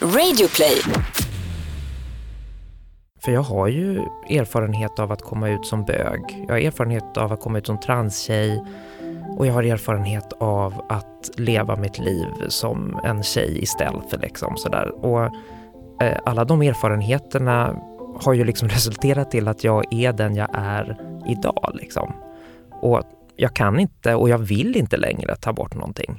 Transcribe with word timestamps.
Radioplay. 0.00 0.80
För 3.24 3.32
jag 3.32 3.42
har 3.42 3.68
ju 3.68 3.98
erfarenhet 4.30 4.98
av 4.98 5.12
att 5.12 5.22
komma 5.22 5.48
ut 5.48 5.66
som 5.66 5.84
bög. 5.84 6.44
Jag 6.48 6.54
har 6.54 6.60
erfarenhet 6.60 7.16
av 7.16 7.32
att 7.32 7.40
komma 7.40 7.58
ut 7.58 7.66
som 7.66 7.80
transtjej. 7.80 8.64
Och 9.38 9.46
jag 9.46 9.52
har 9.52 9.62
erfarenhet 9.62 10.32
av 10.40 10.84
att 10.88 11.30
leva 11.36 11.76
mitt 11.76 11.98
liv 11.98 12.26
som 12.48 13.00
en 13.04 13.22
tjej 13.22 13.62
i 13.62 13.66
stealth. 13.66 14.18
Liksom, 14.20 14.56
sådär. 14.56 15.04
Och 15.04 15.24
eh, 16.02 16.18
alla 16.24 16.44
de 16.44 16.62
erfarenheterna 16.62 17.76
har 18.20 18.32
ju 18.32 18.44
liksom 18.44 18.68
resulterat 18.76 19.30
till 19.30 19.48
att 19.48 19.64
jag 19.64 19.94
är 19.94 20.12
den 20.12 20.34
jag 20.36 20.48
är 20.52 20.96
idag. 21.28 21.70
Liksom. 21.74 22.12
Och 22.70 23.02
jag 23.36 23.54
kan 23.54 23.80
inte 23.80 24.14
och 24.14 24.28
jag 24.28 24.38
vill 24.38 24.76
inte 24.76 24.96
längre 24.96 25.36
ta 25.36 25.52
bort 25.52 25.74
någonting. 25.74 26.18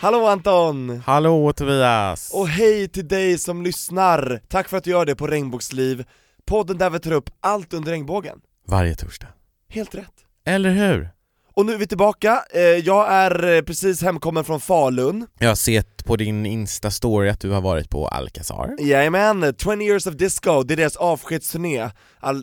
Hallå 0.00 0.26
Anton! 0.26 1.02
Hallå 1.06 1.52
Tobias! 1.52 2.30
Och 2.34 2.48
hej 2.48 2.88
till 2.88 3.08
dig 3.08 3.38
som 3.38 3.62
lyssnar! 3.62 4.40
Tack 4.48 4.68
för 4.68 4.76
att 4.76 4.84
du 4.84 4.90
gör 4.90 5.06
det 5.06 5.14
på 5.16 5.26
Regnbågsliv, 5.26 6.04
podden 6.44 6.78
där 6.78 6.90
vi 6.90 6.98
tar 6.98 7.12
upp 7.12 7.30
allt 7.40 7.74
under 7.74 7.90
regnbågen. 7.92 8.40
Varje 8.68 8.94
torsdag. 8.94 9.28
Helt 9.68 9.94
rätt. 9.94 10.12
Eller 10.46 10.70
hur? 10.70 11.08
Och 11.56 11.66
nu 11.66 11.72
är 11.74 11.78
vi 11.78 11.86
tillbaka, 11.86 12.44
eh, 12.54 12.60
jag 12.62 13.12
är 13.12 13.54
eh, 13.56 13.62
precis 13.62 14.02
hemkommen 14.02 14.44
från 14.44 14.60
Falun. 14.60 15.26
Jag 15.38 15.48
har 15.48 15.54
sett 15.54 16.04
på 16.04 16.16
din 16.16 16.46
Insta-story 16.46 17.30
att 17.30 17.40
du 17.40 17.50
har 17.50 17.60
varit 17.60 17.90
på 17.90 18.08
Alcazar. 18.08 18.76
Jajamän, 18.80 19.54
20 19.58 19.84
years 19.84 20.06
of 20.06 20.14
disco, 20.14 20.62
det 20.62 20.74
är 20.74 20.76
deras 20.76 20.96
avskedsturné. 20.96 21.90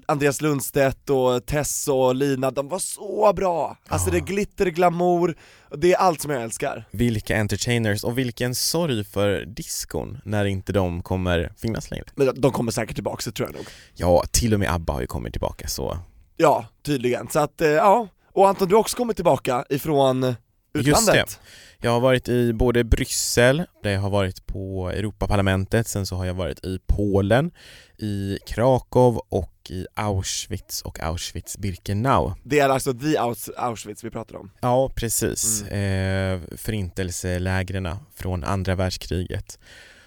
Andreas 0.06 0.42
Lundstedt 0.42 1.10
och 1.10 1.46
Tess 1.46 1.88
och 1.88 2.16
Lina, 2.16 2.52
de 2.52 2.68
var 2.70 2.80
så 2.80 3.34
bra! 3.36 3.78
Alltså 3.88 4.12
det 4.12 4.18
är 4.18 4.22
glitter, 4.22 4.66
glamour, 4.66 5.36
det 5.78 5.94
är 5.94 5.98
allt 5.98 6.22
som 6.22 6.32
jag 6.32 6.44
älskar. 6.44 6.86
Vilka 6.92 7.38
entertainers 7.38 8.04
och 8.04 8.18
vilken 8.18 8.56
sorg 8.56 9.04
för 9.04 9.46
diskon 9.46 10.18
när 10.26 10.46
inte 10.46 10.74
de 10.74 11.02
kommer 11.04 11.54
finnas 11.58 11.92
längre. 11.92 12.06
Men 12.16 12.42
de- 12.42 12.52
kommer 12.52 12.72
säkert 12.72 12.96
tillbaka, 12.96 13.22
det 13.26 13.32
tror 13.32 13.48
jag 13.50 13.56
nog. 13.56 13.66
Ja, 13.96 14.24
till 14.32 14.54
och 14.54 14.60
med 14.60 14.74
ABBA 14.74 14.94
har 14.94 15.02
ju 15.02 15.08
kommit 15.08 15.34
tillbaka 15.34 15.68
så. 15.68 15.98
Ja, 16.38 16.66
tydligen, 16.86 17.28
så 17.30 17.40
att 17.40 17.62
eh, 17.62 17.68
ja, 17.70 18.08
och 18.34 18.48
Anton 18.50 18.68
du 18.68 18.76
har 18.76 18.80
också 18.80 18.98
kommit 18.98 19.16
tillbaka 19.18 19.66
ifrån 19.70 20.36
utlandet 20.74 21.16
Just 21.16 21.40
det. 21.42 21.86
Jag 21.88 21.92
har 21.92 22.00
varit 22.00 22.30
i 22.30 22.54
både 22.54 22.84
Bryssel, 22.84 23.64
där 23.84 23.92
jag 23.92 24.00
har 24.02 24.10
varit 24.10 24.46
på 24.46 24.90
Europaparlamentet, 24.90 25.88
sen 25.88 26.06
så 26.06 26.16
har 26.16 26.26
jag 26.26 26.34
varit 26.34 26.66
i 26.66 26.80
Polen, 26.88 27.52
i 27.98 28.38
Krakow 28.48 29.22
och 29.30 29.54
i 29.70 29.86
Auschwitz 29.96 30.82
och 30.82 31.00
Auschwitz-Birkenau. 31.00 32.34
Det 32.44 32.60
är 32.60 32.70
alltså 32.70 32.94
the 32.94 33.18
Aus- 33.18 33.50
Auschwitz 33.58 34.04
vi 34.04 34.10
pratar 34.10 34.36
om 34.36 34.52
Ja, 34.62 34.90
precis. 34.96 35.64
Eh, 35.64 36.40
förintelselägren 36.58 37.90
från 38.16 38.44
andra 38.44 38.76
världskriget. 38.76 39.60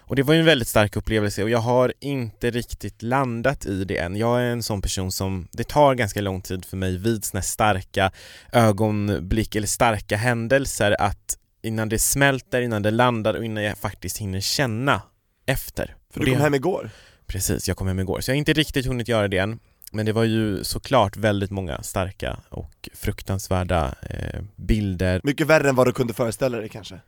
Och 0.08 0.16
det 0.16 0.22
var 0.22 0.34
ju 0.34 0.40
en 0.40 0.46
väldigt 0.46 0.68
stark 0.68 0.96
upplevelse 0.96 1.42
och 1.42 1.50
jag 1.50 1.58
har 1.58 1.92
inte 2.00 2.50
riktigt 2.50 3.02
landat 3.02 3.66
i 3.66 3.84
det 3.84 3.98
än. 3.98 4.16
Jag 4.16 4.40
är 4.40 4.44
en 4.44 4.62
sån 4.62 4.82
person 4.82 5.12
som, 5.12 5.48
det 5.52 5.68
tar 5.68 5.94
ganska 5.94 6.20
lång 6.20 6.40
tid 6.42 6.64
för 6.64 6.76
mig 6.76 6.98
vid 6.98 7.24
såna 7.24 7.42
starka 7.42 8.10
ögonblick 8.52 9.54
eller 9.54 9.66
starka 9.66 10.16
händelser 10.16 10.96
att 11.00 11.38
innan 11.62 11.88
det 11.88 11.98
smälter, 11.98 12.60
innan 12.60 12.82
det 12.82 12.90
landar 12.90 13.34
och 13.34 13.44
innan 13.44 13.64
jag 13.64 13.78
faktiskt 13.78 14.18
hinner 14.18 14.40
känna 14.40 15.02
efter. 15.46 15.96
För 16.12 16.20
du 16.20 16.26
det- 16.26 16.32
kom 16.32 16.40
hem 16.40 16.54
igår 16.54 16.90
Precis, 17.26 17.68
jag 17.68 17.76
kom 17.76 17.86
hem 17.86 17.98
igår. 18.00 18.20
Så 18.20 18.30
jag 18.30 18.34
har 18.34 18.38
inte 18.38 18.52
riktigt 18.52 18.86
hunnit 18.86 19.08
göra 19.08 19.28
det 19.28 19.38
än. 19.38 19.58
Men 19.92 20.06
det 20.06 20.12
var 20.12 20.24
ju 20.24 20.64
såklart 20.64 21.16
väldigt 21.16 21.50
många 21.50 21.82
starka 21.82 22.38
och 22.48 22.88
fruktansvärda 22.94 23.94
eh, 24.10 24.40
bilder. 24.56 25.20
Mycket 25.24 25.46
värre 25.46 25.68
än 25.68 25.74
vad 25.74 25.86
du 25.86 25.92
kunde 25.92 26.14
föreställa 26.14 26.58
dig 26.58 26.68
kanske 26.68 27.00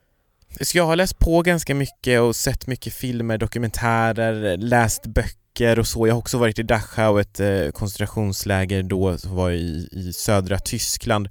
Så 0.60 0.78
jag 0.78 0.86
har 0.86 0.96
läst 0.96 1.18
på 1.18 1.42
ganska 1.42 1.74
mycket 1.74 2.20
och 2.20 2.36
sett 2.36 2.66
mycket 2.66 2.92
filmer, 2.92 3.38
dokumentärer, 3.38 4.56
läst 4.56 5.06
böcker 5.06 5.78
och 5.78 5.86
så. 5.86 6.06
Jag 6.06 6.14
har 6.14 6.18
också 6.18 6.38
varit 6.38 6.58
i 6.58 6.62
Dachau, 6.62 7.18
ett 7.20 7.40
eh, 7.40 7.68
koncentrationsläger 7.72 8.82
då, 8.82 9.18
som 9.18 9.34
var 9.36 9.50
i, 9.50 9.88
i 9.92 10.12
södra 10.12 10.58
Tyskland. 10.58 11.28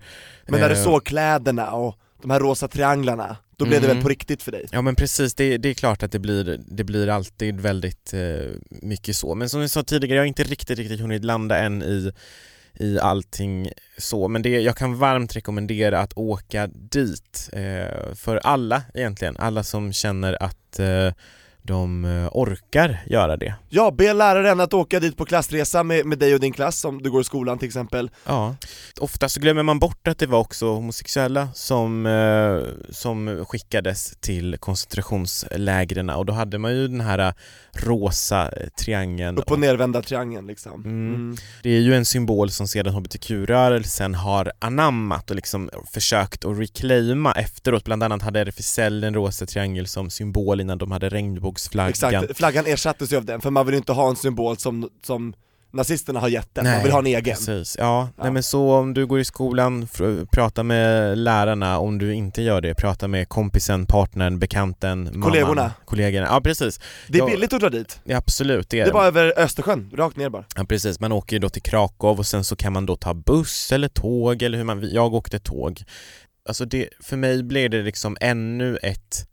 Men 0.48 0.60
när 0.60 0.70
du 0.70 0.76
Eh, 0.76 0.84
såg 0.84 1.06
kläderna 1.06 1.72
och 1.72 1.96
de 2.22 2.32
här 2.32 2.40
rosa 2.40 2.68
trianglarna, 2.68 3.38
då 3.58 3.66
blev 3.66 3.82
det 3.82 3.88
Mm. 3.88 3.98
väl 3.98 4.04
på 4.04 4.10
riktigt 4.10 4.44
för 4.44 4.52
dig? 4.52 4.66
Ja 4.72 4.82
men 4.82 4.96
precis, 4.96 5.36
det, 5.36 5.58
det 5.58 5.70
är 5.70 5.74
klart 5.74 6.04
att 6.04 6.12
det 6.12 6.20
blir, 6.20 6.60
det 6.68 6.84
blir 6.84 7.08
alltid 7.10 7.60
väldigt 7.60 8.14
eh, 8.14 8.20
mycket 8.70 9.16
så. 9.16 9.36
Men 9.36 9.50
som 9.50 9.62
jag 9.62 9.70
sa 9.70 9.84
tidigare, 9.84 10.16
jag 10.16 10.22
har 10.22 10.28
inte 10.28 10.44
riktigt, 10.44 10.80
riktigt 10.80 11.00
hunnit 11.00 11.24
landa 11.26 11.58
än 11.58 11.84
i, 11.84 12.12
i 12.80 13.00
allting 13.00 13.72
så. 13.98 14.28
Men 14.28 14.42
det, 14.42 14.50
jag 14.50 14.78
kan 14.78 14.98
varmt 14.98 15.36
rekommendera 15.36 16.00
att 16.00 16.18
åka 16.18 16.68
dit. 16.68 17.50
Eh, 17.54 18.14
för 18.16 18.38
alla 18.38 18.82
egentligen, 18.94 19.38
alla 19.40 19.64
som 19.64 19.94
känner 19.94 20.44
att 20.44 20.80
eh, 20.80 21.14
de 21.68 22.06
eh, 22.06 22.30
orkar 22.32 23.04
göra 23.06 23.38
det. 23.38 23.56
Ja, 23.70 23.92
be 23.92 24.14
läraren 24.14 24.60
att 24.60 24.74
åka 24.74 25.00
dit 25.00 25.18
på 25.18 25.26
klassresa 25.26 25.84
med, 25.84 26.06
med 26.06 26.20
dig 26.20 26.34
och 26.34 26.40
din 26.40 26.54
klass 26.54 26.86
om 26.86 27.02
du 27.02 27.12
går 27.12 27.22
i 27.22 27.24
skolan 27.24 27.58
till 27.58 27.68
exempel 27.68 28.12
Ja, 28.26 28.56
ofta 29.00 29.30
så 29.30 29.40
glömmer 29.40 29.64
man 29.64 29.80
bort 29.80 30.08
att 30.08 30.18
det 30.18 30.28
var 30.28 30.40
också 30.40 30.66
homosexuella 30.66 31.50
som, 31.54 32.06
eh, 32.06 32.94
som 32.94 33.46
skickades 33.46 34.18
till 34.20 34.58
koncentrationslägren 34.60 36.10
och 36.10 36.26
då 36.26 36.34
hade 36.34 36.58
man 36.58 36.72
ju 36.72 36.88
den 36.88 37.02
här 37.02 37.34
rosa 37.74 38.52
triangeln. 38.80 39.38
Upp 39.38 39.52
och 39.52 39.60
nervända 39.60 40.02
triangeln 40.02 40.48
liksom 40.48 40.84
Mm. 40.86 41.16
Mm. 41.16 41.38
Det 41.64 41.70
är 41.70 41.80
ju 41.80 41.96
en 41.96 42.06
symbol 42.06 42.50
som 42.50 42.68
sedan 42.68 42.94
hbtq-rörelsen 42.94 44.16
har 44.16 44.52
anammat 44.60 45.30
och 45.30 45.36
liksom 45.36 45.70
försökt 45.94 46.46
att 46.46 46.60
reclaima 46.60 47.32
efteråt. 47.32 47.84
Bland 47.84 48.04
annat 48.04 48.22
hade 48.22 48.40
RFSL 48.40 49.04
en 49.04 49.14
rosa 49.14 49.46
triangel 49.46 49.88
som 49.88 50.10
symbol 50.10 50.62
innan 50.62 50.78
de 50.78 50.92
hade 50.92 51.10
regnbågsflaggan. 51.58 52.24
Exakt, 52.24 52.38
flaggan 52.38 52.66
ersattes 52.66 53.14
ju 53.14 53.18
av 53.18 53.26
den, 53.26 53.42
för 53.42 53.50
man 53.50 53.66
vill 53.66 53.74
ju 53.74 53.78
inte 53.78 53.92
ha 53.94 54.10
en 54.10 54.16
symbol 54.16 54.58
som, 54.58 54.90
som 55.04 55.34
nazisterna 55.74 56.20
har 56.20 56.28
gett 56.30 56.56
den, 56.56 56.64
man 56.64 56.74
Nej, 56.74 56.84
vill 56.84 56.92
ha 56.92 57.00
en 57.00 57.06
egen 57.06 57.36
Precis, 57.36 57.76
ja. 57.80 58.10
Ja. 58.18 58.24
Nej, 58.24 58.32
men 58.32 58.44
så 58.44 58.74
om 58.74 58.94
du 58.94 59.06
går 59.06 59.20
i 59.20 59.26
skolan, 59.26 59.88
prata 60.32 60.64
med 60.64 61.18
lärarna, 61.18 61.80
om 61.80 61.98
du 61.98 62.14
inte 62.14 62.42
gör 62.42 62.62
det, 62.62 62.76
prata 62.76 63.08
med 63.08 63.30
kompisen, 63.30 63.86
partnern, 63.86 64.40
bekanten, 64.40 65.04
mamman, 65.04 65.22
Kollegorna. 65.22 65.74
kollegorna. 65.86 66.28
Ja 66.28 66.42
precis, 66.42 66.80
Det 67.08 67.18
är 67.18 67.20
Ja. 67.22 67.26
billigt 67.30 67.54
att 67.54 67.60
dra 67.62 67.70
dit, 67.70 68.00
ja, 68.04 68.18
absolut 68.18 68.70
det 68.70 68.80
är 68.80 68.84
det 68.84 68.90
är 68.92 68.94
bara 68.94 69.08
över 69.08 69.34
Östersjön, 69.40 69.92
rakt 69.96 70.18
ner 70.18 70.30
bara 70.30 70.44
Ja 70.56 70.64
precis, 70.66 71.00
man 71.00 71.12
åker 71.12 71.36
ju 71.36 71.40
då 71.40 71.50
till 71.50 71.62
Krakow 71.62 72.18
och 72.20 72.26
sen 72.26 72.44
så 72.44 72.56
kan 72.56 72.74
man 72.74 72.86
då 72.86 72.96
ta 72.96 73.14
buss 73.14 73.72
eller 73.72 73.88
tåg 73.88 74.42
eller 74.42 74.58
hur 74.58 74.66
man, 74.66 74.90
jag 74.92 75.14
åkte 75.14 75.40
tåg. 75.40 75.84
Alltså 76.50 76.66
det, 76.66 76.90
för 77.00 77.18
mig 77.18 77.44
blev 77.44 77.70
det 77.70 77.82
liksom 77.84 78.18
ännu 78.22 78.78
ett, 78.78 79.28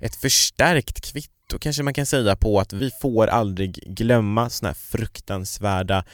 ett 0.00 0.16
förstärkt 0.16 1.12
kvitto 1.12 1.31
kanske 1.58 1.82
man 1.82 1.94
kan 1.94 2.06
säga 2.06 2.36
på 2.36 2.60
att 2.60 2.72
vi 2.72 2.90
får 3.02 3.26
aldrig 3.26 3.72
glömma 3.96 4.50
såna 4.50 4.68
här 4.68 4.74
fruktansvärda 4.74 6.04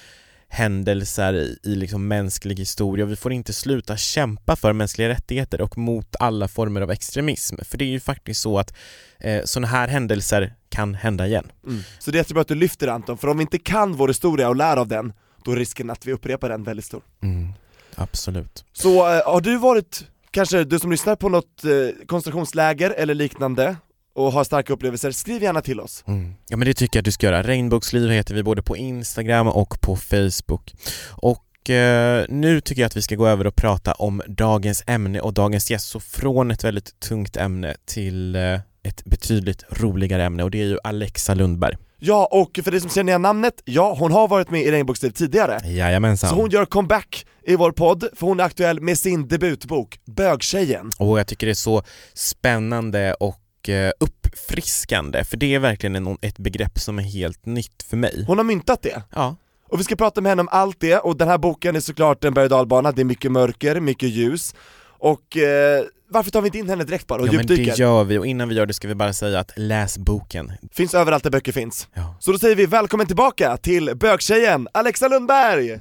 händelser 0.49 1.34
i, 1.34 1.59
i 1.62 1.75
liksom 1.75 2.09
mänsklig 2.09 2.59
historia. 2.59 3.04
Vi 3.04 3.16
får 3.16 3.32
inte 3.32 3.53
sluta 3.53 3.97
kämpa 3.97 4.56
för 4.56 4.72
mänskliga 4.72 5.09
rättigheter 5.09 5.60
och 5.60 5.78
mot 5.78 6.16
alla 6.19 6.48
former 6.48 6.81
av 6.81 6.91
extremism. 6.91 7.56
För 7.65 7.78
det 7.78 7.84
är 7.84 7.88
ju 7.88 8.00
faktiskt 8.00 8.41
så 8.41 8.59
att 8.59 8.75
eh, 9.21 9.44
sådana 9.44 9.66
här 9.66 9.88
händelser 9.88 10.54
kan 10.69 10.94
hända 10.94 11.27
igen. 11.27 11.53
Så 11.98 12.10
det 12.10 12.16
är 12.16 12.21
jättebra 12.21 12.41
att 12.41 12.48
du 12.48 12.54
lyfter 12.54 12.88
Anton, 12.88 13.19
för 13.19 13.28
om 13.28 13.38
vi 13.38 13.43
inte 13.43 13.59
kan 13.59 13.93
vår 13.93 14.09
historia 14.09 14.48
och 14.48 14.56
lär 14.56 14.77
av 14.77 14.88
den, 14.88 15.12
då 15.44 15.53
är 15.53 15.56
risken 15.56 15.91
att 15.91 16.06
vi 16.06 16.12
upprepar 16.12 16.48
den 16.48 16.65
väldigt 16.65 16.84
stor 16.84 17.03
Mm, 17.22 17.48
absolut. 17.94 18.65
Så 18.72 19.15
eh, 19.15 19.32
har 19.32 19.41
du 19.41 19.59
varit, 19.59 20.04
kanske 20.31 20.65
du 20.65 20.78
som 20.78 20.91
lyssnar 20.91 21.16
på 21.16 21.28
något 21.28 21.65
eh, 21.65 22.06
koncentrationsläger 22.06 22.91
eller 22.91 23.15
liknande 23.15 23.77
och 24.15 24.33
har 24.33 24.45
starka 24.45 24.73
upplevelser, 24.73 25.11
skriv 25.11 25.43
gärna 25.43 25.61
till 25.61 25.81
oss 25.81 26.05
Mm. 26.07 26.35
Ja 26.49 26.57
men 26.57 26.67
det 26.67 26.75
tycker 26.75 26.97
jag 26.97 27.01
att 27.01 27.05
du 27.05 27.13
ska 27.13 27.27
göra. 27.27 27.43
Regnbågsliv 27.43 28.11
heter 28.11 28.35
vi 28.35 28.43
både 28.43 28.63
på 28.63 28.77
Instagram 28.77 29.49
och 29.49 29.81
på 29.81 29.97
Facebook. 29.97 30.75
Och 31.11 31.71
eh, 31.71 32.25
nu 32.29 32.61
tycker 32.61 32.83
jag 32.83 32.87
att 32.87 32.97
vi 32.97 33.03
ska 33.03 33.15
gå 33.15 33.27
över 33.27 33.47
och 33.47 33.57
prata 33.57 33.93
om 33.93 34.23
dagens 34.29 34.85
ämne 34.87 35.21
och 35.21 35.35
dagens 35.35 35.71
gäst. 35.71 35.89
Så 35.89 36.01
från 36.01 36.51
ett 36.51 36.65
väldigt 36.65 37.01
tungt 37.01 37.37
ämne 37.37 37.77
till 37.87 38.34
eh, 38.37 38.60
ett 38.83 39.05
betydligt 39.05 39.65
roligare 39.71 40.25
ämne 40.25 40.43
och 40.43 40.51
det 40.51 40.61
är 40.61 40.66
ju 40.66 40.78
Alexa 40.84 41.34
Lundberg. 41.34 41.77
Ja, 42.01 42.28
och 42.33 42.61
för 42.65 42.71
dig 42.71 42.81
som 42.81 42.91
känner 42.91 43.11
igen 43.11 43.22
namnet, 43.22 43.54
ja 43.65 43.97
hon 43.99 44.13
har 44.13 44.28
varit 44.28 44.51
med 44.51 44.63
i 44.63 44.71
Regnbågsliv 44.71 45.11
tidigare 45.11 45.61
Jajamensan. 45.65 46.31
Så 46.31 46.37
hon 46.37 46.51
gör 46.51 46.65
comeback 46.65 47.27
i 47.43 47.57
vår 47.57 47.72
podd, 47.72 48.09
för 48.16 48.27
hon 48.27 48.41
är 48.41 48.45
aktuell 48.45 48.81
med 48.81 48.99
sin 48.99 49.28
debutbok, 49.28 50.01
Bögtjejen 50.04 50.91
Och 50.99 51.19
jag 51.19 51.27
tycker 51.27 51.47
det 51.47 51.53
är 51.53 51.54
så 51.54 51.83
spännande 52.15 53.15
och 53.15 53.37
eh, 53.68 53.91
uppfriskande 54.00 55.24
för 55.24 55.36
det 55.36 55.54
är 55.54 55.59
verkligen 55.59 55.97
en, 55.97 56.18
ett 56.20 56.38
begrepp 56.38 56.78
som 56.78 56.98
är 56.98 57.03
helt 57.03 57.47
nytt 57.47 57.82
för 57.91 57.97
mig. 57.97 58.24
Hon 58.26 58.38
har 58.38 58.44
myntat 58.44 58.82
det 58.82 59.03
Ja, 59.15 59.36
Och 59.68 59.80
vi 59.80 59.84
ska 59.84 59.97
prata 59.97 60.20
med 60.20 60.30
henne 60.30 60.41
om 60.42 60.48
allt 60.50 60.80
det, 60.80 60.98
och 60.98 61.16
den 61.16 61.28
här 61.28 61.38
boken 61.38 61.76
är 61.76 61.80
såklart 61.80 62.24
en 62.24 62.34
berg 62.34 62.54
och 62.54 62.94
det 62.94 63.03
är 63.03 63.04
mycket 63.04 63.32
mörker, 63.32 63.80
mycket 63.80 64.09
ljus 64.09 64.54
Och 64.98 65.36
eh, 65.36 65.84
varför 66.10 66.30
tar 66.30 66.41
vi 66.41 66.47
inte 66.48 66.59
in 66.59 66.68
henne 66.68 66.84
direkt 66.84 67.06
bara 67.06 67.20
och 67.20 67.28
ja 67.28 67.32
men 67.32 67.41
djupdyker? 67.41 67.72
det 67.72 67.78
gör 67.78 68.04
vi 68.04 68.18
och 68.18 68.26
innan 68.26 68.48
vi 68.48 68.54
gör 68.54 68.66
det 68.66 68.74
ska 68.74 68.88
vi 68.88 68.94
bara 68.94 69.12
säga 69.12 69.38
att 69.38 69.53
läs 69.56 69.98
boken. 69.98 70.53
Finns 70.72 70.94
överallt 70.94 71.22
där 71.24 71.30
böcker 71.30 71.53
finns 71.53 71.88
Ja. 71.94 72.16
Så 72.20 72.32
då 72.32 72.38
säger 72.38 72.56
vi 72.56 72.66
välkommen 72.66 73.06
tillbaka 73.06 73.56
till 73.56 73.91
bögtjejen 73.97 74.68
Alexa 74.72 75.09
Lundberg! 75.09 75.80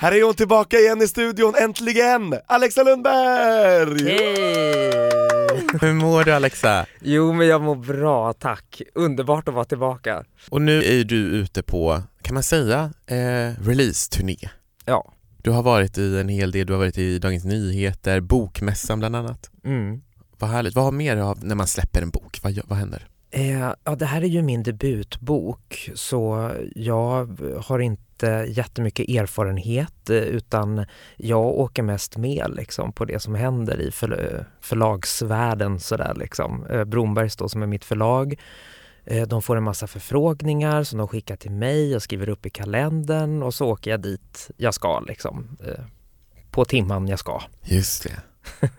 Här 0.00 0.12
är 0.12 0.22
hon 0.22 0.34
tillbaka 0.34 0.76
igen 0.76 1.02
i 1.02 1.08
studion, 1.08 1.54
äntligen! 1.54 2.34
Alexa 2.46 2.82
Lundberg! 2.82 4.04
Hej! 4.04 5.66
Hur 5.80 5.92
mår 5.92 6.24
du 6.24 6.32
Alexa? 6.32 6.86
Jo 7.00 7.32
men 7.32 7.46
jag 7.46 7.62
mår 7.62 7.74
bra 7.74 8.32
tack, 8.32 8.82
underbart 8.94 9.48
att 9.48 9.54
vara 9.54 9.64
tillbaka. 9.64 10.24
Och 10.50 10.62
nu 10.62 10.82
är 10.84 11.04
du 11.04 11.16
ute 11.16 11.62
på, 11.62 12.02
kan 12.22 12.34
man 12.34 12.42
säga, 12.42 12.92
eh, 13.06 13.64
release-turné. 13.64 14.36
Ja. 14.84 15.12
Du 15.42 15.50
har 15.50 15.62
varit 15.62 15.98
i 15.98 16.18
en 16.18 16.28
hel 16.28 16.50
del, 16.50 16.66
du 16.66 16.72
har 16.72 16.80
varit 16.80 16.98
i 16.98 17.18
Dagens 17.18 17.44
Nyheter, 17.44 18.20
Bokmässan 18.20 18.98
bland 18.98 19.16
annat. 19.16 19.50
Mm. 19.64 20.00
Vad 20.38 20.50
härligt. 20.50 20.74
Vad 20.74 20.84
har 20.84 20.92
mer 20.92 21.16
av 21.16 21.44
när 21.44 21.54
man 21.54 21.66
släpper 21.66 22.02
en 22.02 22.10
bok? 22.10 22.38
Vad, 22.42 22.60
vad 22.64 22.78
händer? 22.78 23.06
Eh, 23.30 23.72
ja, 23.84 23.94
det 23.98 24.06
här 24.06 24.22
är 24.22 24.26
ju 24.26 24.42
min 24.42 24.62
debutbok 24.62 25.90
så 25.94 26.50
jag 26.74 27.38
har 27.60 27.78
inte 27.78 28.09
jättemycket 28.28 29.08
erfarenhet 29.08 30.10
eh, 30.10 30.16
utan 30.16 30.86
jag 31.16 31.46
åker 31.46 31.82
mest 31.82 32.16
med 32.16 32.46
liksom, 32.56 32.92
på 32.92 33.04
det 33.04 33.20
som 33.20 33.34
händer 33.34 33.80
i 33.80 33.90
för, 33.90 34.34
eh, 34.34 34.44
förlagsvärlden. 34.60 35.80
Sådär, 35.80 36.14
liksom. 36.16 36.66
Eh, 36.66 36.84
Brombergs 36.84 37.36
då, 37.36 37.48
som 37.48 37.62
är 37.62 37.66
mitt 37.66 37.84
förlag. 37.84 38.40
De 39.28 39.42
får 39.42 39.56
en 39.56 39.62
massa 39.62 39.86
förfrågningar 39.86 40.82
som 40.82 40.98
de 40.98 41.08
skickar 41.08 41.36
till 41.36 41.50
mig, 41.50 41.92
jag 41.92 42.02
skriver 42.02 42.28
upp 42.28 42.46
i 42.46 42.50
kalendern 42.50 43.42
och 43.42 43.54
så 43.54 43.66
åker 43.66 43.90
jag 43.90 44.00
dit 44.00 44.50
jag 44.56 44.74
ska. 44.74 45.00
Liksom, 45.00 45.56
på 46.50 46.64
timman 46.64 47.08
jag 47.08 47.18
ska. 47.18 47.42
Just 47.64 48.02
det. 48.02 48.29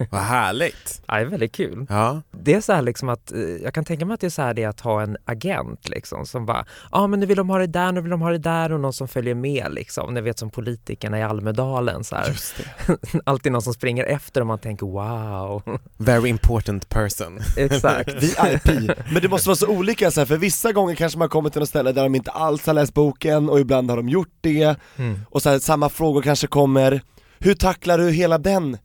Vad 0.10 0.22
härligt. 0.22 1.02
Ja, 1.08 1.16
det 1.16 1.22
är 1.22 1.26
väldigt 1.26 1.52
kul. 1.52 1.86
Ja, 1.90 2.22
Det 2.32 2.54
är 2.54 2.62
så 2.62 2.74
här 2.74 2.82
liksom 2.82 3.10
att, 3.10 3.32
eh, 3.32 3.40
jag 3.40 3.74
kan 3.74 3.86
tänka 3.86 4.06
mig 4.06 4.14
att 4.14 4.20
det 4.22 4.28
är 4.28 4.30
så 4.32 4.42
här 4.42 4.54
det 4.54 4.66
att 4.66 4.80
ha 4.82 5.02
en 5.02 5.18
agent 5.26 5.90
liksom 5.90 6.26
som 6.26 6.46
bara, 6.46 6.66
ja 6.92 7.00
ah, 7.00 7.08
men 7.08 7.20
nu 7.20 7.26
vill 7.26 7.38
de 7.38 7.50
ha 7.50 7.58
det 7.58 7.68
där, 7.68 7.92
nu 7.92 8.02
vill 8.02 8.12
de 8.12 8.22
ha 8.22 8.30
det 8.32 8.38
där 8.38 8.72
och 8.72 8.80
någon 8.80 8.94
som 8.94 9.08
följer 9.08 9.36
med 9.36 9.68
liksom. 9.74 10.14
Ni 10.14 10.22
vet 10.22 10.40
som 10.40 10.50
politikerna 10.50 11.20
i 11.20 11.24
Almedalen 11.24 12.04
så 12.04 12.16
här. 12.16 12.36
Alltid 13.26 13.52
någon 13.52 13.62
som 13.62 13.74
springer 13.74 14.04
efter 14.04 14.42
och 14.42 14.48
man 14.48 14.60
tänker 14.60 14.86
wow. 14.86 15.80
very 15.98 16.30
important 16.30 16.90
person. 16.90 17.40
Exakt. 17.58 18.10
VIP. 18.24 18.66
Men 19.14 19.22
det 19.22 19.30
måste 19.30 19.50
vara 19.50 19.56
så 19.56 19.68
olika 19.68 20.12
så 20.12 20.22
här, 20.22 20.26
för 20.26 20.38
vissa 20.38 20.72
gånger 20.72 20.96
kanske 20.96 21.20
man 21.20 21.30
kommer 21.30 21.50
till 21.50 21.60
något 21.60 21.70
ställe 21.70 21.92
där 21.92 22.04
de 22.04 22.16
inte 22.16 22.32
alls 22.32 22.66
har 22.66 22.74
läst 22.74 22.94
boken 22.94 23.50
och 23.50 23.60
ibland 23.60 23.90
har 23.90 23.98
de 23.98 24.10
gjort 24.10 24.34
det 24.42 24.76
Mm. 24.98 25.20
och 25.30 25.42
så 25.42 25.50
här, 25.50 25.60
samma 25.60 25.90
frågor 25.90 26.22
kanske 26.22 26.48
kommer. 26.48 27.02
Hur 27.40 27.54
tacklar 27.54 27.98
du 27.98 28.12
hela 28.12 28.38
den 28.38 28.78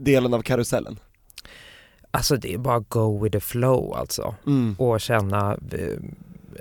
delen 0.00 0.34
av 0.34 0.42
karusellen? 0.42 0.98
Alltså 2.10 2.36
det 2.36 2.54
är 2.54 2.58
bara 2.58 2.78
go 2.78 3.22
with 3.22 3.32
the 3.32 3.40
flow 3.40 3.94
alltså. 3.94 4.34
Mm. 4.46 4.76
Och 4.78 5.00
känna 5.00 5.52
eh, 5.72 5.98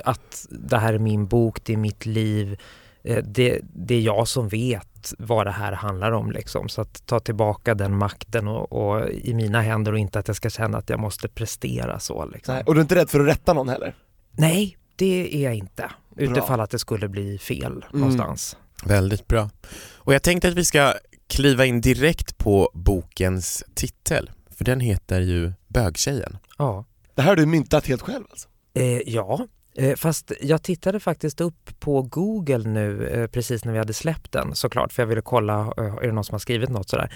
att 0.03 0.47
det 0.49 0.77
här 0.77 0.93
är 0.93 0.99
min 0.99 1.27
bok, 1.27 1.65
det 1.65 1.73
är 1.73 1.77
mitt 1.77 2.05
liv. 2.05 2.59
Eh, 3.03 3.23
det, 3.23 3.61
det 3.73 3.95
är 3.95 4.01
jag 4.01 4.27
som 4.27 4.47
vet 4.47 5.13
vad 5.17 5.47
det 5.47 5.51
här 5.51 5.71
handlar 5.71 6.11
om 6.11 6.31
liksom. 6.31 6.69
Så 6.69 6.81
att 6.81 7.05
ta 7.05 7.19
tillbaka 7.19 7.75
den 7.75 7.97
makten 7.97 8.47
och, 8.47 8.71
och 8.71 9.09
i 9.09 9.33
mina 9.33 9.61
händer 9.61 9.91
och 9.91 9.99
inte 9.99 10.19
att 10.19 10.27
jag 10.27 10.37
ska 10.37 10.49
känna 10.49 10.77
att 10.77 10.89
jag 10.89 10.99
måste 10.99 11.27
prestera 11.27 11.99
så 11.99 12.25
liksom. 12.25 12.55
Nej, 12.55 12.63
och 12.67 12.73
du 12.73 12.79
är 12.79 12.81
inte 12.81 12.95
rädd 12.95 13.09
för 13.09 13.19
att 13.19 13.27
rätta 13.27 13.53
någon 13.53 13.69
heller? 13.69 13.95
Nej, 14.31 14.77
det 14.95 15.35
är 15.35 15.43
jag 15.43 15.55
inte. 15.55 15.91
Utifall 16.15 16.59
att 16.59 16.69
det 16.69 16.79
skulle 16.79 17.07
bli 17.07 17.37
fel 17.37 17.85
någonstans. 17.91 18.57
Väldigt 18.85 19.27
bra. 19.27 19.49
Och 19.95 20.13
jag 20.13 20.23
tänkte 20.23 20.47
att 20.47 20.53
vi 20.53 20.65
ska 20.65 20.93
kliva 21.27 21.65
in 21.65 21.81
direkt 21.81 22.37
på 22.37 22.71
bokens 22.73 23.63
titel, 23.75 24.29
för 24.57 24.65
den 24.65 24.79
heter 24.79 25.21
ju 25.21 25.53
Bögtjejen. 25.67 26.37
Ja. 26.57 26.85
Det 27.15 27.21
här 27.21 27.29
har 27.29 27.35
du 27.35 27.45
myntat 27.45 27.87
helt 27.87 28.01
själv 28.01 28.25
alltså? 28.29 28.49
Eh, 28.73 29.01
ja, 29.09 29.47
eh, 29.75 29.95
fast 29.95 30.31
jag 30.41 30.63
tittade 30.63 30.99
faktiskt 30.99 31.41
upp 31.41 31.79
på 31.79 32.01
Google 32.01 32.69
nu 32.69 33.07
eh, 33.07 33.27
precis 33.27 33.65
när 33.65 33.71
vi 33.71 33.77
hade 33.77 33.93
släppt 33.93 34.31
den 34.31 34.55
såklart, 34.55 34.93
för 34.93 35.01
jag 35.03 35.07
ville 35.07 35.21
kolla, 35.21 35.61
eh, 35.77 35.95
är 35.95 36.07
det 36.07 36.11
någon 36.11 36.23
som 36.23 36.33
har 36.33 36.39
skrivit 36.39 36.69
något 36.69 36.89
sådär? 36.89 37.13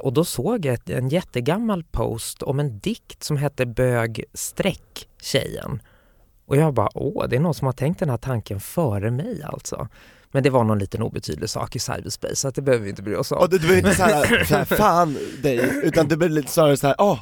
Och 0.00 0.12
då 0.12 0.24
såg 0.24 0.64
jag 0.64 0.74
ett, 0.74 0.90
en 0.90 1.08
jättegammal 1.08 1.84
post 1.84 2.42
om 2.42 2.60
en 2.60 2.78
dikt 2.78 3.22
som 3.22 3.36
hette 3.36 3.66
Bög 3.66 4.24
streck 4.34 5.08
tjejen. 5.22 5.82
Och 6.46 6.56
jag 6.56 6.74
bara, 6.74 6.88
åh, 6.94 7.28
det 7.28 7.36
är 7.36 7.40
någon 7.40 7.54
som 7.54 7.66
har 7.66 7.72
tänkt 7.72 7.98
den 7.98 8.10
här 8.10 8.16
tanken 8.16 8.60
före 8.60 9.10
mig 9.10 9.42
alltså. 9.42 9.88
Men 10.32 10.42
det 10.42 10.50
var 10.50 10.64
någon 10.64 10.78
liten 10.78 11.02
obetydlig 11.02 11.50
sak 11.50 11.76
i 11.76 11.78
cyberspace, 11.78 12.36
så 12.36 12.48
att 12.48 12.54
det 12.54 12.62
behöver 12.62 12.84
vi 12.84 12.90
inte 12.90 13.02
bry 13.02 13.14
oss 13.14 13.32
om. 13.32 13.38
Och 13.38 13.50
du, 13.50 13.58
du 13.58 13.78
inte 13.78 13.94
såhär, 13.94 14.44
så 14.44 14.54
här, 14.56 14.64
fan 14.64 15.18
dig, 15.42 15.80
utan 15.82 16.08
du 16.08 16.16
blir 16.16 16.28
lite 16.28 16.50
snarare 16.52 16.76
såhär, 16.76 16.94
ja, 16.98 17.20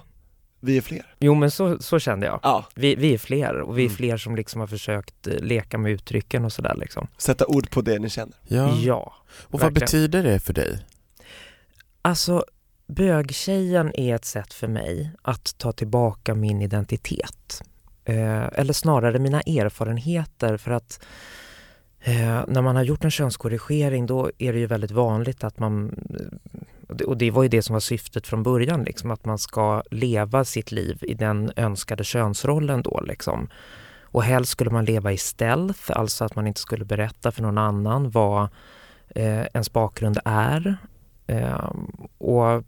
vi 0.61 0.77
är 0.77 0.81
fler. 0.81 1.15
Jo 1.19 1.35
men 1.35 1.51
så, 1.51 1.79
så 1.83 1.99
kände 1.99 2.27
jag. 2.27 2.41
Ja, 2.43 2.67
Vi, 2.75 2.95
vi 2.95 3.15
är 3.15 3.19
fler 3.19 3.61
och 3.61 3.79
vi 3.79 3.83
är 3.83 3.87
Mm. 3.87 3.97
fler 3.97 4.17
som 4.17 4.37
liksom 4.37 4.61
har 4.61 4.67
försökt 4.69 5.27
eh, 5.27 5.35
leka 5.41 5.79
med 5.79 5.93
uttrycken 5.93 6.45
och 6.45 6.53
sådär 6.53 6.75
liksom. 6.75 7.07
sätta 7.19 7.47
ord 7.47 7.71
på 7.71 7.81
det 7.81 7.99
ni 7.99 8.11
känner. 8.11 8.37
Ja. 8.49 8.75
ja. 8.79 9.13
Och 9.29 9.53
vad 9.53 9.61
verkligen. 9.61 9.81
betyder 9.87 10.23
det 10.23 10.41
för 10.41 10.53
dig? 10.53 10.79
Alltså, 12.03 12.45
bögtjejen 12.87 13.93
är 14.01 14.15
ett 14.15 14.25
sätt 14.25 14.53
för 14.53 14.69
mig 14.69 15.11
att 15.23 15.59
ta 15.59 15.73
tillbaka 15.73 16.35
min 16.35 16.63
identitet. 16.63 17.63
Eh, 18.05 18.45
eller 18.53 18.73
snarare 18.73 19.19
mina 19.19 19.41
erfarenheter 19.41 20.57
för 20.57 20.71
att 20.71 21.01
eh, 22.01 22.45
när 22.49 22.63
man 22.63 22.77
har 22.77 22.83
gjort 22.83 23.05
en 23.05 23.11
könskorrigering 23.11 24.07
då 24.07 24.31
är 24.39 24.53
det 24.53 24.59
ju 24.59 24.67
väldigt 24.67 24.91
vanligt 24.91 25.45
att 25.45 25.59
man, 25.59 25.95
och 26.89 26.97
det- 26.97 27.05
och 27.05 27.17
det 27.17 27.31
var 27.31 27.43
ju 27.43 27.49
det 27.49 27.63
som 27.63 27.73
var 27.73 27.81
syftet 27.81 28.27
från 28.27 28.43
början, 28.43 28.83
liksom, 28.85 29.11
att 29.11 29.25
man 29.25 29.39
ska 29.39 29.83
leva 29.91 30.45
sitt 30.45 30.73
liv 30.73 30.99
i 31.03 31.15
den 31.15 31.53
önskade 31.57 32.05
könsrollen 32.05 32.83
då 32.83 33.01
liksom. 33.01 33.49
Och 34.03 34.23
helst 34.23 34.51
skulle 34.53 34.71
man 34.71 34.85
leva 34.85 35.13
i 35.13 35.17
stealth, 35.17 35.81
alltså 35.99 36.25
att 36.25 36.35
man 36.37 36.47
inte 36.47 36.61
skulle 36.61 36.85
berätta 36.85 37.33
för 37.33 37.43
någon 37.43 37.59
annan 37.59 38.11
vad 38.11 38.49
eh, 39.15 39.41
ens 39.55 39.73
bakgrund 39.73 40.19
är. 40.25 40.77
Eh, 41.27 41.71
och 42.19 42.65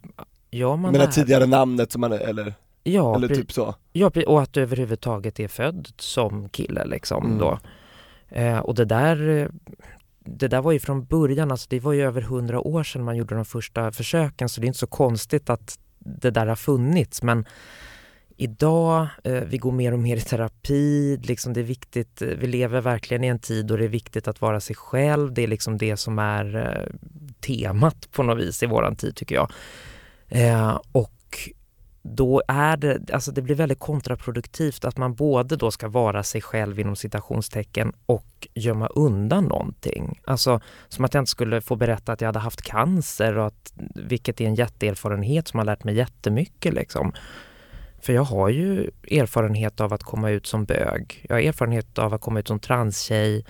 gör 0.51 0.77
man 0.77 0.93
Men 0.93 1.01
det 1.01 1.07
tidigare 1.13 1.47
namnet 1.47 1.93
som 1.93 2.01
man, 2.01 2.13
eller, 2.13 2.55
ja, 2.83 3.17
eller 3.17 3.29
typ 3.29 3.53
så. 3.53 3.75
Ja, 3.93 4.11
och 4.27 4.43
att 4.43 4.53
du 4.53 4.63
överhuvudtaget 4.63 5.41
är 5.41 5.49
född 5.49 5.89
som 5.97 6.49
kille 6.49 6.85
liksom 6.85 7.25
Mm. 7.27 7.39
då. 7.39 7.59
Eh, 8.31 8.59
och 8.59 8.75
det 8.75 8.85
där, 8.85 9.49
det 10.25 10.49
där 10.49 10.63
var 10.63 10.73
ju 10.73 10.79
från 10.79 11.05
början, 11.05 11.51
alltså 11.51 11.67
det 11.71 11.81
var 11.81 11.93
ju 11.93 12.03
över 12.03 12.23
hundra 12.23 12.61
år 12.61 12.83
sedan 12.83 13.05
man 13.05 13.17
gjorde 13.17 13.35
de 13.35 13.45
första 13.45 13.93
försöken 13.93 14.49
så 14.49 14.61
det 14.61 14.65
är 14.65 14.69
inte 14.69 14.79
så 14.79 14.87
konstigt 14.87 15.51
att 15.51 15.79
det 15.99 16.31
där 16.31 16.47
har 16.47 16.57
funnits 16.57 17.23
men 17.23 17.47
idag, 18.41 19.07
eh, 19.25 19.33
vi 19.33 19.59
går 19.59 19.73
mer 19.73 19.93
och 19.93 19.99
mer 19.99 20.17
i 20.17 20.21
terapi, 20.21 21.17
liksom 21.23 21.53
det 21.53 21.61
är 21.61 21.65
viktigt, 21.65 22.23
eh, 22.23 22.29
vi 22.29 22.47
lever 22.47 22.81
verkligen 22.81 23.25
i 23.25 23.27
en 23.27 23.39
tid 23.39 23.67
då 23.67 23.77
det 23.77 23.85
är 23.85 23.89
viktigt 23.89 24.29
att 24.29 24.41
vara 24.41 24.61
sig 24.61 24.77
själv, 24.77 25.33
det 25.35 25.43
är 25.43 25.47
liksom 25.47 25.79
det 25.79 25.97
som 25.97 26.19
är 26.19 26.57
eh, 26.57 27.11
temat 27.41 28.09
på 28.11 28.23
något 28.23 28.39
vis 28.39 28.63
i 28.63 28.67
våran 28.67 28.97
tid 28.97 29.17
tycker 29.17 29.35
jag. 29.35 29.51
Eh, 30.29 30.81
och 30.93 31.20
då 32.03 32.43
är 32.49 32.77
det, 32.77 33.11
alltså 33.13 33.33
det 33.33 33.43
blir 33.43 33.55
väldigt 33.55 33.79
kontraproduktivt 33.79 34.85
att 34.85 34.97
man 34.97 35.15
både 35.15 35.57
då 35.57 35.71
ska 35.71 35.89
vara 35.89 36.23
sig 36.23 36.41
själv 36.41 36.81
inom 36.81 36.97
citationstecken 36.97 37.93
och 38.07 38.49
gömma 38.55 38.87
undan 38.87 39.45
någonting. 39.45 40.21
Alltså 40.25 40.61
som 40.89 41.05
att 41.05 41.15
jag 41.15 41.21
inte 41.21 41.31
skulle 41.31 41.61
få 41.61 41.77
berätta 41.77 42.13
att 42.13 42.21
jag 42.21 42.29
hade 42.29 42.39
haft 42.39 42.63
cancer 42.63 43.39
och 43.39 43.47
att, 43.47 43.73
vilket 43.95 44.41
är 44.41 44.45
en 44.45 44.55
jätteerfarenhet 44.55 45.49
som 45.49 45.59
har 45.59 45.65
lärt 45.65 45.85
mig 45.85 45.95
jättemycket 45.95 46.75
liksom. 46.75 47.13
För 48.03 48.13
jag 48.13 48.25
har 48.25 48.49
ju 48.49 48.91
erfarenhet 49.11 49.81
av 49.81 49.93
att 49.93 50.03
komma 50.03 50.31
ut 50.31 50.47
som 50.47 50.65
bög. 50.65 51.27
Jag 51.29 51.37
har 51.37 51.43
erfarenhet 51.43 51.99
av 51.99 52.15
att 52.15 52.21
komma 52.21 52.41
ut 52.41 52.49
som 52.49 52.59
transtjej 52.61 53.45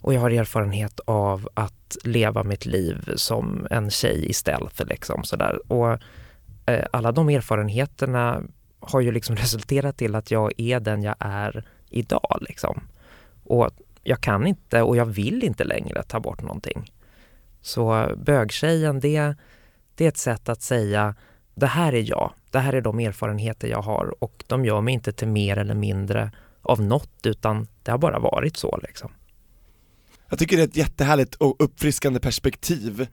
och 0.00 0.14
jag 0.14 0.20
har 0.20 0.30
erfarenhet 0.30 1.00
av 1.04 1.48
att 1.54 1.96
leva 2.04 2.42
mitt 2.42 2.66
liv 2.66 3.12
som 3.16 3.66
en 3.70 3.90
tjej 3.90 4.26
i 4.30 4.32
stealth 4.32 4.84
liksom 4.86 5.24
sådär. 5.24 5.72
Och 5.72 5.98
alla 6.90 7.12
de 7.12 7.28
erfarenheterna 7.28 8.42
har 8.80 9.00
ju 9.00 9.12
liksom 9.12 9.36
resulterat 9.42 9.96
till 9.96 10.14
att 10.14 10.30
jag 10.30 10.52
är 10.56 10.80
den 10.80 11.02
jag 11.02 11.14
är 11.18 11.64
idag 11.90 12.38
liksom. 12.40 12.80
Och 13.44 13.70
jag 14.02 14.20
kan 14.20 14.46
inte 14.46 14.82
och 14.82 14.96
jag 14.96 15.06
vill 15.06 15.44
inte 15.44 15.64
längre 15.64 16.02
ta 16.02 16.20
bort 16.20 16.42
någonting. 16.42 16.92
Så 17.60 18.14
bögtjejen, 18.16 19.00
det, 19.00 19.34
det 19.94 20.04
är 20.04 20.08
ett 20.08 20.16
sätt 20.16 20.48
att 20.48 20.62
säga 20.62 21.14
det 21.54 21.66
här 21.66 21.94
är 21.94 22.10
jag, 22.10 22.32
det 22.50 22.58
här 22.58 22.72
är 22.72 22.80
de 22.80 23.00
erfarenheter 23.00 23.68
jag 23.68 23.82
har 23.82 24.24
och 24.24 24.44
de 24.46 24.64
gör 24.64 24.80
mig 24.80 24.94
inte 24.94 25.12
till 25.12 25.28
mer 25.28 25.58
eller 25.58 25.74
mindre 25.74 26.30
av 26.62 26.82
något 26.82 27.26
utan 27.26 27.68
det 27.82 27.90
har 27.90 27.98
bara 27.98 28.18
varit 28.18 28.56
så 28.56 28.78
liksom. 28.82 29.10
Jag 30.28 30.38
tycker 30.38 30.56
det 30.56 30.62
är 30.62 30.66
ett 30.66 30.76
jättehärligt 30.76 31.34
och 31.34 31.56
uppfriskande 31.58 32.20
perspektiv. 32.20 33.06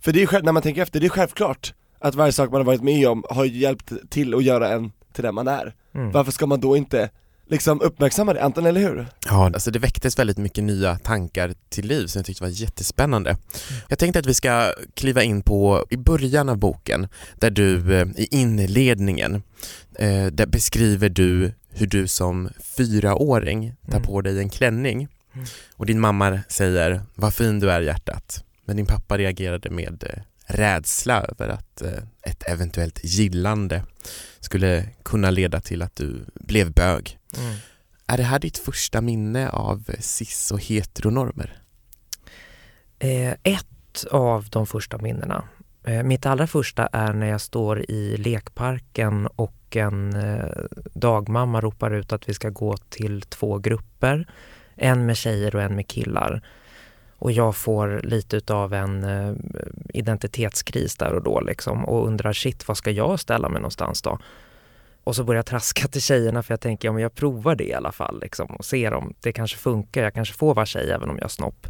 För 0.00 0.12
det 0.12 0.22
är 0.22 0.42
när 0.42 0.52
man 0.52 0.62
tänker 0.62 0.82
efter, 0.82 1.00
det 1.00 1.06
är 1.06 1.10
självklart 1.10 1.74
att 2.04 2.14
varje 2.14 2.32
sak 2.32 2.50
man 2.50 2.60
har 2.60 2.64
varit 2.66 2.82
med 2.82 3.08
om 3.08 3.24
har 3.30 3.44
hjälpt 3.44 3.92
till 4.10 4.34
att 4.34 4.44
göra 4.44 4.68
en 4.68 4.92
till 5.12 5.24
den 5.24 5.34
man 5.34 5.48
är. 5.48 5.74
Mm. 5.94 6.10
Varför 6.12 6.32
ska 6.32 6.46
man 6.46 6.60
då 6.60 6.76
inte 6.76 7.10
liksom 7.48 7.80
uppmärksamma 7.80 8.32
det, 8.34 8.42
Anton 8.42 8.66
eller 8.66 8.80
hur? 8.80 9.06
Ja, 9.26 9.44
alltså 9.46 9.70
det 9.70 9.78
väcktes 9.78 10.18
väldigt 10.18 10.38
mycket 10.38 10.64
nya 10.64 10.98
tankar 10.98 11.54
till 11.68 11.86
liv 11.86 12.06
som 12.06 12.18
jag 12.18 12.26
tyckte 12.26 12.42
var 12.42 12.50
jättespännande. 12.50 13.36
Jag 13.88 13.98
tänkte 13.98 14.18
att 14.18 14.26
vi 14.26 14.34
ska 14.34 14.72
kliva 14.94 15.22
in 15.22 15.42
på 15.42 15.86
i 15.90 15.96
början 15.96 16.48
av 16.48 16.56
boken 16.58 17.08
där 17.34 17.50
du 17.50 18.00
eh, 18.00 18.06
i 18.16 18.28
inledningen 18.30 19.34
eh, 19.98 20.26
där 20.26 20.46
beskriver 20.46 21.08
du 21.08 21.52
hur 21.70 21.86
du 21.86 22.08
som 22.08 22.48
fyraåring 22.76 23.74
tar 23.86 23.92
Mm. 23.96 24.02
på 24.02 24.20
dig 24.20 24.38
en 24.38 24.48
klänning 24.50 25.08
Mm. 25.34 25.46
och 25.76 25.86
din 25.86 26.00
mamma 26.00 26.40
säger 26.48 27.00
vad 27.14 27.34
fin 27.34 27.60
du 27.60 27.70
är 27.70 27.80
hjärtat 27.80 28.44
Men 28.64 28.76
din 28.76 28.86
pappa 28.86 29.18
reagerade 29.18 29.70
med 29.70 30.04
eh, 30.10 30.22
rädsla 30.46 31.22
över 31.22 31.48
att 31.48 31.82
eh, 31.82 32.02
ett 32.22 32.42
eventuellt 32.48 33.00
gillande 33.04 33.82
skulle 34.40 34.88
kunna 35.02 35.30
leda 35.30 35.60
till 35.60 35.82
att 35.82 35.96
du 35.96 36.24
blev 36.34 36.72
bög. 36.72 37.18
Mm. 37.38 37.56
Är 38.06 38.16
det 38.16 38.22
här 38.22 38.38
ditt 38.38 38.58
första 38.58 39.00
minne 39.00 39.48
av 39.48 39.90
cis 39.98 40.50
och 40.50 40.60
heteronormer? 40.60 41.58
Eh, 42.98 43.32
ett 43.42 44.04
av 44.10 44.48
de 44.48 44.66
första 44.66 44.98
minnena. 44.98 45.44
Eh, 45.84 46.02
mitt 46.02 46.26
allra 46.26 46.46
första 46.46 46.86
är 46.86 47.12
när 47.12 47.26
jag 47.26 47.40
står 47.40 47.90
i 47.90 48.16
lekparken 48.16 49.26
och 49.26 49.76
en 49.76 50.14
eh, 50.14 50.48
dagmamma 50.94 51.60
ropar 51.60 51.90
ut 51.90 52.12
att 52.12 52.28
vi 52.28 52.34
ska 52.34 52.50
gå 52.50 52.76
till 52.76 53.22
två 53.22 53.58
grupper. 53.58 54.28
En 54.76 55.06
med 55.06 55.16
tjejer 55.16 55.56
och 55.56 55.62
en 55.62 55.76
med 55.76 55.88
killar. 55.88 56.42
Och 57.24 57.32
jag 57.32 57.56
får 57.56 58.00
lite 58.04 58.36
utav 58.36 58.74
en 58.74 59.04
eh, 59.04 59.34
identitetskris 59.88 60.96
där 60.96 61.12
och 61.12 61.22
då 61.22 61.40
liksom 61.40 61.84
och 61.84 62.06
undrar 62.06 62.32
shit, 62.32 62.68
vad 62.68 62.76
ska 62.76 62.90
jag 62.90 63.20
ställa 63.20 63.48
mig 63.48 63.60
någonstans 63.60 64.02
då? 64.02 64.18
Och 65.04 65.16
så 65.16 65.24
börjar 65.24 65.38
jag 65.38 65.46
traska 65.46 65.88
till 65.92 66.02
tjejerna 66.02 66.42
för 66.42 66.52
jag 66.52 66.60
tänker, 66.60 66.88
ja 66.88 66.92
men 66.92 67.02
jag 67.02 67.14
provar 67.14 67.54
det 67.54 67.64
i 67.64 67.74
alla 67.74 67.92
fall 67.92 68.20
liksom 68.20 68.46
och 68.46 68.64
ser 68.64 68.94
om 68.94 69.14
det 69.20 69.32
kanske 69.32 69.58
funkar. 69.58 70.02
Jag 70.02 70.14
kanske 70.14 70.34
får 70.34 70.54
vara 70.54 70.66
tjej 70.66 70.90
även 70.90 71.10
om 71.10 71.16
jag 71.16 71.24
har 71.24 71.28
snopp. 71.28 71.66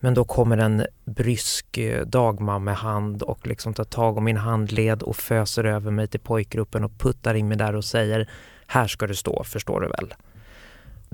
Men 0.00 0.14
då 0.14 0.24
kommer 0.24 0.58
en 0.58 0.86
brysk 1.04 1.78
eh, 1.78 2.06
dagmammehand 2.06 3.22
och 3.22 3.46
liksom 3.46 3.74
tar 3.74 3.84
tag 3.84 4.16
om 4.16 4.24
min 4.24 4.36
handled 4.36 5.02
och 5.02 5.16
föser 5.16 5.64
över 5.64 5.90
mig 5.90 6.08
till 6.08 6.20
pojkgruppen 6.20 6.84
och 6.84 6.98
puttar 6.98 7.34
in 7.34 7.48
mig 7.48 7.56
där 7.56 7.76
och 7.76 7.84
säger 7.84 8.30
Här 8.66 8.86
ska 8.86 9.06
du 9.06 9.14
stå, 9.14 9.44
förstår 9.44 9.80
du 9.80 9.88
väl? 9.88 10.14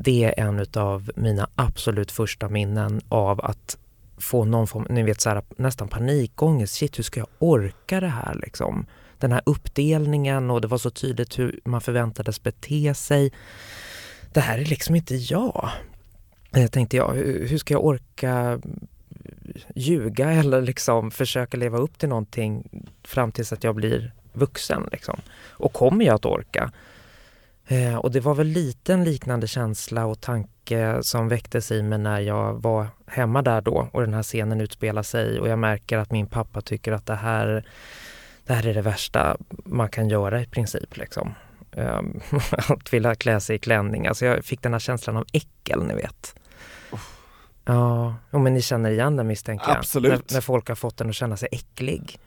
Det 0.01 0.25
är 0.25 0.47
en 0.47 0.67
av 0.77 1.11
mina 1.17 1.49
absolut 1.55 2.11
första 2.11 2.49
minnen 2.49 3.01
av 3.09 3.45
att 3.45 3.79
få 4.19 4.45
någon 4.45 4.67
form, 4.67 4.87
ni 4.91 5.03
vet 5.03 5.21
så 5.21 5.29
här, 5.29 5.43
nästan 5.57 5.89
panikångest. 5.89 6.75
Shit, 6.75 6.99
hur 6.99 7.03
ska 7.03 7.21
jag 7.21 7.29
orka 7.39 8.01
det 8.01 8.09
här 8.09 8.35
liksom? 8.35 8.87
Den 9.19 9.33
här 9.33 9.43
uppdelningen 9.47 10.51
och 10.51 10.61
det 10.61 10.69
var 10.69 10.79
så 10.79 10.91
tydligt 10.91 11.39
hur 11.39 11.61
man 11.65 11.81
förväntades 11.81 12.43
bete 12.43 12.95
sig. 12.95 13.33
Det 14.33 14.41
här 14.41 14.59
är 14.59 14.65
liksom 14.65 14.95
inte 14.95 15.15
jag. 15.15 15.71
Jag 16.51 16.73
tänkte, 16.73 16.97
ja, 16.97 17.13
hur 17.13 17.59
ska 17.59 17.75
jag 17.75 17.85
orka 17.85 18.61
ljuga 19.75 20.33
eller 20.33 20.63
liksom 20.63 21.11
försöka 21.11 21.57
leva 21.57 21.79
upp 21.79 21.99
till 21.99 22.09
någonting 22.09 22.71
fram 23.05 23.33
tills 23.33 23.53
att 23.53 23.65
jag 23.65 23.75
blir 23.75 24.13
vuxen? 24.33 24.89
Liksom? 24.93 25.21
Och 25.49 25.73
kommer 25.73 26.05
jag 26.05 26.15
att 26.15 26.27
orka? 26.27 26.73
Eh, 27.71 27.97
och 27.97 28.11
det 28.11 28.21
var 28.21 28.35
väl 28.35 28.47
lite 28.47 28.93
en 28.93 29.05
liknande 29.05 29.47
känsla 29.47 30.07
och 30.07 30.21
tanke 30.21 30.99
som 31.03 31.29
väcktes 31.29 31.71
i 31.71 31.83
mig 31.83 31.99
när 31.99 32.21
jag 32.21 32.63
var 32.63 32.87
hemma 33.07 33.43
där 33.43 33.61
då 33.61 33.89
och 33.93 34.01
den 34.01 34.15
här 34.15 34.23
scenen 34.23 34.61
utspelar 34.61 35.03
sig 35.03 35.41
och 35.41 35.49
jag 35.49 35.59
märker 35.59 35.99
att 35.99 36.13
min 36.13 36.27
pappa 36.27 36.61
tycker 36.61 36.93
att 36.93 37.07
det 37.07 37.15
här, 37.15 37.65
det 38.45 38.55
här 38.55 38.67
är 38.67 38.75
det 38.75 38.83
värsta 38.83 39.37
man 39.65 39.89
kan 39.89 40.09
göra 40.09 40.43
i 40.43 40.47
princip. 40.47 40.97
Liksom. 40.97 41.35
Eh, 41.73 42.01
att 42.69 42.93
vilja 42.93 43.15
klä 43.15 43.41
sig 43.41 43.57
i 43.57 43.59
klänning. 43.59 44.07
Alltså 44.07 44.27
jag 44.27 44.45
fick 44.45 44.63
den 44.63 44.73
här 44.73 44.81
känslan 44.81 45.17
av 45.17 45.25
äckel, 45.33 45.83
ni 45.85 45.95
vet. 45.95 46.35
Ja, 47.65 48.15
men 48.31 48.55
ni 48.55 48.63
känner 48.63 48.91
igen 48.91 49.17
den 49.17 49.27
misstänker 49.27 49.69
jag. 49.69 49.77
Absolut. 49.77 50.31
När, 50.31 50.37
när 50.37 50.41
folk 50.41 50.69
har 50.69 50.75
fått 50.75 50.97
den 50.97 51.09
att 51.09 51.15
känna 51.15 51.37
sig 51.37 51.49
äcklig. 51.53 52.19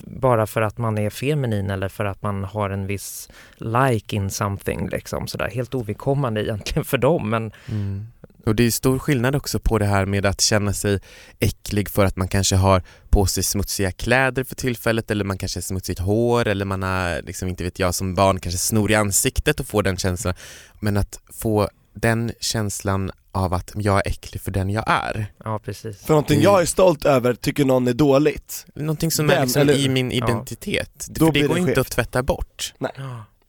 Bara 0.00 0.46
för 0.46 0.62
att 0.62 0.78
man 0.78 0.98
är 0.98 1.10
feminin 1.10 1.70
eller 1.70 1.88
för 1.88 2.04
att 2.04 2.22
man 2.22 2.44
har 2.44 2.70
en 2.70 2.86
viss 2.86 3.28
like 3.56 4.16
in 4.16 4.30
something 4.30 4.88
liksom 4.88 5.26
sådär. 5.26 5.50
Helt 5.50 5.74
ovidkommande 5.74 6.42
egentligen 6.42 6.84
för 6.84 6.98
dem 6.98 7.30
men 7.30 7.52
Mm. 7.68 8.06
Och 8.46 8.54
det 8.54 8.66
är 8.66 8.70
stor 8.70 8.98
skillnad 8.98 9.36
också 9.36 9.58
på 9.58 9.78
det 9.78 9.84
här 9.84 10.06
med 10.06 10.26
att 10.26 10.40
känna 10.40 10.72
sig 10.72 11.00
äcklig 11.38 11.90
för 11.90 12.04
att 12.04 12.16
man 12.16 12.28
kanske 12.28 12.56
har 12.56 12.82
på 13.10 13.26
sig 13.26 13.42
smutsiga 13.42 13.92
kläder 13.92 14.44
för 14.44 14.54
tillfället 14.54 15.10
eller 15.10 15.24
man 15.24 15.38
kanske 15.38 15.58
har 15.58 15.62
smutsigt 15.62 16.00
hår 16.00 16.48
eller 16.48 16.64
man 16.64 16.82
har, 16.82 17.22
liksom 17.22 17.48
inte 17.48 17.64
vet 17.64 17.78
jag, 17.78 17.94
som 17.94 18.14
barn 18.14 18.40
kanske 18.40 18.58
snor 18.58 18.90
i 18.90 18.94
ansiktet 18.94 19.60
och 19.60 19.66
får 19.66 19.82
den 19.82 19.96
känslan. 19.96 20.34
Men 20.80 20.96
att 20.96 21.20
få 21.32 21.68
den 21.96 22.32
känslan 22.40 23.10
av 23.32 23.54
att 23.54 23.72
jag 23.74 23.96
är 24.06 24.10
äcklig 24.10 24.40
för 24.40 24.50
den 24.50 24.70
jag 24.70 24.84
är. 24.86 25.26
ja 25.44 25.58
precis. 25.58 26.00
För 26.00 26.08
någonting 26.08 26.40
jag 26.40 26.62
är 26.62 26.66
stolt 26.66 27.04
över 27.04 27.34
tycker 27.34 27.64
någon 27.64 27.88
är 27.88 27.92
dåligt, 27.92 28.66
Någonting 28.74 29.10
som 29.10 29.26
Den, 29.26 29.38
är 29.38 29.42
liksom 29.42 29.62
eller- 29.62 29.74
i 29.78 29.88
min 29.88 30.10
Ja. 30.10 30.16
identitet. 30.16 31.06
Då 31.10 31.26
för 31.26 31.32
det 31.32 31.38
blir 31.38 31.48
går 31.48 31.54
det 31.54 31.60
inte 31.60 31.70
skevt. 31.74 31.78
att 31.86 31.90
tvätta 31.92 32.22
bort. 32.22 32.74
Ja, 32.78 32.88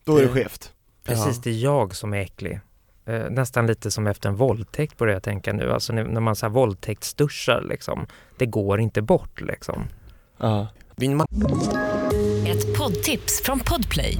då 0.03 0.17
är 0.17 0.21
det 0.21 0.27
Det- 0.27 0.33
skevt. 0.33 0.71
precis, 1.03 1.25
Ja. 1.35 1.41
det 1.43 1.49
är 1.49 1.53
jag 1.63 1.95
som 1.95 2.13
är 2.13 2.17
äcklig. 2.17 2.59
Eh, 3.05 3.29
nästan 3.29 3.67
lite 3.67 3.91
som 3.91 4.07
efter 4.07 4.29
en 4.29 4.35
våldtäkt 4.35 4.97
börjar 4.97 5.13
jag 5.13 5.23
tänka 5.23 5.53
nu. 5.53 5.71
Alltså 5.71 5.93
när, 5.93 6.03
när 6.03 6.21
man 6.21 6.35
så 6.35 6.45
här 6.45 6.53
våldtäktsduschar 6.53 7.61
liksom. 7.69 8.07
Det 8.37 8.45
går 8.45 8.79
inte 8.79 9.01
bort 9.01 9.41
liksom. 9.41 9.83
Ja. 10.39 10.67
Ett 12.47 12.77
poddtips 12.77 13.41
från 13.43 13.59
Podplay. 13.59 14.19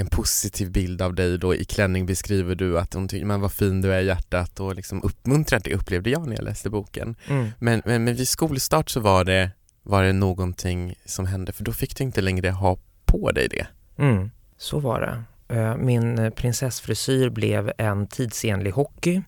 en 0.00 0.06
positiv 0.06 0.70
bild 0.70 1.02
av 1.02 1.14
dig 1.14 1.38
då 1.38 1.54
i 1.54 1.64
klänning 1.64 2.06
beskriver 2.06 2.54
du 2.54 2.78
att 2.78 2.94
hon 2.94 3.08
tycker 3.08 3.26
men 3.26 3.40
vad 3.40 3.52
fin 3.52 3.80
du 3.80 3.92
är 3.92 4.00
i 4.00 4.06
hjärtat 4.06 4.60
och 4.60 4.74
liksom 4.74 5.02
uppmuntrar 5.02 5.60
det 5.64 5.74
upplevde 5.74 6.10
jag 6.10 6.26
när 6.26 6.36
jag 6.36 6.44
läste 6.44 6.70
boken. 6.70 7.16
Mm. 7.28 7.48
Men, 7.58 7.82
men, 7.84 8.04
men 8.04 8.14
vid 8.14 8.28
skolstart 8.28 8.90
så 8.90 9.00
var 9.00 9.24
det, 9.24 9.50
var 9.82 10.02
det 10.02 10.12
någonting 10.12 10.94
som 11.04 11.26
hände 11.26 11.52
för 11.52 11.64
då 11.64 11.72
fick 11.72 11.96
du 11.96 12.04
inte 12.04 12.20
längre 12.20 12.50
ha 12.50 12.78
på 13.04 13.30
dig 13.30 13.48
det. 13.48 13.66
Mm, 14.02 14.30
så 14.58 14.78
var 14.78 15.00
det. 15.00 15.22
Eh, 15.56 15.76
Min 15.76 16.32
prinsessfrisyr 16.36 17.28
blev 17.28 17.72
en 17.78 18.06
tidsenlig 18.06 18.70
hockey 18.70 19.22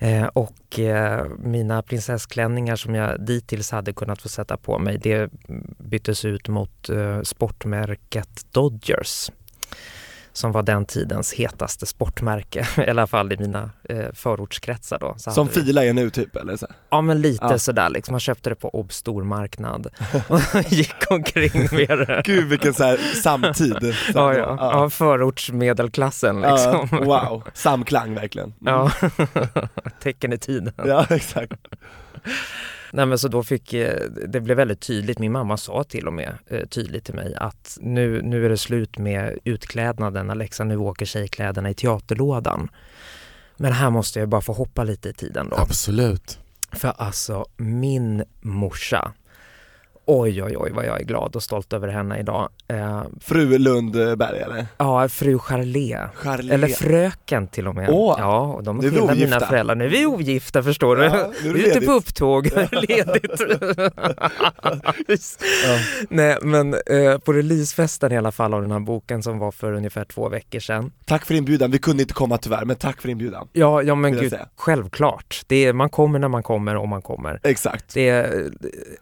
Eh, 0.00 0.26
och 0.26 0.78
eh, 0.78 1.26
mina 1.38 1.82
prinsessklänningar 1.82 2.76
som 2.76 2.94
jag 2.94 3.26
dittills 3.26 3.70
hade 3.70 3.92
kunnat 3.92 4.22
få 4.22 4.28
sätta 4.28 4.56
på 4.56 4.78
mig 4.78 4.98
det 4.98 5.30
byttes 5.78 6.24
ut 6.24 6.48
mot 6.48 6.90
sportmärket 7.22 8.46
Dodgers 8.52 9.30
som 10.38 10.52
var 10.52 10.62
den 10.62 10.84
tidens 10.84 11.32
hetaste 11.32 11.86
sportmärke, 11.86 12.66
i 12.86 12.90
alla 12.90 13.06
fall 13.06 13.32
i 13.32 13.36
mina 13.36 13.70
eh, 13.88 14.06
förortskretsar 14.14 14.98
då. 14.98 15.14
Så 15.18 15.30
Som 15.30 15.48
Fila 15.48 15.84
är 15.84 15.92
nu 15.92 16.10
typ 16.10 16.36
eller 16.36 16.56
så? 16.56 16.66
Ja 16.90 17.00
men 17.00 17.20
lite 17.20 17.46
Ja. 17.50 17.58
sådär 17.58 17.90
liksom, 17.90 18.12
man 18.12 18.20
köpte 18.20 18.50
det 18.50 18.54
på 18.56 18.68
Obstormarknad 18.74 19.86
och 20.28 20.40
gick 20.72 21.10
omkring 21.10 21.68
med 21.72 21.98
det. 21.98 22.22
Gud 22.24 22.44
vilken 22.48 22.74
så 22.74 22.84
här 22.84 22.96
samtid. 23.22 23.94
Ja, 24.14 24.28
här, 24.28 24.38
ja. 24.38 24.56
ja 24.60 24.90
förortsmedelklassen 24.90 26.42
Ja, 26.42 26.52
liksom. 26.54 27.04
wow, 27.06 27.42
samklang 27.54 28.14
verkligen. 28.14 28.48
Mm. 28.48 28.74
Ja, 28.74 28.90
tecken 30.02 30.32
i 30.32 30.38
tiden. 30.38 30.72
ja 30.76 31.06
exakt. 31.10 31.52
Nej 32.92 33.06
men 33.06 33.18
så 33.18 33.28
då 33.28 33.42
fick, 33.42 33.72
eh, 33.72 34.00
det 34.28 34.40
blev 34.40 34.56
väldigt 34.56 34.80
tydligt, 34.80 35.18
min 35.18 35.32
mamma 35.32 35.56
sa 35.56 35.84
till 35.84 36.06
och 36.06 36.12
med 36.12 36.38
eh, 36.46 36.66
tydligt 36.66 37.04
till 37.04 37.14
mig 37.14 37.34
att 37.34 37.78
nu, 37.80 38.22
nu 38.22 38.44
är 38.44 38.48
det 38.48 38.58
slut 38.58 38.98
med 38.98 39.38
utklädnaden 39.44 40.30
Alexa, 40.30 40.64
nu 40.64 40.76
åker 40.76 41.06
tjejkläderna 41.06 41.70
i 41.70 41.74
teaterlådan. 41.74 42.68
Men 43.56 43.72
här 43.72 43.90
måste 43.90 44.18
jag 44.20 44.28
bara 44.28 44.40
få 44.40 44.52
hoppa 44.52 44.84
lite 44.84 45.08
i 45.08 45.12
tiden 45.12 45.48
då. 45.48 45.56
Absolut. 45.56 46.38
För 46.72 46.92
alltså 46.96 47.46
min 47.56 48.24
morsa, 48.40 49.12
oj 50.08 50.42
oj 50.42 50.56
oj 50.56 50.70
vad 50.74 50.86
jag 50.86 51.00
är 51.00 51.04
glad 51.04 51.36
och 51.36 51.42
stolt 51.42 51.72
över 51.72 51.88
henne 51.88 52.18
idag. 52.18 52.48
Eh, 52.68 53.02
Fru 53.20 53.58
Lundberg 53.58 54.38
eller? 54.38 54.66
ja, 54.78 55.08
fru 55.08 55.38
Charlé. 55.38 55.98
Charlie. 56.14 56.52
Eller 56.52 56.68
fröken 56.68 57.48
till 57.48 57.68
och 57.68 57.74
med. 57.74 57.88
Åh, 57.90 58.16
ja, 58.18 58.40
och 58.40 58.64
de 58.64 58.78
är 58.78 58.82
vi 58.82 58.90
skilda 58.90 59.14
mina 59.14 59.40
föräldrar. 59.40 59.74
Nu 59.74 59.84
är 59.84 59.88
vi 59.88 60.06
ogifta 60.06 60.62
förstår 60.62 60.96
du. 60.96 61.04
Ja, 61.04 61.30
nu 61.44 61.50
är 61.50 61.54
ute 61.54 61.80
på 61.80 61.92
upptåg, 61.92 62.46
ledigt. 62.72 63.42
Nej 66.10 66.38
men 66.42 66.74
eh, 66.74 67.18
på 67.18 67.32
releasefesten 67.32 68.12
i 68.12 68.16
alla 68.16 68.32
fall 68.32 68.54
av 68.54 68.62
den 68.62 68.70
här 68.70 68.80
boken 68.80 69.22
som 69.22 69.38
var 69.38 69.52
för 69.52 69.72
ungefär 69.72 70.04
två 70.04 70.28
veckor 70.28 70.60
sedan. 70.60 70.92
Tack 71.04 71.24
för 71.24 71.34
inbjudan, 71.34 71.70
vi 71.70 71.78
kunde 71.78 72.02
inte 72.02 72.14
komma 72.14 72.38
tyvärr, 72.38 72.64
men 72.64 72.76
tack 72.76 73.02
för 73.02 73.08
inbjudan. 73.08 73.48
Ja, 73.52 73.82
ja 73.82 73.94
men 73.94 74.12
gud, 74.12 74.34
självklart. 74.56 75.42
Det 75.46 75.64
är, 75.64 75.72
man 75.72 75.90
kommer 75.90 76.18
när 76.18 76.28
man 76.28 76.42
kommer 76.42 76.76
och 76.76 76.88
man 76.88 77.02
kommer. 77.02 77.40
Exakt. 77.42 77.94
Det 77.94 78.08
är 78.08 78.24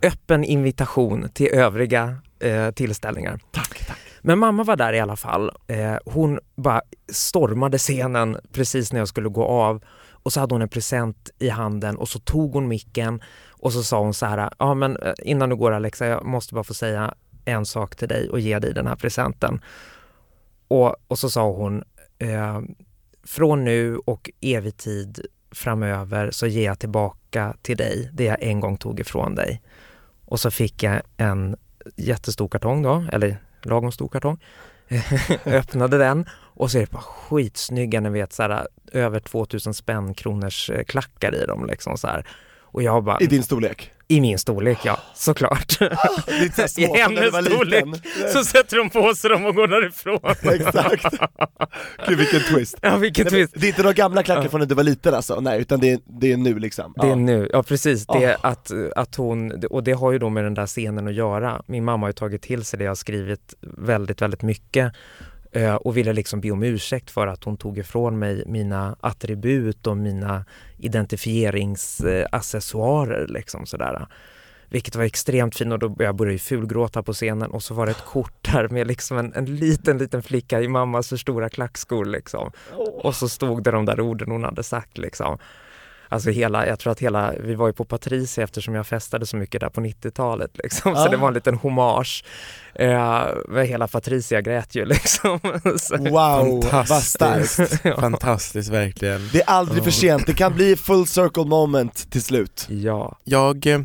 eh, 0.03 0.09
öppen 0.09 0.45
invitation 0.45 0.96
till 1.35 1.49
övriga 1.53 2.19
eh, 2.41 2.71
tillställningar. 2.71 3.41
Tack, 3.53 3.87
tack. 3.87 3.99
Men 4.23 4.39
mamma 4.39 4.65
var 4.65 4.77
där 4.77 4.93
i 4.93 5.01
alla 5.01 5.17
fall. 5.17 5.51
Eh, 5.67 5.97
hon 6.05 6.39
bara 6.57 6.83
stormade 7.13 7.79
scenen 7.79 8.37
precis 8.53 8.93
när 8.93 8.99
jag 8.99 9.09
skulle 9.09 9.29
gå 9.29 9.45
av 9.45 9.85
och 10.11 10.33
så 10.33 10.41
hade 10.41 10.55
hon 10.55 10.63
en 10.63 10.69
present 10.69 11.31
i 11.39 11.49
handen 11.49 11.97
och 11.97 12.09
så 12.09 12.19
tog 12.19 12.53
hon 12.53 12.69
micken 12.69 13.23
Och 13.51 13.73
så 13.73 13.83
sa 13.83 14.01
hon 14.01 14.15
så 14.15 14.27
här, 14.27 14.51
ja 14.59 14.75
men 14.75 14.97
eh, 14.97 15.13
innan 15.23 15.49
du 15.49 15.57
går 15.57 15.73
Alexa, 15.73 16.07
jag 16.07 16.25
måste 16.25 16.55
bara 16.55 16.65
få 16.65 16.75
säga 16.75 17.15
en 17.45 17.67
sak 17.67 17.97
till 17.97 18.09
dig 18.09 18.31
och 18.31 18.41
ge 18.41 18.59
dig 18.59 18.75
den 18.75 18.87
här 18.87 18.97
presenten. 18.97 19.61
Och, 20.69 20.97
och 21.09 21.19
så 21.19 21.31
sa 21.31 21.51
hon, 21.51 21.85
eh, 22.19 22.61
från 23.25 23.65
nu 23.65 23.97
och 23.97 24.31
evig 24.41 24.77
tid 24.77 25.27
framöver 25.51 26.31
så 26.31 26.47
ger 26.47 26.65
jag 26.65 26.79
tillbaka 26.79 27.55
till 27.63 27.77
dig 27.77 28.11
det 28.13 28.25
jag 28.25 28.43
en 28.43 28.61
gång 28.61 28.77
tog 28.77 29.01
ifrån 29.01 29.35
dig. 29.35 29.63
Och 30.27 30.41
så 30.41 30.51
fick 30.51 30.83
jag 30.83 31.03
en 31.17 31.57
jättestor 31.97 32.49
kartong 32.49 32.83
då, 32.83 33.05
eller 33.13 33.39
lagom 33.63 33.93
stor 33.93 34.09
kartong. 34.09 34.39
Öppnade 35.45 35.99
den 35.99 36.29
och 36.33 36.71
så 36.71 36.79
är 36.79 36.81
det 36.81 36.91
bara 36.91 37.03
skitsnygga, 37.03 38.01
ni 38.01 38.11
vet 38.11 38.33
så 38.33 38.43
här, 38.43 38.67
över 38.93 39.21
2000 39.21 39.75
spänn 39.75 40.15
kronors 40.15 40.71
eh, 40.71 40.85
klackar 40.85 41.35
i 41.35 41.47
dem 41.47 41.67
liksom 41.67 41.99
så 41.99 42.07
här. 42.07 42.27
Och 42.61 42.83
jag 42.83 43.05
bara, 43.05 43.19
I 43.21 43.27
din 43.27 43.43
storlek? 43.43 43.93
I 44.09 44.21
min 44.21 44.39
storlek 44.39 44.79
ja, 44.85 44.99
såklart. 45.15 45.73
I 45.81 46.87
hennes 46.87 47.47
storlek 47.47 47.85
så 48.33 48.45
sätter 48.45 48.77
de 48.77 48.91
på 48.91 49.15
sig 49.15 49.31
dem 49.31 49.47
och 49.47 49.55
går 49.55 49.67
därifrån. 49.69 50.19
Exakt. 50.43 51.17
Gud 52.09 52.19
vilken 52.19 52.41
twist. 52.41 52.79
Ja, 52.83 52.97
vilken 52.97 53.25
Nej, 53.25 53.33
men 53.33 53.49
twist. 53.49 53.61
Det 53.61 53.67
är 53.67 53.69
inte 53.69 53.83
några 53.83 53.93
gamla 53.93 54.23
klackar 54.23 54.43
Ja. 54.43 54.49
från 54.49 54.61
när 54.61 54.67
du 54.67 54.75
var 54.75 54.83
liten 54.85 55.15
alltså, 55.15 55.41
nej 55.41 55.61
utan 55.61 55.81
det 55.81 55.91
är, 55.91 55.99
det 56.21 56.33
är 56.33 56.37
nu 56.37 56.59
liksom. 56.59 56.93
Det 56.97 57.03
är 57.07 57.09
Ja. 57.09 57.15
nu, 57.15 57.51
ja 57.53 57.63
precis. 57.63 58.07
Det 58.07 58.25
är 58.25 58.31
Ja. 58.31 58.37
att, 58.41 58.71
att 58.97 59.15
hon, 59.17 59.65
och 59.71 59.85
det 59.85 59.93
har 59.93 60.13
ju 60.13 60.19
då 60.19 60.29
med 60.29 60.45
den 60.45 60.55
där 60.55 60.67
scenen 60.67 61.07
att 61.09 61.15
göra. 61.15 61.63
Min 61.67 61.85
mamma 61.85 62.05
har 62.05 62.09
ju 62.09 62.13
tagit 62.13 62.43
till 62.43 62.65
sig 62.65 62.79
det 62.79 62.85
jag 62.85 62.91
har 62.91 62.95
skrivit 62.97 63.55
väldigt, 63.61 64.23
väldigt 64.23 64.43
mycket 64.43 64.93
eh, 65.53 65.75
och 65.75 65.97
ville 65.97 66.13
liksom 66.13 66.41
be 66.41 66.51
om 66.51 66.63
ursäkt 66.63 67.11
för 67.11 67.27
att 67.27 67.45
hon 67.45 67.57
tog 67.57 67.79
ifrån 67.79 68.19
mig 68.19 68.43
mina 68.47 68.97
attribut 69.01 69.87
och 69.87 69.97
mina 69.97 70.45
identifieringsaccessoarer 70.79 73.27
liksom 73.27 73.67
sådär. 73.67 74.07
Vilket 74.69 74.97
var 74.97 75.05
extremt 75.05 75.57
fint 75.57 75.73
och 75.73 75.79
då 75.79 75.97
jag 75.99 76.17
började 76.17 76.33
ju 76.33 76.39
fulgråta 76.39 77.03
på 77.03 77.13
scenen 77.13 77.51
och 77.51 77.63
så 77.63 77.75
var 77.75 77.87
det 77.87 77.93
ett 77.93 78.05
kort 78.05 78.53
där 78.53 78.69
med 78.69 78.87
liksom 78.87 79.19
en, 79.19 79.33
en 79.35 79.57
liten, 79.57 79.99
liten 79.99 80.23
flicka 80.23 80.61
i 80.61 80.69
mammas 80.69 81.09
för 81.09 81.17
stora 81.17 81.49
klackskor 81.49 82.05
liksom. 82.05 82.51
Och 83.03 83.15
så 83.15 83.29
stod 83.29 83.63
det 83.63 83.71
de 83.71 83.85
där 83.85 84.01
orden 84.01 84.31
hon 84.31 84.45
hade 84.45 84.63
sagt 84.63 84.99
liksom. 84.99 85.39
Alltså 86.09 86.31
hela, 86.31 86.67
jag 86.67 86.79
tror 86.79 86.93
att 86.93 87.01
hela, 87.01 87.33
vi 87.41 87.55
var 87.55 87.67
ju 87.67 87.73
på 87.73 87.85
Patricia 87.85 88.45
eftersom 88.45 88.75
jag 88.75 88.87
festade 88.87 89.27
så 89.27 89.37
mycket 89.37 89.61
där 89.61 89.69
på 89.69 89.81
90-talet 89.81 90.51
liksom. 90.55 90.95
Så 90.95 91.01
Ah. 91.01 91.09
det 91.09 91.17
var 91.17 91.29
en 91.29 91.35
liten 91.35 91.55
hommage. 91.55 92.25
Eh, 92.75 93.61
hela 93.67 93.89
Patricia 93.89 94.41
grät 94.41 94.75
ju 94.75 94.85
liksom. 94.87 95.39
Så, 95.79 95.97
Wow, 95.97 96.11
vad 96.11 96.65
Fantastiskt. 96.65 97.11
starkt. 97.11 97.81
ja. 97.85 98.01
Fantastiskt 98.01 98.69
verkligen. 98.71 99.29
Det 99.33 99.41
är 99.43 99.51
aldrig 99.51 99.85
för 99.85 99.91
sent, 99.91 100.27
det 100.27 100.35
kan 100.35 100.55
bli 100.55 100.77
full 100.77 101.07
circle 101.07 101.45
moment 101.45 102.11
till 102.11 102.23
slut. 102.23 102.67
ja, 102.71 103.19
Jag 103.25 103.67
eh, 103.67 103.81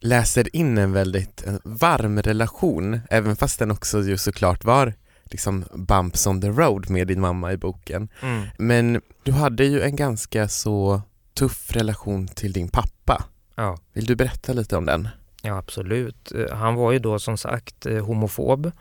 läser 0.00 0.56
in 0.56 0.78
en 0.78 0.92
väldigt 0.92 1.46
eh, 1.46 1.54
varm 1.64 2.22
relation, 2.22 3.00
även 3.10 3.36
fast 3.36 3.58
den 3.58 3.70
också 3.70 4.00
ju 4.02 4.18
såklart 4.18 4.64
var 4.64 4.94
liksom 5.30 5.64
bumps 5.74 6.26
on 6.26 6.40
the 6.40 6.48
road 6.48 6.90
med 6.90 7.06
din 7.06 7.20
mamma 7.20 7.52
i 7.52 7.56
boken. 7.56 8.08
mm. 8.22 8.42
Men 8.58 9.00
du 9.22 9.32
hade 9.32 9.64
ju 9.64 9.82
en 9.82 9.96
ganska 9.96 10.48
så 10.48 11.02
tuff 11.38 11.72
relation 11.76 12.28
till 12.28 12.52
din 12.52 12.68
pappa. 12.68 13.24
ja. 13.54 13.78
Vill 13.92 14.06
du 14.06 14.16
berätta 14.16 14.52
lite 14.52 14.76
om 14.76 14.86
den? 14.86 15.08
Ja, 15.42 15.58
absolut. 15.58 16.32
Eh, 16.32 16.56
Han 16.56 16.74
var 16.74 16.92
ju 16.92 16.98
då 16.98 17.18
som 17.18 17.38
sagt 17.38 17.86
eh, 17.86 18.04
homofob. 18.04 18.72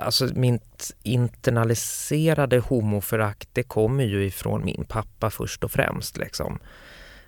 Alltså 0.00 0.24
mitt 0.34 0.96
internaliserade 1.02 2.58
homoförakt 2.58 3.48
det 3.52 3.62
kommer 3.62 4.04
ju 4.04 4.24
ifrån 4.24 4.64
min 4.64 4.84
pappa 4.88 5.30
först 5.30 5.64
och 5.64 5.72
främst. 5.72 6.16
Liksom. 6.16 6.58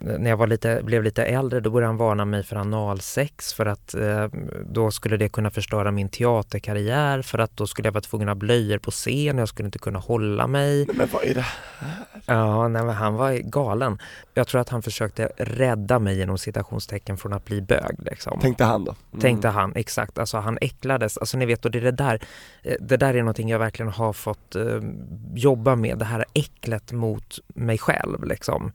När 0.04 0.30
jag 0.30 0.36
var 0.36 0.46
lite, 0.46 0.80
blev 0.82 1.02
lite 1.02 1.24
äldre 1.24 1.60
då 1.60 1.70
började 1.70 1.86
han 1.86 1.96
varna 1.96 2.24
mig 2.24 2.42
för 2.42 2.56
analsex 2.56 3.54
för 3.54 3.66
att 3.66 3.94
eh, 3.94 4.28
då 4.66 4.90
skulle 4.90 5.16
det 5.16 5.28
kunna 5.28 5.50
förstöra 5.50 5.90
min 5.90 6.08
teaterkarriär 6.08 7.22
för 7.22 7.38
att 7.38 7.56
då 7.56 7.66
skulle 7.66 7.88
jag 7.88 7.92
vara 7.92 8.02
tvungen 8.02 8.28
att 8.28 8.36
ha 8.36 8.38
blöjor 8.38 8.78
på 8.78 8.90
scen 8.90 9.36
och 9.36 9.40
jag 9.40 9.48
skulle 9.48 9.66
inte 9.66 9.78
kunna 9.78 9.98
hålla 9.98 10.46
mig. 10.46 10.86
Men 10.94 11.08
vad 11.12 11.24
är 11.24 11.34
det? 11.34 11.46
Ja, 12.26 12.68
nej, 12.68 12.84
men 12.84 12.94
han 12.94 13.14
var 13.14 13.32
galen. 13.32 13.98
Jag 14.34 14.46
tror 14.48 14.60
att 14.60 14.68
han 14.68 14.82
försökte 14.82 15.28
rädda 15.36 15.98
mig 15.98 16.18
genom 16.18 16.38
citationstecken 16.38 17.16
från 17.16 17.32
att 17.32 17.44
bli 17.44 17.62
bög. 17.62 17.96
Liksom. 17.98 18.40
Tänkte 18.40 18.64
han 18.64 18.84
då? 18.84 18.94
Mm. 19.12 19.20
Tänkte 19.20 19.48
han, 19.48 19.72
exakt. 19.76 20.18
Alltså 20.18 20.38
han 20.38 20.58
äcklades. 20.60 21.18
Alltså 21.18 21.38
ni 21.38 21.46
vet, 21.46 21.64
och 21.64 21.70
det, 21.70 21.78
är 21.78 21.82
det 21.82 21.90
där, 21.90 22.20
eh, 22.62 22.76
det 22.80 22.96
där 22.96 23.14
är 23.14 23.18
någonting 23.18 23.48
jag 23.48 23.58
verkligen 23.58 23.92
har 23.92 24.12
fått 24.12 24.56
eh, 24.56 24.80
jobba 25.34 25.76
med. 25.76 25.98
Det 25.98 26.04
här 26.04 26.24
äcklet 26.34 26.92
mot 26.92 27.38
mig 27.54 27.78
själv 27.78 28.24
liksom. 28.24 28.72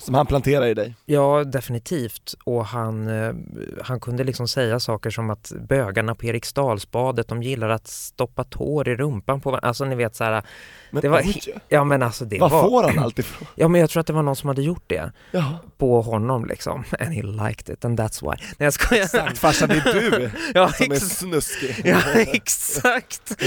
Som 0.00 0.14
han 0.14 0.26
planterar 0.26 0.66
i 0.66 0.74
dig? 0.74 0.94
Ja, 1.06 1.44
definitivt. 1.44 2.34
Och 2.44 2.66
han, 2.66 3.08
eh, 3.08 3.34
han 3.82 4.00
kunde 4.00 4.24
liksom 4.24 4.48
säga 4.48 4.80
saker 4.80 5.10
som 5.10 5.30
att 5.30 5.52
bögarna 5.68 6.14
på 6.14 6.26
Eriksdalsbadet, 6.26 7.28
de 7.28 7.42
gillar 7.42 7.68
att 7.68 7.86
stoppa 7.88 8.44
tår 8.44 8.88
i 8.88 8.96
rumpan 8.96 9.40
på. 9.40 9.56
Alltså 9.56 9.84
ni 9.84 9.94
vet 9.94 10.16
så 10.16 10.24
här, 10.24 10.42
Men 10.90 11.02
Det 11.02 11.08
var 11.08 11.22
ja 11.68 11.84
men 11.84 12.02
alltså 12.02 12.24
det 12.24 12.38
var 12.38 12.48
får 12.48 12.82
han 12.88 12.98
allt 12.98 13.18
ifrån? 13.18 13.48
Ja 13.54 13.68
men 13.68 13.80
jag 13.80 13.90
tror 13.90 14.00
att 14.00 14.06
det 14.06 14.12
var 14.12 14.22
någon 14.22 14.36
som 14.36 14.48
hade 14.48 14.62
gjort 14.62 14.84
det 14.86 15.12
Ja, 15.30 15.58
på 15.78 16.02
honom 16.02 16.44
liksom. 16.44 16.84
And 17.00 17.14
he 17.14 17.22
liked 17.22 17.74
it 17.74 17.84
and 17.84 18.00
that's 18.00 18.22
why. 18.22 18.44
Nej 18.58 18.66
jag 18.66 18.72
skojar. 18.72 19.02
exakt 19.04 19.38
farsan 19.38 19.68
det 19.68 19.74
är 19.74 19.94
du 19.94 20.30
Ja, 20.54 20.68
som 20.72 20.92
är 20.92 20.96
snuskig. 20.96 21.76
ja 21.84 22.00
exakt. 22.14 23.42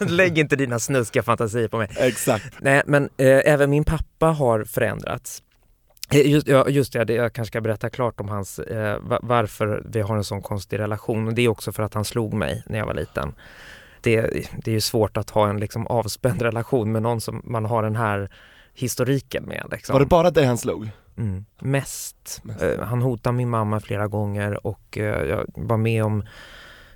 Lägg 0.00 0.38
inte 0.38 0.56
dina 0.56 0.78
snuskiga 0.78 1.22
fantasier 1.22 1.68
på 1.68 1.78
mig. 1.78 1.88
Exakt. 1.96 2.44
Nej 2.60 2.82
men 2.86 3.04
eh, 3.16 3.40
även 3.44 3.70
min 3.70 3.84
pappa 3.84 4.26
har 4.26 4.64
förändrats. 4.64 5.42
Eh, 6.14 6.30
Just, 6.30 6.48
ja, 6.48 6.68
just 6.68 6.92
det, 6.92 7.04
det, 7.04 7.14
jag 7.14 7.32
kanske 7.32 7.50
ska 7.52 7.60
berätta 7.60 7.90
klart 7.90 8.20
om 8.20 8.28
hans, 8.28 8.58
eh, 8.58 8.98
va- 9.00 9.18
varför 9.22 9.82
vi 9.92 10.00
har 10.00 10.16
en 10.16 10.24
sån 10.24 10.42
konstig 10.42 10.78
relation. 10.78 11.26
Och 11.28 11.34
det 11.34 11.42
är 11.42 11.48
också 11.48 11.72
för 11.72 11.82
att 11.82 11.94
han 11.94 12.04
slog 12.04 12.34
mig 12.34 12.62
när 12.66 12.78
jag 12.78 12.86
var 12.86 12.94
liten. 12.94 13.34
Det, 14.00 14.20
det 14.64 14.70
är 14.70 14.74
ju 14.74 14.80
svårt 14.80 15.16
att 15.16 15.30
ha 15.30 15.48
en 15.48 15.60
liksom, 15.60 15.86
avspänd 15.86 16.42
relation 16.48 16.92
med 16.92 17.02
någon 17.02 17.20
som 17.20 17.42
man 17.44 17.64
har 17.64 17.82
den 17.82 17.96
här 17.96 18.30
historiken 18.74 19.44
med. 19.44 19.66
Liksom. 19.70 19.92
Var 19.92 20.00
det 20.00 20.06
bara 20.06 20.30
dig 20.30 20.44
han 20.44 20.58
slog? 20.58 20.88
Mm, 21.18 21.44
mest. 21.60 22.40
Mest. 22.42 22.62
Eh, 22.62 22.80
han 22.80 23.02
hotade 23.02 23.36
min 23.36 23.50
mamma 23.50 23.80
flera 23.80 24.06
gånger 24.08 24.66
och 24.66 24.98
eh, 24.98 25.22
jag 25.28 25.44
var 25.54 25.76
med 25.76 26.04
om 26.04 26.24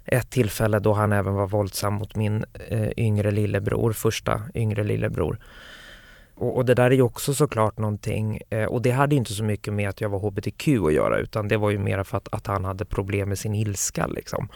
ett 0.05 0.31
tillfälle 0.31 0.79
då 0.79 0.93
han 0.93 1.13
även 1.13 1.35
var 1.35 1.47
våldsam 1.47 1.95
mot 1.95 2.17
min 2.17 2.45
eh, 2.69 2.89
yngre 2.97 3.31
lillebror, 3.31 3.93
första 3.93 4.43
yngre 4.55 4.85
lillebror. 4.85 5.39
Och, 6.37 6.57
och 6.57 6.65
det 6.65 6.75
där 6.75 6.85
är 6.85 6.91
ju 6.95 7.03
också 7.03 7.35
såklart 7.35 7.79
någonting, 7.79 8.41
eh, 8.51 8.65
och 8.65 8.83
det 8.83 8.91
hade 8.91 9.15
inte 9.17 9.33
så 9.33 9.45
mycket 9.45 9.73
med 9.73 9.89
att 9.89 10.01
jag 10.01 10.09
var 10.09 10.19
hbtq 10.19 10.69
att 10.87 10.93
göra 10.93 11.19
utan 11.19 11.49
det 11.49 11.57
var 11.57 11.71
ju 11.71 11.79
mer 11.79 12.03
för 12.03 12.17
att, 12.17 12.29
att 12.35 12.47
han 12.47 12.65
hade 12.65 12.85
problem 12.85 13.29
med 13.29 13.39
sin 13.39 13.55
ilska 13.55 14.07
liksom. 14.07 14.49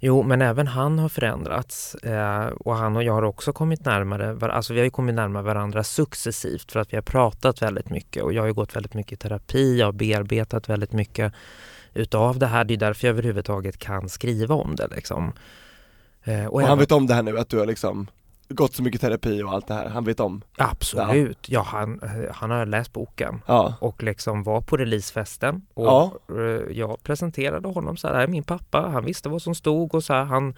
Jo, 0.00 0.22
men 0.22 0.42
även 0.42 0.66
han 0.66 0.98
har 0.98 1.08
förändrats 1.08 1.94
eh, 1.94 2.46
och 2.46 2.74
han 2.76 2.96
och 2.96 3.02
jag 3.02 3.12
har 3.12 3.22
också 3.22 3.52
kommit 3.52 3.84
närmare, 3.84 4.52
alltså 4.52 4.72
vi 4.72 4.80
har 4.80 4.84
ju 4.84 4.90
kommit 4.90 5.14
närmare 5.14 5.42
varandra 5.42 5.84
successivt 5.84 6.72
för 6.72 6.80
att 6.80 6.92
vi 6.92 6.96
har 6.96 7.02
pratat 7.02 7.62
väldigt 7.62 7.90
mycket 7.90 8.22
och 8.22 8.32
jag 8.32 8.42
har 8.42 8.46
ju 8.46 8.52
gått 8.54 8.76
väldigt 8.76 8.94
mycket 8.94 9.12
i 9.12 9.16
terapi, 9.16 9.78
jag 9.78 9.86
har 9.86 9.92
bearbetat 9.92 10.68
väldigt 10.68 10.92
mycket 10.92 11.32
utav 11.94 12.38
det 12.38 12.46
här. 12.46 12.64
Det 12.64 12.74
är 12.74 12.78
därför 12.78 13.06
jag 13.06 13.12
överhuvudtaget 13.12 13.78
kan 13.78 14.08
skriva 14.08 14.54
om 14.54 14.76
det 14.76 14.86
liksom. 14.96 15.32
Eh, 16.24 16.46
och 16.46 16.52
Och 16.54 16.60
han 16.60 16.68
även- 16.70 16.78
vet 16.78 16.92
om 16.92 17.06
det 17.06 17.14
här 17.14 17.22
nu, 17.22 17.38
att 17.38 17.48
du 17.48 17.58
har 17.58 17.66
liksom 17.66 18.06
gått 18.48 18.74
så 18.74 18.82
mycket 18.82 19.00
terapi 19.00 19.42
och 19.42 19.52
allt 19.52 19.66
det 19.66 19.74
här, 19.74 19.88
han 19.88 20.04
vet 20.04 20.20
om? 20.20 20.42
Absolut, 20.58 21.48
ja, 21.48 21.62
han, 21.62 22.00
eh, 22.02 22.34
han 22.34 22.50
har 22.50 22.66
läst 22.66 22.92
boken 22.92 23.42
Ja, 23.46 23.74
och 23.80 24.02
liksom 24.02 24.42
var 24.42 24.60
på 24.60 24.76
releasefesten 24.76 25.66
och 25.74 25.86
Ja. 25.86 26.12
eh, 26.28 26.76
jag 26.78 27.02
presenterade 27.02 27.68
honom 27.68 27.96
så 27.96 28.06
här, 28.06 28.14
"Det 28.14 28.18
här 28.20 28.24
är 28.26 28.30
min 28.30 28.44
pappa, 28.44 28.80
han 28.92 29.04
visste 29.04 29.28
vad 29.28 29.42
som 29.42 29.54
stod 29.54 29.94
och 29.94 30.04
så 30.04 30.12
här, 30.14 30.24
han 30.24 30.54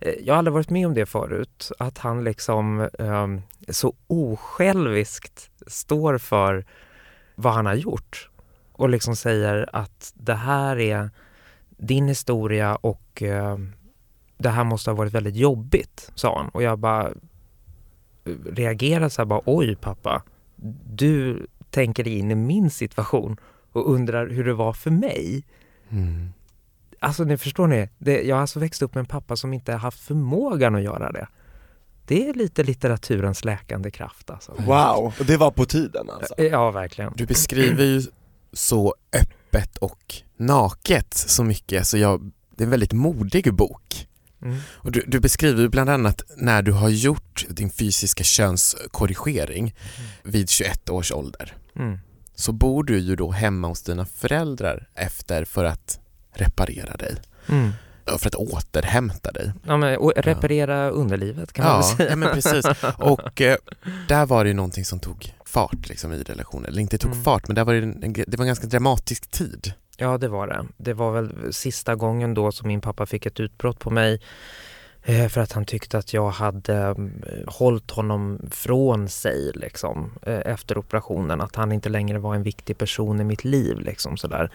eh, 0.00 0.12
jag 0.22 0.34
har 0.34 0.38
aldrig 0.38 0.52
varit 0.54 0.70
med 0.70 0.86
om 0.86 0.94
det 0.94 1.06
förut, 1.06 1.70
att 1.78 1.98
han 1.98 2.24
liksom 2.24 2.88
ehm, 2.98 3.42
så 3.68 3.94
osjälviskt 4.06 5.50
står 5.66 6.18
för 6.18 6.64
vad 7.34 7.52
han 7.52 7.66
har 7.66 7.74
gjort 7.74 8.30
och 8.72 8.88
liksom 8.88 9.16
säger 9.16 9.68
att 9.72 10.12
det 10.14 10.34
här 10.34 10.78
är 10.78 11.10
din 11.68 12.08
historia 12.08 12.76
och 12.76 13.22
ehm, 13.22 13.72
det 14.38 14.48
här 14.48 14.64
måste 14.64 14.90
ha 14.90 14.96
varit 14.96 15.12
väldigt 15.12 15.36
jobbigt, 15.36 16.12
sa 16.14 16.38
han. 16.38 16.48
Och 16.48 16.62
jag 16.62 16.78
bara 16.78 17.06
eh, 18.24 18.32
reagerade 18.46 19.10
så 19.10 19.22
här 19.22 19.26
bara, 19.26 19.40
oj 19.44 19.76
pappa, 19.76 20.22
du 20.86 21.46
tänker 21.70 22.04
dig 22.04 22.18
in 22.18 22.30
i 22.30 22.34
min 22.34 22.70
situation 22.70 23.36
och 23.72 23.90
undrar 23.90 24.28
hur 24.28 24.44
det 24.44 24.54
var 24.54 24.72
för 24.72 24.90
mig. 24.90 25.44
Mm. 25.88 26.32
Alltså 26.98 27.24
ni 27.24 27.36
förstår 27.36 27.66
ni, 27.66 27.88
det, 27.98 28.22
jag 28.22 28.36
har 28.36 28.40
alltså 28.40 28.60
växt 28.60 28.82
upp 28.82 28.94
med 28.94 29.00
en 29.00 29.06
pappa 29.06 29.36
som 29.36 29.52
inte 29.52 29.72
har 29.72 29.78
haft 29.78 30.00
förmågan 30.00 30.74
att 30.74 30.82
göra 30.82 31.12
det. 31.12 31.28
Det 32.06 32.28
är 32.28 32.34
lite 32.34 32.62
litteraturens 32.62 33.44
läkande 33.44 33.90
kraft 33.90 34.30
alltså. 34.30 34.52
wow, 34.58 35.14
och 35.20 35.26
det 35.26 35.36
var 35.36 35.50
på 35.50 35.64
tiden 35.64 36.10
alltså? 36.10 36.34
Ja, 36.42 36.70
verkligen. 36.70 37.12
Du 37.16 37.26
beskriver 37.26 37.84
ju 37.84 38.02
så 38.52 38.94
öppet 39.12 39.78
och 39.78 40.14
naket 40.36 41.14
så 41.14 41.44
mycket 41.44 41.86
så 41.86 41.98
jag, 41.98 42.30
det 42.50 42.62
är 42.62 42.66
en 42.66 42.70
väldigt 42.70 42.92
modig 42.92 43.54
bok. 43.54 44.08
Mm. 44.44 44.56
Och 44.72 44.92
du, 44.92 45.04
du 45.06 45.20
beskriver 45.20 45.68
bland 45.68 45.90
annat 45.90 46.22
när 46.36 46.62
du 46.62 46.72
har 46.72 46.88
gjort 46.88 47.44
din 47.48 47.70
fysiska 47.70 48.24
könskorrigering 48.24 49.74
vid 50.22 50.50
21 50.50 50.90
års 50.90 51.12
ålder. 51.12 51.56
Mm. 51.76 51.98
så 52.36 52.52
bor 52.52 52.84
du 52.84 52.98
ju 52.98 53.16
då 53.16 53.30
hemma 53.30 53.68
hos 53.68 53.82
dina 53.82 54.06
föräldrar 54.06 54.88
efter 54.94 55.44
för 55.44 55.64
att 55.64 55.98
reparera 56.34 56.96
dig. 56.96 57.16
Mm. 57.48 57.70
Ja, 58.06 58.18
För 58.18 58.28
att 58.28 58.34
återhämta 58.34 59.32
dig. 59.32 59.52
Ja, 59.66 59.76
men, 59.76 59.96
reparera 60.16 60.90
underlivet 60.90 61.52
kan 61.52 61.64
man 61.64 61.80
väl 61.80 61.86
Ja, 61.90 61.96
säga. 61.96 62.10
ja 62.10 62.16
men 62.16 62.34
precis. 62.34 62.66
Och 62.98 63.40
eh, 63.40 63.56
där 64.08 64.26
var 64.26 64.44
det 64.44 64.48
ju 64.48 64.54
någonting 64.54 64.84
som 64.84 65.00
tog 65.00 65.34
fart 65.44 65.88
liksom, 65.88 66.12
i 66.12 66.22
relationen. 66.22 66.64
Eller 66.66 66.80
inte 66.82 66.98
tog 66.98 67.10
Mm. 67.12 67.24
fart, 67.24 67.48
men 67.48 67.54
där 67.54 67.64
var 67.64 67.74
det, 67.74 67.82
en, 67.82 68.12
det 68.26 68.36
var 68.36 68.44
en 68.44 68.46
ganska 68.46 68.66
dramatisk 68.66 69.30
tid. 69.30 69.72
Ja, 69.96 70.18
det 70.18 70.28
var 70.28 70.46
det. 70.46 70.64
Det 70.76 70.92
var 70.92 71.12
väl 71.12 71.52
sista 71.52 71.94
gången 71.94 72.34
då 72.34 72.52
som 72.52 72.68
min 72.68 72.80
pappa 72.80 73.06
fick 73.06 73.26
ett 73.26 73.40
utbrott 73.40 73.78
på 73.78 73.90
mig 73.90 74.20
eh, 75.02 75.28
för 75.28 75.40
att 75.40 75.52
han 75.52 75.64
tyckte 75.64 75.98
att 75.98 76.12
jag 76.12 76.30
hade 76.30 76.76
mm, 76.76 77.22
hållit 77.46 77.90
honom 77.90 78.40
från 78.50 79.08
sig 79.08 79.52
liksom, 79.54 80.12
eh, 80.22 80.40
efter 80.44 80.78
operationen. 80.78 81.40
Att 81.40 81.56
han 81.56 81.72
inte 81.72 81.88
längre 81.88 82.18
var 82.18 82.34
en 82.34 82.42
viktig 82.42 82.78
person 82.78 83.20
i 83.20 83.24
mitt 83.24 83.44
liv. 83.44 83.80
Liksom, 83.80 84.16
sådär. 84.16 84.50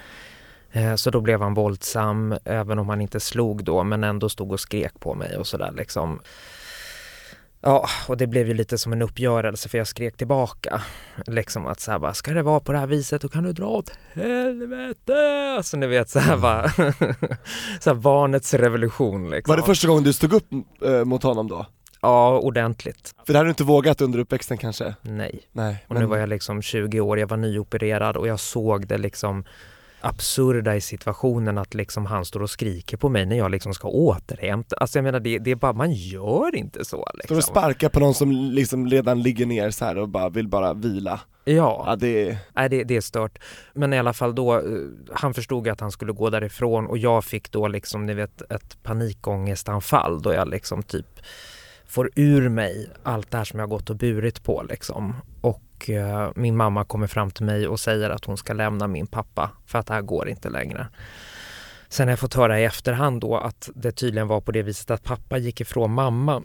Eh, 0.72 0.96
så 0.96 1.10
då 1.10 1.22
blev 1.22 1.42
han 1.42 1.54
våldsam, 1.54 2.36
även 2.46 2.80
om 2.80 2.90
han 2.90 3.02
inte 3.02 3.20
slog 3.20 3.64
då, 3.64 3.84
men 3.84 4.04
ändå 4.04 4.30
stod 4.30 4.52
och 4.52 4.60
skrek 4.60 5.00
på 5.00 5.14
mig 5.16 5.38
och 5.38 5.48
sådär 5.48 5.72
liksom. 5.78 6.20
Ja, 7.62 7.90
och 8.08 8.18
det 8.18 8.28
blev 8.28 8.48
ju 8.48 8.54
lite 8.54 8.78
som 8.78 8.94
en 8.94 9.02
uppgörelse 9.02 9.70
för 9.70 9.78
jag 9.78 9.88
skrek 9.88 10.18
tillbaka. 10.18 10.82
Liksom 11.28 11.68
att 11.68 11.80
så 11.80 11.92
här 11.92 12.00
bara, 12.00 12.14
ska 12.14 12.32
det 12.32 12.44
vara 12.44 12.60
på 12.60 12.72
det 12.72 12.78
här 12.78 12.88
viset 12.88 13.22
då 13.22 13.30
kan 13.30 13.44
du 13.44 13.54
dra 13.54 13.66
åt 13.68 13.92
helvete! 14.14 15.54
Alltså 15.58 15.78
ni 15.78 15.88
vet 15.88 16.10
så 16.10 16.20
här 16.20 16.38
bara, 16.38 16.70
så 17.80 17.90
här 17.90 17.94
barnets 17.94 18.54
revolution 18.54 19.30
liksom. 19.30 19.52
Var 19.52 19.58
det 19.58 19.64
första 19.64 19.88
gången 19.88 20.04
du 20.04 20.14
stod 20.14 20.34
upp 20.34 20.48
eh, 20.86 21.06
mot 21.06 21.24
honom 21.24 21.48
då? 21.48 21.66
Ja, 22.02 22.40
ordentligt. 22.40 23.16
För 23.26 23.34
det 23.34 23.40
hade 23.40 23.48
du 23.48 23.52
inte 23.52 23.64
vågat 23.64 24.02
under 24.02 24.20
uppväxten 24.20 24.58
kanske? 24.58 24.96
Nej. 25.02 25.42
Nej, 25.52 25.86
Och 25.88 25.96
nu 25.96 26.06
var 26.06 26.18
jag 26.18 26.30
liksom 26.30 26.62
20 26.62 27.00
år, 27.00 27.20
jag 27.20 27.28
var 27.28 27.38
nyopererad 27.38 28.18
och 28.18 28.28
jag 28.28 28.40
såg 28.40 28.88
det 28.88 28.98
liksom 28.98 29.44
absurda 30.02 30.76
i 30.76 30.82
situationen 30.82 31.58
att 31.58 31.74
liksom 31.74 32.06
han 32.06 32.26
står 32.26 32.42
och 32.42 32.50
skriker 32.50 32.98
på 32.98 33.10
mig 33.10 33.26
när 33.26 33.38
jag 33.38 33.52
liksom 33.52 33.74
ska 33.74 33.88
återhämta. 33.88 34.76
Alltså 34.76 34.98
jag 34.98 35.04
menar 35.04 35.20
det, 35.20 35.40
det 35.40 35.52
är 35.52 35.56
bara, 35.56 35.74
man 35.74 35.92
gör 35.92 36.56
inte 36.56 36.80
så 36.80 36.86
Står 36.86 37.12
liksom. 37.14 37.38
och 37.38 37.44
sparkar 37.44 37.90
på 37.90 38.00
någon 38.00 38.14
som 38.14 38.32
liksom 38.32 38.88
redan 38.88 39.22
ligger 39.22 39.46
ner 39.46 39.72
så 39.72 39.86
här 39.86 39.98
och 39.98 40.10
bara 40.10 40.30
vill 40.30 40.48
bara 40.48 40.74
vila. 40.74 41.20
Ja. 41.44 41.84
Ja 41.88 41.96
det 41.96 42.30
är, 42.30 42.38
Nej, 42.54 42.70
det, 42.70 42.84
det 42.84 42.96
är 42.96 43.02
stört. 43.02 43.40
Men 43.74 43.94
i 43.94 44.00
alla 44.00 44.14
fall 44.14 44.36
då, 44.36 44.56
eh, 44.56 44.62
han 45.14 45.34
förstod 45.34 45.68
att 45.68 45.80
han 45.80 45.92
skulle 45.92 46.14
gå 46.14 46.30
därifrån 46.30 46.88
och 46.88 46.98
jag 46.98 47.26
fick 47.26 47.52
då 47.52 47.68
liksom, 47.68 48.06
ni 48.06 48.14
vet, 48.14 48.52
ett 48.52 48.84
panikångestanfall 48.84 50.22
då 50.22 50.34
jag 50.34 50.50
liksom 50.50 50.84
typ 50.84 51.20
får 51.88 52.12
ur 52.16 52.50
mig 52.50 52.90
allt 53.04 53.32
det 53.32 53.38
här 53.38 53.44
som 53.46 53.60
jag 53.60 53.70
gått 53.70 53.90
och 53.90 53.96
burit 53.96 54.44
på 54.44 54.64
liksom. 54.70 55.16
Och 55.42 55.62
eh, 55.90 56.30
min 56.36 56.56
mamma 56.58 56.84
kommer 56.86 57.08
fram 57.08 57.32
till 57.32 57.46
mig 57.46 57.68
och 57.68 57.80
säger 57.80 58.10
att 58.10 58.26
hon 58.26 58.38
ska 58.38 58.54
lämna 58.54 58.88
min 58.88 59.08
pappa 59.08 59.52
för 59.66 59.80
att 59.80 59.88
det 59.88 59.94
här 59.94 60.02
går 60.02 60.30
inte 60.30 60.50
längre. 60.50 60.88
Sen 61.90 62.08
har 62.08 62.12
jag 62.12 62.20
fått 62.20 62.34
höra 62.34 62.60
i 62.60 62.64
efterhand 62.66 63.22
då 63.22 63.38
att 63.38 63.70
det 63.76 63.92
tydligen 63.92 64.28
var 64.28 64.42
på 64.42 64.52
det 64.52 64.62
viset 64.64 64.92
att 64.92 65.04
pappa 65.04 65.38
gick 65.38 65.62
ifrån 65.62 65.92
mamma. 65.94 66.42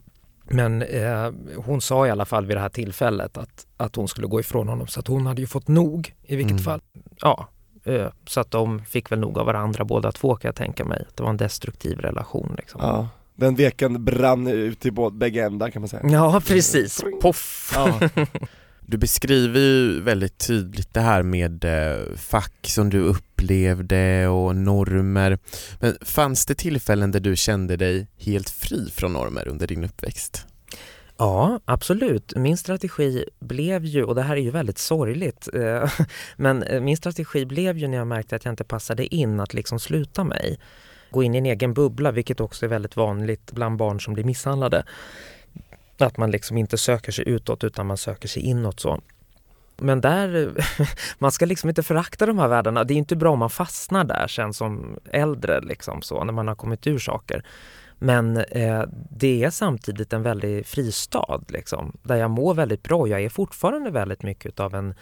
Men 0.48 0.82
eh, 0.82 1.30
hon 1.56 1.80
sa 1.80 2.06
i 2.06 2.10
alla 2.10 2.24
fall 2.24 2.46
vid 2.46 2.56
det 2.56 2.60
här 2.60 2.68
tillfället 2.68 3.36
att, 3.38 3.66
att 3.76 3.96
hon 3.96 4.08
skulle 4.08 4.26
gå 4.26 4.40
ifrån 4.40 4.68
honom 4.68 4.86
så 4.86 5.00
att 5.00 5.06
hon 5.06 5.26
hade 5.26 5.40
ju 5.40 5.46
fått 5.46 5.68
nog 5.68 6.14
i 6.22 6.36
vilket 6.36 6.50
Mm. 6.52 6.64
fall. 6.64 6.80
Ja, 7.20 7.48
eh, 7.84 8.06
så 8.26 8.40
att 8.40 8.50
de 8.50 8.84
fick 8.84 9.12
väl 9.12 9.18
nog 9.20 9.38
av 9.38 9.46
varandra 9.46 9.84
båda 9.84 10.12
två 10.12 10.36
kan 10.36 10.48
jag 10.48 10.54
tänka 10.56 10.84
mig. 10.84 11.04
Det 11.14 11.22
var 11.22 11.30
en 11.30 11.36
destruktiv 11.36 11.98
relation 11.98 12.54
liksom. 12.56 12.80
ja, 12.84 13.08
den 13.34 13.54
veken 13.54 14.04
brann 14.04 14.46
ut 14.46 14.86
i 14.86 14.90
bägge 15.12 15.44
ändar 15.44 15.70
kan 15.70 15.82
man 15.82 15.88
säga. 15.88 16.02
Ja, 16.10 16.40
precis. 16.46 17.04
Poff! 17.22 17.72
Ja. 17.74 18.00
Du 18.86 18.96
beskriver 18.96 19.60
ju 19.60 20.00
väldigt 20.00 20.38
tydligt 20.46 20.94
det 20.94 21.00
här 21.00 21.22
med 21.22 21.64
eh, 21.64 22.16
fack 22.16 22.54
som 22.62 22.90
du 22.90 23.00
upplevde 23.00 24.28
och 24.28 24.56
normer. 24.56 25.38
Men 25.80 25.96
fanns 26.00 26.46
det 26.46 26.54
tillfällen 26.54 27.10
där 27.10 27.20
du 27.20 27.36
kände 27.36 27.76
dig 27.76 28.06
helt 28.18 28.50
fri 28.50 28.90
från 28.90 29.12
normer 29.12 29.48
under 29.48 29.66
din 29.66 29.84
uppväxt? 29.84 30.46
Ja, 31.16 31.60
absolut. 31.64 32.32
Min 32.36 32.56
strategi 32.56 33.24
blev 33.40 33.84
ju, 33.84 34.04
och 34.04 34.14
det 34.14 34.22
här 34.22 34.36
är 34.36 34.40
ju 34.40 34.50
väldigt 34.50 34.78
sorgligt, 34.78 35.48
eh, 35.54 35.90
men 36.36 36.62
eh, 36.62 36.80
min 36.80 36.96
strategi 36.96 37.46
blev 37.46 37.78
ju 37.78 37.88
när 37.88 37.98
jag 37.98 38.06
märkte 38.06 38.36
att 38.36 38.44
jag 38.44 38.52
inte 38.52 38.64
passade 38.64 39.14
in 39.14 39.40
att 39.40 39.54
liksom 39.54 39.80
sluta 39.80 40.24
mig. 40.24 40.58
Gå 41.10 41.22
in 41.22 41.34
i 41.34 41.38
en 41.38 41.46
egen 41.46 41.74
bubbla, 41.74 42.12
vilket 42.12 42.40
också 42.40 42.66
är 42.66 42.68
väldigt 42.68 42.96
vanligt 42.96 43.52
bland 43.52 43.76
barn 43.76 44.00
som 44.00 44.14
blir 44.14 44.24
misshandlade. 44.24 44.84
Att 45.98 46.16
man 46.16 46.30
liksom 46.30 46.58
inte 46.58 46.78
söker 46.78 47.12
sig 47.12 47.28
utåt 47.28 47.64
utan 47.64 47.86
man 47.86 47.96
söker 47.96 48.28
sig 48.28 48.42
inåt 48.42 48.80
så. 48.80 49.00
Men 49.76 50.00
där, 50.00 50.54
man 51.18 51.32
ska 51.32 51.46
liksom 51.46 51.68
inte 51.68 51.82
förakta 51.82 52.26
de 52.26 52.38
här 52.38 52.48
världarna. 52.48 52.84
Det 52.84 52.94
är 52.94 52.98
inte 52.98 53.16
bra 53.16 53.32
om 53.32 53.38
man 53.38 53.50
fastnar 53.50 54.04
där 54.04 54.26
sen 54.28 54.52
som 54.52 54.98
äldre 55.10 55.60
liksom 55.60 56.02
så, 56.02 56.24
när 56.24 56.32
man 56.32 56.48
har 56.48 56.54
kommit 56.54 56.86
ur 56.86 56.98
saker. 56.98 57.44
Men 57.98 58.36
eh, 58.36 58.82
det 59.10 59.44
är 59.44 59.50
samtidigt 59.50 60.12
en 60.12 60.22
väldigt 60.22 60.66
fristad 60.66 61.40
liksom, 61.48 61.96
där 62.02 62.16
jag 62.16 62.30
mår 62.30 62.54
väldigt 62.54 62.82
bra. 62.82 63.08
Jag 63.08 63.22
är 63.22 63.28
fortfarande 63.28 63.90
väldigt 63.90 64.22
mycket 64.22 64.60
av 64.60 64.74
en 64.74 64.94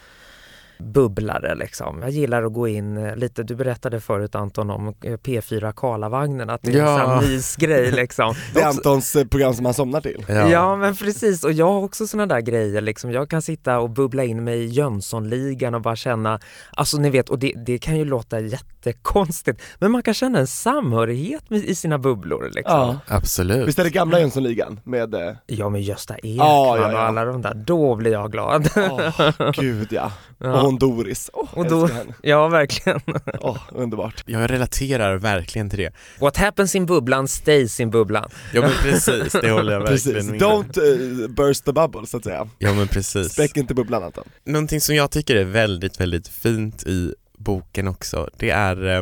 bubblare 0.79 1.55
liksom. 1.55 1.99
Jag 2.01 2.09
gillar 2.11 2.43
att 2.43 2.53
gå 2.53 2.67
in 2.67 2.97
eh, 2.97 3.15
lite, 3.15 3.43
du 3.43 3.55
berättade 3.55 3.99
förut 3.99 4.35
Anton 4.35 4.69
om 4.69 4.87
eh, 4.87 4.91
P4 5.17 5.73
Karlavagnen, 5.75 6.49
att 6.49 6.61
det 6.63 6.71
är 6.71 6.77
Ja. 6.77 7.21
en 7.23 7.29
mysgrej 7.29 7.91
liksom. 7.91 8.33
Det 8.53 8.61
är 8.61 8.67
Antons 8.67 9.15
eh, 9.15 9.25
program 9.27 9.53
som 9.53 9.65
han 9.65 9.73
somnar 9.73 10.01
till. 10.01 10.25
Ja. 10.27 10.75
men 10.75 10.95
precis 10.95 11.43
och 11.43 11.51
jag 11.51 11.65
har 11.73 11.83
också 11.83 12.07
såna 12.07 12.25
där 12.25 12.41
grejer 12.41 12.81
liksom. 12.81 13.11
Jag 13.11 13.29
kan 13.29 13.41
sitta 13.41 13.79
och 13.79 13.89
bubbla 13.89 14.23
in 14.23 14.43
mig 14.43 14.59
i 14.63 14.67
Jönssonligan 14.67 15.75
och 15.75 15.81
bara 15.81 15.95
känna, 15.95 16.39
alltså 16.71 16.97
ni 16.97 17.09
vet, 17.09 17.29
och 17.29 17.39
det, 17.39 17.53
det 17.65 17.77
kan 17.77 17.97
ju 17.97 18.05
låta 18.05 18.39
jättekonstigt, 18.85 19.61
men 19.79 19.91
man 19.91 20.03
kan 20.03 20.13
känna 20.13 20.39
en 20.39 20.47
samhörighet 20.47 21.49
med, 21.49 21.59
i 21.65 21.75
sina 21.75 21.97
bubblor 21.97 22.43
liksom. 22.55 22.77
Ja. 22.79 22.99
Absolut. 23.07 23.67
Visst 23.67 23.79
är 23.79 23.83
det 23.83 23.89
gamla 23.89 24.19
Jönssonligan 24.19 24.79
med, 24.83 25.13
eh, 25.13 25.33
Ja 25.47 25.69
men 25.69 25.81
Gösta 25.81 26.15
Ekman 26.17 26.35
Ja, 26.35 26.77
ja, 26.77 26.91
ja. 26.91 26.93
och 26.93 26.99
alla 27.03 27.25
de 27.25 27.41
där, 27.41 27.53
då 27.53 27.95
blir 27.95 28.11
jag 28.11 28.31
glad. 28.31 28.69
åh 28.75 29.51
gud 29.53 29.87
ja. 29.91 30.11
Och 30.37 30.49
hon 30.59 30.77
Doris, 30.77 31.29
åh 31.33 31.47
Och 31.53 31.69
då- 31.69 31.87
henne. 31.87 32.13
ja 32.21 32.47
verkligen. 32.47 32.99
Åh, 33.41 33.57
underbart. 33.71 34.23
Jag 34.25 34.51
relaterar 34.51 35.15
verkligen 35.15 35.69
till 35.69 35.79
det. 35.79 35.93
What 36.19 36.37
happens 36.37 36.75
in 36.75 36.85
bubblan 36.85 37.27
stays 37.27 37.79
in 37.79 37.89
bubblan. 37.89 38.29
Ja 38.53 38.61
men 38.61 38.71
precis, 38.81 39.31
det 39.41 39.51
håller 39.51 39.73
jag 39.73 39.85
Precis, 39.87 40.07
verkligen 40.15 40.37
med 40.37 40.43
om. 40.43 40.63
don't 40.63 41.23
eh, 41.23 41.27
burst 41.29 41.65
the 41.65 41.73
bubble 41.73 42.05
så 42.07 42.17
att 42.17 42.23
säga. 42.23 42.47
Ja 42.59 42.73
men 42.73 42.87
precis. 42.87 43.31
Spräck 43.33 43.57
inte 43.57 43.73
bubblan 43.73 44.03
Anton. 44.03 44.23
Någonting 44.45 44.81
som 44.81 44.95
jag 44.95 45.11
tycker 45.11 45.35
är 45.35 45.43
väldigt, 45.43 45.99
väldigt 45.99 46.27
fint 46.27 46.83
i 46.83 47.13
boken 47.43 47.87
också, 47.87 48.29
det 48.37 48.49
är 48.49 48.95
eh, 48.95 49.01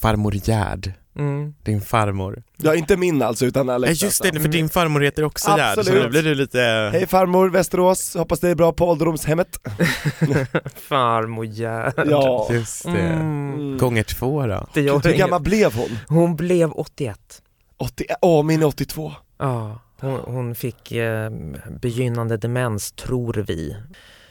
farmor 0.00 0.32
Gerd, 0.34 0.92
Mm. 1.18 1.54
din 1.62 1.80
farmor. 1.80 2.42
Ja 2.56 2.74
inte 2.74 2.96
min 2.96 3.22
alltså 3.22 3.46
utan 3.46 3.68
Ja 3.68 3.74
Alex 3.74 4.02
just 4.02 4.22
det, 4.22 4.40
för 4.40 4.48
din 4.48 4.68
farmor 4.68 5.00
heter 5.00 5.24
också 5.24 5.50
Gerd, 5.58 5.74
så 5.74 5.80
Absolut. 5.80 6.02
nu 6.04 6.08
blir 6.10 6.22
du 6.22 6.34
lite... 6.34 6.90
Hej 6.92 7.06
farmor 7.06 7.48
Västerås, 7.50 8.14
hoppas 8.14 8.40
det 8.40 8.48
är 8.48 8.54
bra 8.54 8.72
på 8.72 8.88
ålderdomshemmet. 8.88 9.56
Farmor 10.74 11.44
Gerd. 11.46 11.92
Ja. 12.10 12.48
Just 12.50 12.84
det. 12.84 12.90
Mm. 12.90 13.78
Gånger 13.78 14.02
två 14.02 14.46
då. 14.46 14.66
Det 14.74 14.80
gör 14.80 14.94
Gud, 14.94 15.06
hur 15.06 15.18
gammal 15.18 15.42
blev 15.42 15.74
hon? 15.74 15.98
Hon 16.08 16.36
blev 16.36 16.70
81. 16.72 17.42
80, 17.76 18.04
åh 18.22 18.42
min 18.44 18.62
är 18.62 18.66
82. 18.66 19.12
Ja, 19.38 19.80
hon, 20.00 20.20
hon 20.24 20.54
fick 20.54 20.92
eh, 20.92 21.30
begynnande 21.80 22.36
demens 22.36 22.92
tror 22.92 23.34
vi. 23.48 23.76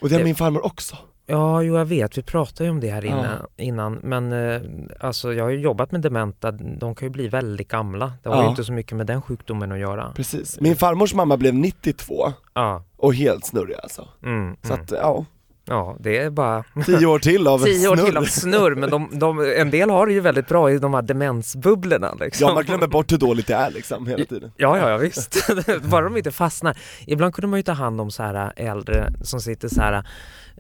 Och 0.02 0.10
det 0.10 0.16
är 0.16 0.20
Det- 0.20 0.26
min 0.26 0.36
farmor 0.36 0.66
också. 0.66 0.98
Ja, 1.30 1.62
jo 1.62 1.78
jag 1.78 1.86
vet, 1.86 2.18
vi 2.18 2.22
pratade 2.24 2.64
ju 2.64 2.70
om 2.70 2.80
det 2.80 2.90
här 2.90 3.06
inne, 3.06 3.40
innan. 3.58 3.94
Men 4.04 4.32
eh, 4.34 4.62
alltså 5.00 5.34
jag 5.34 5.44
har 5.44 5.52
ju 5.52 5.60
jobbat 5.60 5.92
med 5.92 6.02
dementa, 6.02 6.52
de 6.52 6.96
kan 6.96 7.06
ju 7.06 7.10
bli 7.10 7.28
väldigt 7.28 7.68
gamla. 7.68 8.14
Det 8.24 8.30
har 8.30 8.36
ju 8.38 8.44
Ja. 8.44 8.50
inte 8.50 8.64
så 8.64 8.74
mycket 8.74 8.98
med 8.98 9.08
den 9.08 9.22
sjukdomen 9.22 9.72
att 9.72 9.80
göra. 9.80 10.12
Precis. 10.16 10.60
Min 10.62 10.76
farmors 10.76 11.14
mamma 11.14 11.38
blev 11.38 11.54
92 11.54 12.34
Ja, 12.54 12.84
och 12.98 13.16
helt 13.16 13.46
snurrig 13.46 13.76
alltså. 13.84 14.08
mm, 14.24 14.56
Så 14.62 14.74
mm. 14.74 14.84
att 14.84 14.92
ja, 14.92 15.26
ja 15.66 15.96
det 16.00 16.18
är 16.18 16.30
bara 16.30 16.64
tio 16.86 17.06
år 17.06 17.20
till 17.20 17.48
av 17.48 17.60
tio 17.60 17.88
år 17.90 17.96
snurr. 17.96 18.06
till 18.06 18.18
av 18.18 18.24
snurr. 18.24 18.76
Men 18.76 18.90
de, 18.90 19.10
de, 19.20 19.54
en 19.58 19.72
del 19.72 19.90
har 19.90 20.08
det 20.08 20.14
ju 20.14 20.20
väldigt 20.20 20.48
bra 20.48 20.72
i 20.72 20.78
de 20.80 20.94
här 20.94 21.02
demensbubblorna. 21.02 22.14
Liksom. 22.20 22.48
Ja 22.48 22.54
man 22.54 22.64
glömmer 22.64 22.88
bort 22.88 23.12
hur 23.12 23.18
dåligt 23.18 23.48
det 23.48 23.54
är 23.56 23.72
liksom 23.72 24.08
hela 24.08 24.26
tiden. 24.26 24.52
Ja, 24.58 24.78
ja, 24.78 24.90
ja 24.90 24.98
visst. 24.98 25.48
Bara 25.84 26.04
de 26.04 26.18
inte 26.18 26.32
fastnar. 26.32 26.78
Ibland 27.08 27.34
kunde 27.34 27.48
man 27.48 27.60
ju 27.60 27.64
ta 27.64 27.72
hand 27.72 28.02
om 28.02 28.12
så 28.12 28.24
här 28.24 28.54
äldre 28.56 29.10
som 29.24 29.40
sitter 29.42 29.68
så 29.68 29.82
här 29.82 30.04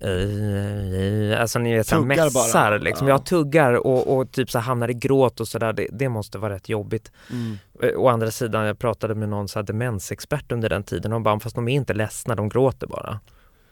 eh, 0.02 1.42
Alltså 1.42 1.60
ni 1.60 1.74
vet 1.78 1.88
Tuggar 1.88 2.06
mässar 2.26 2.70
bara. 2.72 2.78
liksom, 2.78 3.08
Ja. 3.08 3.14
jag 3.14 3.26
tuggar 3.26 3.74
och, 3.88 4.18
och 4.18 4.32
typ 4.32 4.52
så 4.52 4.60
hamnar 4.60 4.90
i 4.90 4.94
gråt 4.94 5.40
och 5.40 5.48
sådär, 5.48 5.74
det, 5.74 5.88
det 5.92 6.10
måste 6.10 6.38
vara 6.38 6.54
rätt 6.54 6.70
jobbigt. 6.70 7.12
Mm. 7.32 7.58
Eh, 7.84 7.90
Å 8.00 8.08
andra 8.08 8.32
sidan, 8.32 8.66
jag 8.66 8.80
pratade 8.80 9.16
med 9.16 9.30
någon 9.30 9.48
så 9.48 9.60
här 9.60 9.64
demensexpert 9.64 10.52
under 10.52 10.70
den 10.70 10.84
tiden 10.84 11.14
och 11.14 11.22
bara, 11.22 11.40
fast 11.40 11.56
de 11.56 11.68
är 11.68 11.74
inte 11.74 11.94
ledsna, 11.94 12.36
de 12.36 12.50
gråter 12.50 12.88
bara. 12.88 13.20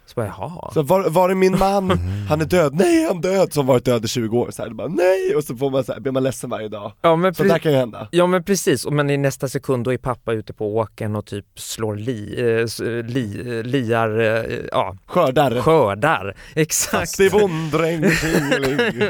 Så 0.08 0.14
bara, 0.16 0.26
jaha. 0.26 0.72
Så 0.74 0.82
var, 0.82 1.10
var 1.10 1.30
är 1.30 1.36
min 1.36 1.58
man? 1.60 1.90
Han 2.30 2.42
är 2.42 2.46
död, 2.46 2.74
nej 2.76 3.06
han 3.08 3.18
är 3.18 3.22
död! 3.22 3.54
Som 3.54 3.66
varit 3.66 3.86
död 3.86 4.06
i 4.06 4.08
20 4.08 4.38
år, 4.40 4.52
så 4.52 4.64
här, 4.64 4.70
bara, 4.70 4.88
nej! 4.88 5.36
Och 5.36 5.44
så 5.44 5.56
får 5.56 5.70
man 5.70 5.84
så 5.84 5.94
här, 5.94 6.00
blir 6.00 6.12
man 6.12 6.24
ledsen 6.24 6.50
varje 6.50 6.68
dag. 6.68 6.92
Ja 7.02 7.16
men, 7.16 7.34
Så 7.36 7.44
där 7.44 7.60
kan 7.60 7.72
ju 7.72 7.78
hända. 7.78 8.08
ja 8.12 8.28
men 8.28 8.44
precis, 8.44 8.86
Och 8.86 8.94
men 8.94 9.10
i 9.10 9.18
nästa 9.18 9.48
sekund 9.50 9.84
då 9.86 9.94
är 9.94 9.98
pappa 9.98 10.34
ute 10.34 10.54
på 10.54 10.76
åkern 10.78 11.16
och 11.16 11.26
typ 11.26 11.46
slår 11.56 11.96
li, 11.96 12.36
eh, 12.40 12.64
s- 12.64 12.80
li, 13.06 13.58
eh, 13.58 13.64
liar, 13.64 14.20
eh, 14.20 14.60
ja, 14.72 14.98
Skördar. 15.06 15.62
skördar. 15.62 16.36
Exakt. 16.56 17.18
Fast 17.18 17.32
bondräng, 17.32 18.12
tjingeling. 18.12 18.80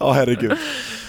Ja 0.00 0.12
herregud, 0.12 0.52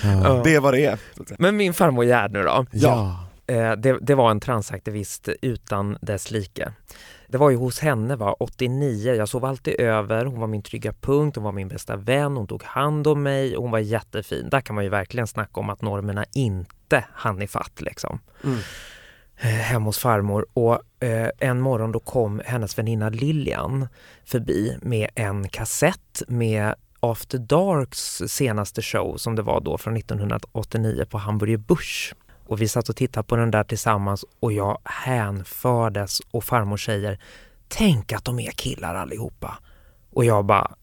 Ja. 0.04 0.41
det 0.43 0.56
är 0.56 0.60
vad 0.60 0.73
det 0.73 0.86
är. 0.86 0.99
Men 1.38 1.58
min 1.58 1.73
farmor 1.73 2.06
Gerd 2.06 2.32
nu 2.32 2.43
då, 2.43 2.65
Ja. 2.71 3.28
eh, 3.47 3.71
det, 3.71 3.97
det 4.02 4.15
var 4.15 4.32
en 4.32 4.39
transaktivist 4.39 5.30
utan 5.41 5.97
dess 6.02 6.32
like. 6.32 6.71
Det 7.32 7.38
var 7.38 7.50
ju 7.50 7.56
hos 7.56 7.80
henne 7.80 8.15
var 8.15 8.44
89, 8.44 9.13
jag 9.13 9.30
sov 9.30 9.46
alltid 9.46 9.80
över, 9.80 10.26
hon 10.26 10.39
var 10.39 10.48
min 10.48 10.62
trygga 10.62 10.94
punkt, 10.94 11.36
hon 11.36 11.44
var 11.44 11.52
min 11.52 11.68
bästa 11.68 11.96
vän, 11.96 12.38
hon 12.38 12.48
tog 12.48 12.63
hand 12.63 13.08
om 13.08 13.24
mig 13.24 13.58
och 13.58 13.63
hon 13.63 13.72
var 13.72 13.80
jättefin. 13.80 14.50
Där 14.50 14.62
kan 14.62 14.76
man 14.76 14.84
ju 14.84 14.89
verkligen 14.89 15.28
snacka 15.28 15.60
om 15.60 15.70
att 15.70 15.82
normerna 15.82 16.26
inte 16.34 17.06
hann 17.13 17.42
ifatt 17.42 17.82
liksom. 17.82 18.20
Mm. 18.44 18.58
eh, 19.38 19.48
hemma 19.48 19.86
hos 19.86 20.00
farmor 20.00 20.46
och 20.54 21.04
eh, 21.04 21.30
en 21.39 21.62
morgon 21.62 21.92
då 21.92 22.00
kom 22.00 22.42
hennes 22.46 22.78
väninna 22.78 23.10
Lilian 23.10 23.88
förbi 24.26 24.78
med 24.82 25.10
en 25.15 25.50
kassett 25.50 26.22
med 26.28 26.76
After 27.00 27.38
Darks 27.38 28.22
senaste 28.28 28.82
show 28.82 29.18
som 29.18 29.36
det 29.36 29.42
var 29.42 29.62
då 29.62 29.78
från 29.78 29.98
1989 29.98 31.06
på 31.10 31.18
Hamburger 31.18 31.58
Busch. 31.58 32.13
Och 32.50 32.62
vi 32.62 32.68
satt 32.68 32.90
och 32.90 32.96
tittade 32.96 33.28
på 33.28 33.36
den 33.36 33.52
där 33.52 33.64
tillsammans 33.64 34.26
och 34.40 34.54
jag 34.54 34.78
hänfördes 34.84 36.22
och 36.32 36.44
farmor 36.44 36.78
säger 36.78 37.20
Tänk 37.68 38.14
att 38.14 38.26
de 38.26 38.40
är 38.40 38.52
killar 38.52 38.96
allihopa. 38.96 39.60
Och 40.12 40.26
jag 40.26 40.46
bara 40.46 40.76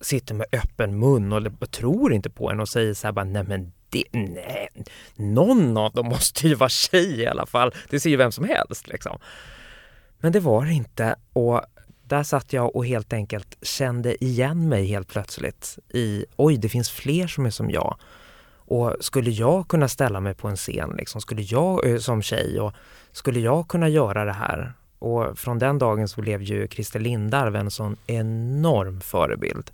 sitter 0.00 0.34
med 0.34 0.46
öppen 0.52 0.98
mun 0.98 1.32
och 1.32 1.70
tror 1.70 2.12
inte 2.12 2.30
på 2.30 2.48
henne 2.48 2.62
och 2.62 2.68
säger 2.68 2.94
så 2.94 3.06
här 3.06 3.12
bara 3.12 3.24
nej 3.24 3.44
men 3.44 3.72
det, 3.88 4.04
nej, 4.12 4.68
någon 5.16 5.76
av 5.76 5.92
dem 5.92 6.06
måste 6.06 6.48
ju 6.48 6.54
vara 6.54 6.70
tjej 6.70 7.20
i 7.20 7.26
alla 7.26 7.46
fall. 7.46 7.74
Det 7.90 8.00
ser 8.00 8.10
ju 8.10 8.16
vem 8.16 8.32
som 8.32 8.44
helst 8.44 8.88
liksom. 8.88 9.18
Men 10.18 10.32
det 10.32 10.40
var 10.40 10.64
det 10.64 10.72
inte 10.72 11.16
och 11.32 11.62
där 12.04 12.22
satt 12.22 12.52
jag 12.52 12.76
och 12.76 12.86
helt 12.86 13.12
enkelt 13.12 13.56
kände 13.62 14.24
igen 14.24 14.68
mig 14.68 14.86
helt 14.86 15.08
plötsligt 15.08 15.78
i 15.88 16.24
oj, 16.36 16.56
det 16.56 16.68
finns 16.68 16.90
fler 16.90 17.26
som 17.26 17.46
är 17.46 17.50
som 17.50 17.70
jag. 17.70 17.98
Och 18.64 18.96
skulle 19.00 19.30
jag 19.30 19.68
kunna 19.68 19.88
ställa 19.88 20.20
mig 20.20 20.34
på 20.34 20.48
en 20.48 20.56
scen 20.56 20.94
liksom, 20.98 21.20
skulle 21.20 21.42
jag 21.42 21.90
eh, 21.90 21.98
som 21.98 22.22
tjej 22.22 22.60
och 22.60 22.72
skulle 23.12 23.40
jag 23.40 23.68
kunna 23.68 23.88
göra 23.88 24.24
det 24.24 24.32
här? 24.32 24.72
Och 24.98 25.38
från 25.38 25.58
den 25.58 25.78
dagen 25.78 26.08
så 26.08 26.20
blev 26.20 26.42
ju 26.42 26.68
Christer 26.68 27.00
Lindarw 27.00 27.58
en 27.58 27.70
sån 27.70 27.96
enorm 28.06 29.00
förebild 29.00 29.70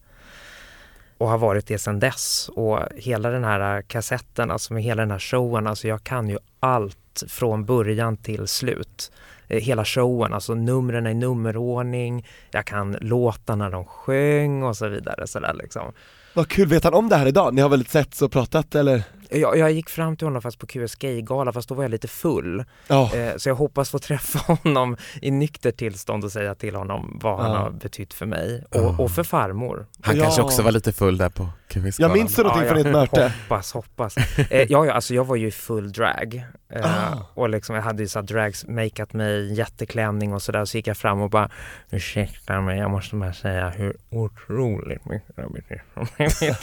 och 1.18 1.28
har 1.28 1.38
varit 1.38 1.66
det 1.66 1.78
sedan 1.78 2.00
dess. 2.00 2.50
Och 2.54 2.78
hela 2.96 3.30
den 3.30 3.44
här 3.44 3.76
eh, 3.76 3.82
kassetten, 3.82 4.50
alltså 4.50 4.74
med 4.74 4.82
hela 4.82 5.02
den 5.02 5.10
här 5.10 5.18
showen, 5.18 5.66
alltså 5.66 5.88
jag 5.88 6.04
kan 6.04 6.28
ju 6.28 6.38
allt 6.60 7.22
från 7.28 7.64
början 7.64 8.16
till 8.16 8.46
slut. 8.46 9.12
Eh, 9.48 9.60
hela 9.60 9.84
showen, 9.84 10.32
alltså 10.32 10.54
numren 10.54 11.06
i 11.06 11.14
nummerordning, 11.14 12.26
jag 12.50 12.64
kan 12.64 12.96
låtarna 13.00 13.70
de 13.70 13.84
sjöng 13.84 14.62
och 14.62 14.76
så 14.76 14.88
vidare. 14.88 15.26
Så 15.26 15.40
där 15.40 15.54
liksom. 15.54 15.92
Vad 16.38 16.48
kul, 16.48 16.68
vet 16.68 16.84
han 16.84 16.94
om 16.94 17.08
det 17.08 17.16
här 17.16 17.26
idag? 17.26 17.54
Ni 17.54 17.60
har 17.60 17.68
väl 17.68 17.86
setts 17.86 18.22
och 18.22 18.32
pratat 18.32 18.74
eller? 18.74 19.02
Jag, 19.30 19.58
jag 19.58 19.72
gick 19.72 19.88
fram 19.90 20.16
till 20.16 20.26
honom 20.26 20.42
fast 20.42 20.58
på 20.58 20.66
QS 20.66 20.94
Gay-gala, 20.94 21.52
fast 21.52 21.68
då 21.68 21.74
var 21.74 21.84
jag 21.84 21.90
lite 21.90 22.08
full. 22.08 22.64
Ja, 22.88 23.10
Eh, 23.14 23.36
så 23.36 23.48
jag 23.48 23.54
hoppas 23.54 23.90
få 23.90 23.98
träffa 23.98 24.38
honom 24.62 24.96
i 25.22 25.30
nykter 25.30 25.70
tillstånd 25.70 26.24
och 26.24 26.32
säga 26.32 26.54
till 26.54 26.74
honom 26.76 27.18
vad 27.22 27.38
han 27.40 27.50
Ja. 27.52 27.58
har 27.58 27.70
betytt 27.70 28.14
för 28.14 28.26
mig 28.26 28.64
och, 28.70 29.00
och 29.00 29.10
för 29.10 29.22
farmor. 29.22 29.86
Han 30.02 30.16
Ja. 30.16 30.22
kanske 30.24 30.42
också 30.42 30.62
var 30.62 30.72
lite 30.72 30.92
full 30.92 31.18
där 31.18 31.28
på 31.28 31.48
QX 31.68 31.98
jag 32.00 32.12
minns 32.12 32.38
någonting 32.38 32.68
från 32.68 32.78
ert 32.78 32.92
möte. 32.92 33.32
Hoppas, 33.48 33.72
hoppas. 33.72 34.16
Eh, 34.16 34.62
ja, 34.68 34.86
ja, 34.86 34.92
alltså 34.92 35.14
jag 35.14 35.24
var 35.24 35.36
ju 35.36 35.46
i 35.46 35.50
full 35.50 35.92
drag. 35.92 36.44
Eh, 36.72 36.84
Ah. 36.84 37.26
Och 37.34 37.48
liksom, 37.48 37.74
jag 37.76 37.82
hade 37.82 38.02
ju 38.02 38.08
så 38.08 38.18
här 38.18 38.26
drags, 38.26 38.66
makeat 38.66 39.12
mig, 39.12 39.52
jätteklänning 39.54 40.34
och 40.34 40.42
sådär. 40.42 40.64
Så 40.64 40.76
gick 40.76 40.86
jag 40.86 40.96
fram 40.96 41.20
och 41.20 41.30
bara, 41.30 41.50
ursäkta 41.90 42.60
mig, 42.60 42.78
jag 42.78 42.90
måste 42.90 43.16
bara 43.16 43.32
säga 43.32 43.68
hur 43.70 43.96
otroligt 44.10 45.04
mycket 45.04 45.36
det 45.36 45.42
betyder 45.52 45.82
för 45.94 46.06
mig." 46.18 46.56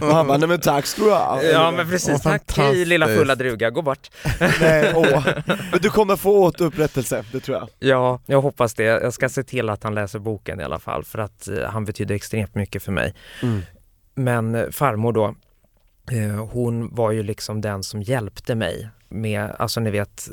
Han 0.12 0.26
bara, 0.26 0.36
nej 0.38 0.48
men 0.48 0.60
tack 0.60 0.86
ska 0.86 1.02
du 1.02 1.10
ha. 1.10 1.42
Ja 1.58 1.70
men 1.70 1.88
precis, 1.90 2.22
tack 2.22 2.42
hej 2.56 2.84
lilla 2.84 3.06
fulla 3.06 3.34
druga, 3.34 3.70
gå 3.70 3.82
bort. 3.82 4.10
Nej, 4.60 4.92
åh. 4.94 5.28
Men 5.46 5.80
du 5.80 5.90
kommer 5.90 6.16
få 6.16 6.38
återupprättelse, 6.44 7.24
det 7.32 7.40
tror 7.40 7.56
jag. 7.56 7.68
Ja, 7.78 8.20
jag 8.26 8.40
hoppas 8.40 8.74
det. 8.74 8.84
Jag 8.84 9.12
ska 9.12 9.28
se 9.28 9.42
till 9.42 9.68
att 9.68 9.82
han 9.82 9.94
läser 9.94 10.18
boken 10.18 10.60
i 10.60 10.64
alla 10.64 10.78
fall 10.78 11.04
för 11.04 11.18
att 11.18 11.48
eh, 11.48 11.64
han 11.64 11.84
betyder 11.84 12.14
extremt 12.14 12.54
mycket 12.54 12.82
för 12.82 12.92
mig. 12.92 13.14
Men 14.14 14.54
eh, 14.54 14.70
farmor 14.70 15.12
då, 15.12 15.34
eh, 16.12 16.46
hon 16.46 16.94
var 16.94 17.10
ju 17.12 17.22
liksom 17.22 17.60
den 17.60 17.82
som 17.82 18.02
hjälpte 18.02 18.54
mig 18.54 18.88
med, 19.08 19.56
alltså 19.58 19.80
ni 19.80 19.90
vet, 19.90 20.28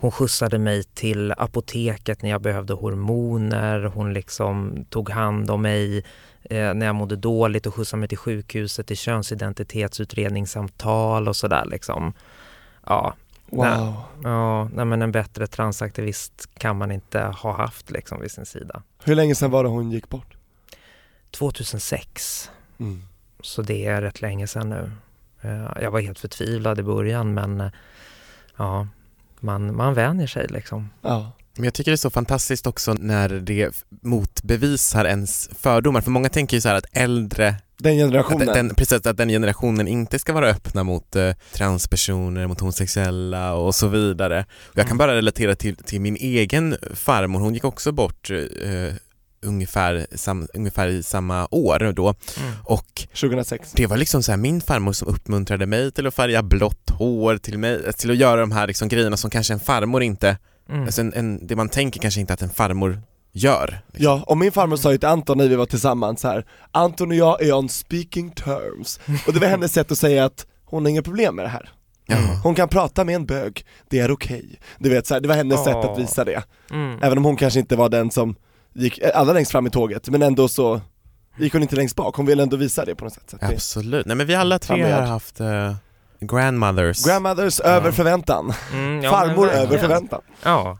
hon 0.00 0.10
skjutsade 0.10 0.58
mig 0.58 0.82
till 0.84 1.32
apoteket 1.36 2.22
när 2.22 2.30
jag 2.30 2.42
behövde 2.42 2.74
hormoner, 2.74 3.82
hon 3.84 4.12
liksom 4.12 4.84
tog 4.90 5.10
hand 5.10 5.50
om 5.50 5.62
mig 5.62 6.04
eh, 6.42 6.74
när 6.74 6.86
jag 6.86 6.94
mådde 6.94 7.16
dåligt 7.16 7.66
och 7.66 7.74
skjutsade 7.74 8.00
mig 8.00 8.08
till 8.08 8.18
sjukhuset 8.18 8.86
till 8.86 8.96
könsidentitetsutredningssamtal 8.96 11.28
och 11.28 11.36
sådär 11.36 11.64
liksom. 11.66 12.12
Ja, 12.86 13.14
Wow. 13.52 13.94
Ja, 14.24 14.64
nej 14.74 14.84
men 14.84 15.02
en 15.02 15.12
bättre 15.12 15.46
transaktivist 15.46 16.48
kan 16.58 16.78
man 16.78 16.90
inte 16.92 17.20
ha 17.20 17.56
haft 17.56 17.90
liksom 17.90 18.20
vid 18.20 18.30
sin 18.30 18.46
sida. 18.46 18.82
Hur 19.04 19.14
länge 19.14 19.34
sedan 19.34 19.50
var 19.50 19.62
det 19.64 19.68
hon 19.70 19.90
gick 19.90 20.08
bort? 20.08 20.36
2006, 21.30 22.50
Mm. 22.78 23.02
så 23.40 23.62
det 23.62 23.86
är 23.86 24.02
rätt 24.02 24.20
länge 24.20 24.46
sedan 24.46 24.68
nu. 24.70 24.90
Eh, 25.40 25.82
Jag 25.82 25.90
var 25.90 26.00
helt 26.00 26.18
förtvivlad 26.18 26.78
i 26.78 26.82
början 26.82 27.34
men 27.34 27.60
eh, 27.60 27.70
ja, 28.56 28.86
man, 29.42 29.76
man 29.76 29.94
vänjer 29.94 30.26
sig 30.26 30.46
liksom. 30.48 30.90
Ja. 31.02 31.32
Men 31.56 31.64
jag 31.64 31.74
tycker 31.74 31.90
det 31.90 31.94
är 31.94 31.96
så 31.96 32.10
fantastiskt 32.10 32.66
också 32.66 32.92
när 32.94 33.28
det 33.28 33.84
motbevisar 34.02 35.04
ens 35.04 35.50
fördomar, 35.58 36.00
för 36.00 36.10
många 36.10 36.28
tänker 36.28 36.56
ju 36.56 36.60
så 36.60 36.68
här 36.68 36.74
att 36.76 36.84
äldre, 36.92 37.54
Den 37.78 37.92
att 37.92 37.98
generationen. 37.98 38.46
den, 38.46 38.74
precis 38.74 39.06
att 39.06 39.16
den 39.16 39.28
generationen 39.28 39.88
inte 39.88 40.18
ska 40.18 40.32
vara 40.32 40.48
öppna 40.48 40.84
mot 40.84 41.16
eh, 41.16 41.32
transpersoner, 41.52 42.46
mot 42.46 42.60
homosexuella 42.60 43.54
och 43.54 43.74
så 43.74 43.88
vidare. 43.88 44.44
Och 44.62 44.78
jag 44.78 44.86
kan 44.86 44.96
Mm. 44.96 44.98
bara 44.98 45.16
relatera 45.16 45.56
till, 45.56 45.76
till 45.76 46.00
min 46.00 46.16
egen 46.16 46.76
farmor, 46.94 47.40
hon 47.40 47.54
gick 47.54 47.64
också 47.64 47.92
bort 47.92 48.30
eh, 48.30 48.94
ungefär, 49.42 50.06
sam, 50.14 50.48
ungefär 50.54 50.88
i 50.88 51.02
samma 51.02 51.48
år 51.50 51.92
då 51.92 52.14
och 52.64 53.06
2006. 53.20 53.72
det 53.72 53.86
var 53.86 53.96
liksom 53.96 54.22
så 54.22 54.32
här 54.32 54.36
min 54.36 54.60
farmor 54.60 54.92
som 54.92 55.08
uppmuntrade 55.08 55.66
mig 55.66 55.92
till 55.92 56.06
att 56.06 56.14
färga 56.14 56.42
blått 56.42 56.90
hår, 56.90 57.36
till, 57.36 57.58
mig, 57.58 57.92
till 57.92 58.10
att 58.10 58.16
göra 58.16 58.40
de 58.40 58.52
här 58.52 58.66
liksom 58.66 58.88
grejerna 58.88 59.16
som 59.16 59.30
kanske 59.30 59.52
en 59.52 59.60
farmor 59.60 60.02
inte, 60.02 60.36
Mm. 60.68 60.82
alltså 60.82 61.00
en, 61.00 61.12
en, 61.14 61.46
det 61.46 61.56
man 61.56 61.68
tänker 61.68 62.00
kanske 62.00 62.20
inte 62.20 62.32
att 62.32 62.42
en 62.42 62.50
farmor 62.50 63.02
gör. 63.32 63.80
Liksom. 63.86 64.04
Ja, 64.04 64.22
och 64.26 64.38
min 64.38 64.52
farmor 64.52 64.76
sa 64.76 64.92
ju 64.92 64.98
till 64.98 65.08
Anton 65.08 65.38
när 65.38 65.48
vi 65.48 65.54
var 65.56 65.66
tillsammans 65.66 66.22
här, 66.24 66.46
Anton 66.70 67.08
och 67.10 67.14
jag 67.16 67.42
är 67.42 67.52
on 67.52 67.68
speaking 67.68 68.30
terms. 68.30 69.00
Och 69.26 69.32
det 69.32 69.40
var 69.40 69.46
hennes 69.48 69.72
sätt 69.72 69.92
att 69.92 69.98
säga 69.98 70.24
att 70.24 70.46
hon 70.64 70.82
har 70.84 70.90
inga 70.90 71.02
problem 71.02 71.36
med 71.36 71.44
det 71.44 71.48
här. 71.48 71.70
Ja. 72.06 72.16
Hon 72.42 72.54
kan 72.54 72.68
prata 72.68 73.04
med 73.04 73.14
en 73.14 73.26
bög, 73.26 73.64
det 73.88 73.98
är 73.98 74.10
okej. 74.10 74.60
Du 74.78 74.90
vet 74.90 75.06
så 75.06 75.14
här, 75.14 75.20
det 75.20 75.28
var 75.28 75.34
hennes 75.34 75.64
sätt 75.64 75.76
Ja. 75.82 75.92
att 75.92 75.98
visa 75.98 76.24
det. 76.24 76.42
Mm. 76.70 76.98
Även 77.02 77.18
om 77.18 77.24
hon 77.24 77.36
kanske 77.36 77.60
inte 77.60 77.76
var 77.76 77.88
den 77.88 78.10
som 78.10 78.36
gick 78.72 79.00
allra 79.14 79.32
längst 79.32 79.52
fram 79.52 79.66
i 79.66 79.70
tåget, 79.70 80.08
men 80.08 80.22
ändå 80.22 80.48
så 80.48 80.80
gick 81.38 81.52
hon 81.52 81.62
inte 81.62 81.76
längst 81.76 81.96
bak, 81.96 82.16
hon 82.16 82.26
ville 82.26 82.42
ändå 82.42 82.56
visa 82.56 82.84
det 82.84 82.94
på 82.94 83.04
något 83.04 83.12
sätt. 83.14 83.34
Absolut, 83.40 84.06
nej 84.06 84.16
men 84.16 84.26
vi 84.26 84.34
alla 84.34 84.58
tre 84.58 84.92
har 84.92 85.02
haft 85.02 85.40
eh, 85.40 85.74
grandmothers. 86.20 87.04
grandmothers 87.06 87.60
över 87.60 87.92
förväntan, 87.92 88.52
Mm, 88.72 89.02
ja, 89.02 89.10
farmor 89.10 89.36
men 89.46 89.48
över 89.48 89.58
verkligen. 89.60 89.80
förväntan. 89.80 90.20
Ja, 90.42 90.78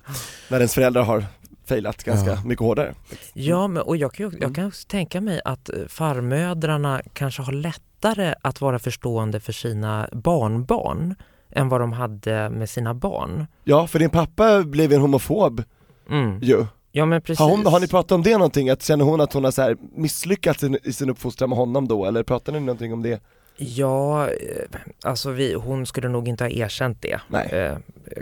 När 0.49 0.57
ens 0.59 0.75
föräldrar 0.75 1.03
har 1.03 1.25
failat 1.67 2.05
ganska 2.05 2.31
Ja. 2.31 2.43
mycket 2.45 2.61
hårdare. 2.63 2.95
ja 3.33 3.67
men, 3.69 3.83
och 3.83 3.97
jag 3.97 4.13
kan, 4.15 4.31
ju, 4.31 4.39
jag 4.41 4.55
kan 4.55 4.67
också 4.67 4.89
tänka 4.89 5.21
mig 5.21 5.41
att 5.45 5.69
eh, 5.69 5.75
farmödrarna 5.89 7.01
kanske 7.13 7.43
har 7.43 7.53
lättare 7.53 8.35
att 8.43 8.61
vara 8.61 8.79
förstående 8.79 9.41
för 9.41 9.53
sina 9.53 10.09
barnbarn 10.13 11.15
än 11.53 11.69
vad 11.69 11.81
de 11.81 11.93
hade 11.93 12.51
med 12.51 12.71
sina 12.71 12.95
barn. 12.95 13.47
Ja, 13.65 13.87
för 13.87 13.99
din 13.99 14.11
pappa 14.11 14.63
blev 14.63 14.93
en 14.93 15.01
homofob 15.01 15.63
Mm. 16.11 16.39
ju. 16.43 16.67
Ja 16.93 17.07
men 17.07 17.23
precis. 17.23 17.39
Har, 17.39 17.51
hon, 17.51 17.67
har 17.67 17.81
ni 17.81 17.89
pratat 17.89 18.13
om 18.13 18.23
det 18.23 18.33
någonting? 18.33 18.71
Att, 18.71 18.83
känner 18.83 19.05
hon 19.05 19.21
att 19.21 19.33
hon 19.33 19.45
har 19.45 19.51
så 19.51 19.77
misslyckats 19.95 20.65
i, 20.83 20.93
sin 20.93 21.11
uppfostran 21.11 21.51
med 21.51 21.59
honom 21.59 21.89
då, 21.89 22.05
eller 22.05 22.23
pratar 22.23 22.53
ni 22.53 22.61
någonting 22.61 22.93
om 22.93 23.03
det? 23.03 23.21
Ja, 23.57 24.29
eh, 24.29 24.81
alltså 25.05 25.31
vi, 25.31 25.55
hon 25.55 25.87
skulle 25.87 26.09
nog 26.09 26.29
inte 26.29 26.45
ha 26.45 26.51
erkänt 26.51 27.03
det. 27.03 27.21
Eh, 27.53 27.79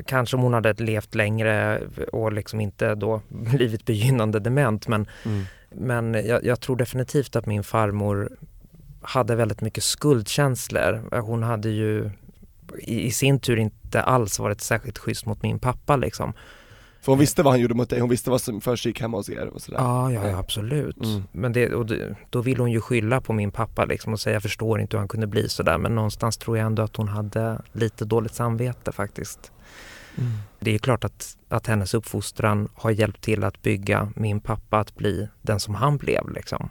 kanske 0.07 0.37
om 0.37 0.43
hon 0.43 0.55
hade 0.55 0.73
levt 0.73 1.15
längre 1.15 1.81
och 2.13 2.33
liksom 2.33 2.61
inte 2.61 2.95
då 2.95 3.21
blivit 3.29 3.85
begynnande 3.85 4.41
dement 4.41 4.89
men, 4.89 5.07
men 5.71 6.15
jag, 6.15 6.45
jag 6.45 6.61
tror 6.61 6.77
definitivt 6.77 7.37
att 7.37 7.47
min 7.47 7.65
farmor 7.65 8.31
hade 9.03 9.35
väldigt 9.35 9.61
mycket 9.61 9.85
skuldkänslor. 9.85 11.09
Eh, 11.13 11.25
Hon 11.25 11.43
hade 11.43 11.69
ju 11.69 12.11
i, 12.79 13.07
i 13.07 13.11
sin 13.11 13.41
tur 13.41 13.57
inte 13.57 14.03
alls 14.03 14.39
varit 14.39 14.61
särskilt 14.61 14.99
schysst 14.99 15.27
mot 15.27 15.43
min 15.43 15.59
pappa 15.59 15.97
liksom. 15.97 16.33
För 17.01 17.13
hon 17.13 17.19
visste 17.19 17.43
vad 17.43 17.53
han 17.53 17.61
gjorde 17.61 17.75
mot 17.75 17.91
dig, 17.91 18.01
hon 18.01 18.11
visste 18.11 18.31
vad 18.31 18.41
som 18.41 18.61
försiggick 18.61 19.01
hemma 19.01 19.17
hos 19.17 19.31
er 19.31 19.47
och 19.47 19.63
sådär. 19.63 19.79
Ja, 19.79 20.13
ja, 20.13 20.29
ja 20.29 20.39
absolut. 20.39 21.05
Mm. 21.05 21.23
Men 21.33 21.53
det, 21.53 21.75
och 21.75 21.87
det, 21.87 22.17
då 22.31 22.41
vill 22.41 22.59
hon 22.59 22.73
ju 22.73 22.81
skylla 22.81 23.21
på 23.21 23.33
min 23.33 23.51
pappa 23.51 23.85
liksom 23.85 24.13
och 24.13 24.21
säga 24.21 24.35
jag 24.35 24.43
förstår 24.43 24.81
inte 24.81 24.97
hur 24.97 24.99
han 24.99 25.09
kunde 25.09 25.27
bli 25.27 25.49
sådär 25.49 25.79
men 25.79 25.95
någonstans 25.95 26.37
tror 26.37 26.57
jag 26.59 26.67
ändå 26.67 26.83
att 26.83 26.97
hon 26.97 27.09
hade 27.09 27.63
lite 27.73 28.05
dåligt 28.05 28.35
samvete 28.35 28.93
faktiskt. 28.93 29.53
Mm. 30.19 30.31
Det 30.61 30.71
är 30.71 30.73
ju 30.73 30.79
klart 30.79 31.05
att, 31.05 31.37
att 31.49 31.67
hennes 31.67 31.95
uppfostran 31.95 32.69
har 32.75 32.91
hjälpt 32.91 33.21
till 33.21 33.45
att 33.45 33.63
bygga 33.63 34.13
min 34.17 34.41
pappa 34.41 34.79
att 34.79 34.95
bli 34.95 35.29
den 35.43 35.61
som 35.61 35.75
han 35.75 35.97
blev 35.97 36.31
liksom. 36.31 36.69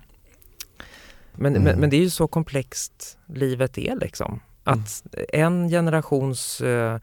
Men, 1.36 1.52
Mm. 1.56 1.64
men, 1.64 1.80
men 1.80 1.90
det 1.90 1.96
är 1.98 2.02
ju 2.02 2.10
så 2.10 2.28
komplext 2.28 3.18
livet 3.28 3.78
är 3.78 3.96
liksom. 3.96 4.40
Att 4.64 5.04
en 5.30 5.70
generations 5.70 6.62
eh, 6.62 7.00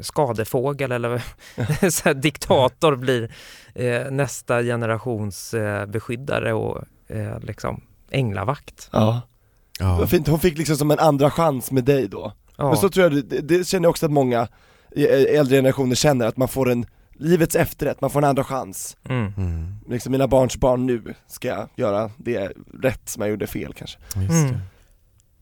skadefågel 0.00 0.92
eller 0.92 1.22
så 1.90 2.04
här, 2.04 2.14
diktator 2.14 2.96
blir 2.96 3.32
eh, 3.74 4.10
nästa 4.10 4.62
generations 4.62 5.54
eh, 5.54 5.86
beskyddare 5.86 6.52
och 6.52 6.84
eh, 7.08 7.40
liksom 7.40 7.80
änglavakt. 8.10 8.88
Ja. 8.92 9.20
Ja. 9.80 9.98
Vad 9.98 10.10
fint, 10.10 10.28
hon 10.28 10.40
fick 10.40 10.58
liksom 10.58 10.76
som 10.76 10.90
en 10.90 10.98
andra 10.98 11.30
chans 11.30 11.70
med 11.70 11.84
dig 11.84 12.08
då. 12.08 12.32
Ja. 12.56 12.68
Men 12.68 12.76
så 12.76 12.88
tror 12.88 13.02
jag, 13.12 13.24
det, 13.24 13.40
det 13.40 13.66
känner 13.68 13.84
jag 13.84 13.90
också 13.90 14.06
att 14.06 14.12
många 14.12 14.48
i- 14.96 15.06
äldre 15.06 15.56
generationer 15.56 15.94
känner, 15.94 16.26
att 16.26 16.36
man 16.36 16.48
får 16.48 16.70
en 16.70 16.86
livets 17.20 17.56
efterrätt, 17.56 18.00
man 18.00 18.10
får 18.10 18.18
en 18.22 18.28
andra 18.28 18.44
chans. 18.44 18.96
Mm. 19.08 19.32
Mm. 19.36 19.74
Liksom 19.88 20.12
mina 20.12 20.28
barns 20.28 20.56
barn 20.56 20.86
nu 20.86 21.14
ska 21.26 21.48
jag 21.48 21.68
göra 21.76 22.10
det 22.16 22.52
rätt 22.82 23.08
som 23.08 23.20
jag 23.22 23.30
gjorde 23.30 23.46
fel 23.46 23.74
kanske. 23.74 23.98
Just 24.16 24.30
Mm. 24.30 24.52
det. 24.52 24.58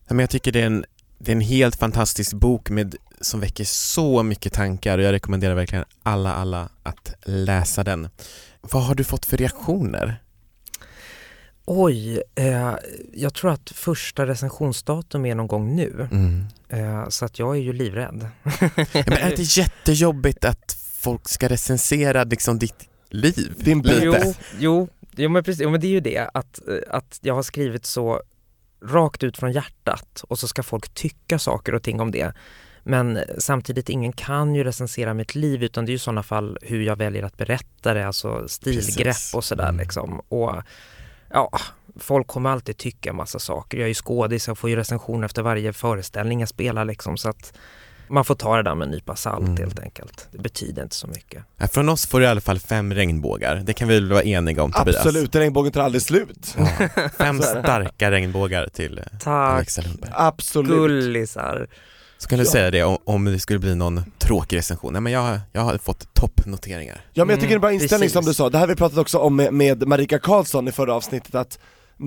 Ja, 0.07 0.13
men 0.13 0.19
jag 0.19 0.29
tycker 0.29 0.51
det 0.51 0.61
är, 0.61 0.65
en, 0.65 0.85
det 1.19 1.31
är 1.31 1.35
en 1.35 1.41
helt 1.41 1.75
fantastisk 1.75 2.33
bok 2.33 2.69
med, 2.69 2.95
som 3.21 3.39
väcker 3.39 3.63
så 3.63 4.23
mycket 4.23 4.53
tankar 4.53 4.97
och 4.97 5.03
jag 5.03 5.11
rekommenderar 5.11 5.55
verkligen 5.55 5.85
alla, 6.03 6.33
alla 6.33 6.69
att 6.83 7.15
läsa 7.25 7.83
den. 7.83 8.09
Vad 8.61 8.83
har 8.83 8.95
du 8.95 9.03
fått 9.03 9.25
för 9.25 9.37
reaktioner? 9.37 10.21
Oj, 11.65 12.21
eh, 12.35 12.75
jag 13.13 13.33
tror 13.33 13.51
att 13.51 13.69
första 13.69 14.27
recensionsdatum 14.27 15.25
är 15.25 15.35
någon 15.35 15.47
gång 15.47 15.75
nu. 15.75 16.07
Mm. 16.11 16.45
Eh, 16.69 17.09
så 17.09 17.25
att 17.25 17.39
jag 17.39 17.55
är 17.55 17.61
ju 17.61 17.73
livrädd. 17.73 18.27
Ja, 18.43 18.69
men 18.93 19.13
är 19.13 19.25
det 19.25 19.29
inte 19.29 19.59
jättejobbigt 19.59 20.45
att 20.45 20.77
folk 20.93 21.29
ska 21.29 21.49
recensera 21.49 22.23
liksom 22.23 22.59
ditt 22.59 22.89
liv? 23.09 23.53
Din. 23.57 23.83
Jo, 24.01 24.15
jo, 24.59 24.87
jo 25.15 25.29
men 25.29 25.43
precis, 25.43 25.61
jo, 25.61 25.69
men 25.69 25.81
det 25.81 25.87
är 25.87 25.91
ju 25.91 25.99
det 25.99 26.29
att, 26.33 26.59
att 26.87 27.19
jag 27.21 27.35
har 27.35 27.43
skrivit 27.43 27.85
så 27.85 28.21
rakt 28.83 29.23
ut 29.23 29.37
från 29.37 29.51
hjärtat 29.51 30.23
och 30.27 30.39
så 30.39 30.47
ska 30.47 30.63
folk 30.63 30.93
tycka 30.93 31.39
saker 31.39 31.75
och 31.75 31.83
ting 31.83 31.99
om 31.99 32.11
det. 32.11 32.33
Men 32.89 33.19
samtidigt, 33.37 33.89
ingen 33.89 34.11
kan 34.13 34.55
ju 34.55 34.63
recensera 34.63 35.13
mitt 35.13 35.35
liv 35.35 35.63
utan 35.63 35.85
det 35.85 35.89
är 35.89 35.91
ju 35.91 35.95
i 35.95 35.99
sådana 35.99 36.23
fall 36.23 36.57
hur 36.61 36.81
jag 36.81 36.95
väljer 36.95 37.23
att 37.23 37.37
berätta 37.37 37.93
det, 37.93 38.07
alltså 38.07 38.47
stilgrepp 38.47 39.05
Precis. 39.05 39.33
och 39.33 39.43
sådär 39.43 39.63
Mm. 39.69 39.77
liksom. 39.79 40.19
Och 40.29 40.55
ja, 41.33 41.49
folk 41.99 42.27
kommer 42.27 42.49
alltid 42.49 42.77
tycka 42.77 43.13
massa 43.13 43.39
saker. 43.39 43.77
Jag 43.77 43.83
är 43.83 43.87
ju 43.87 43.93
skådis, 43.93 44.47
jag 44.47 44.57
får 44.57 44.69
ju 44.69 44.75
recensioner 44.75 45.25
efter 45.25 45.41
varje 45.41 45.73
föreställning 45.73 46.39
jag 46.39 46.49
spelar 46.49 46.85
liksom 46.85 47.17
så 47.17 47.29
att 47.29 47.53
man 48.09 48.25
får 48.25 48.35
ta 48.35 48.55
det 48.57 48.63
där 48.63 48.75
med 48.75 48.85
en 48.85 48.91
nypa 48.91 49.15
salt 49.15 49.45
Mm. 49.47 49.57
helt 49.57 49.79
enkelt. 49.79 50.27
Det 50.31 50.37
betyder 50.37 50.83
inte 50.83 50.95
så 50.95 51.07
mycket. 51.07 51.43
Från 51.71 51.89
oss 51.89 52.05
får 52.07 52.19
du 52.19 52.25
i 52.25 52.29
alla 52.29 52.41
fall 52.41 52.59
fem 52.59 52.93
regnbågar, 52.93 53.55
det 53.55 53.73
kan 53.73 53.87
vi 53.87 53.93
väl 53.93 54.11
vara 54.11 54.23
eniga 54.23 54.63
om 54.63 54.71
Tobias? 54.71 54.95
Absolut, 54.95 55.35
regnbågen 55.35 55.71
tar 55.71 55.81
aldrig 55.81 56.01
slut. 56.01 56.55
Ja. 56.57 56.67
Fem 57.17 57.41
starka 57.41 58.11
regnbågar 58.11 58.67
till 58.67 59.01
Tack 59.19 59.53
Alexa 59.55 59.81
Lundberg. 59.81 60.11
Absolut. 60.13 60.69
gullisar! 60.71 61.67
Så 62.17 62.27
kan 62.27 62.39
du 62.39 62.45
Ja. 62.45 62.51
säga 62.51 62.71
det 62.71 62.83
om, 62.83 62.97
om 63.05 63.25
det 63.25 63.39
skulle 63.39 63.59
bli 63.59 63.75
någon 63.75 64.03
tråkig 64.19 64.57
recension. 64.57 64.93
Nej 64.93 65.01
men 65.01 65.13
jag, 65.13 65.39
jag 65.53 65.61
har 65.61 65.77
fått 65.77 66.13
toppnoteringar. 66.13 67.01
Ja 67.13 67.25
men 67.25 67.33
jag 67.33 67.39
tycker 67.39 67.47
det 67.49 67.53
är 67.53 67.55
en 67.55 67.61
bra 67.61 67.69
Mm, 67.69 67.81
inställning 67.81 68.09
som 68.09 68.21
du 68.21 68.25
precis. 68.27 68.37
sa, 68.37 68.49
det 68.49 68.57
här 68.57 68.67
vi 68.67 68.75
pratat 68.75 68.97
också 68.97 69.17
om 69.17 69.35
med, 69.35 69.53
med 69.53 69.87
Marika 69.87 70.19
Karlsson 70.19 70.67
i 70.67 70.71
förra 70.71 70.93
avsnittet 70.95 71.35
att 71.35 71.59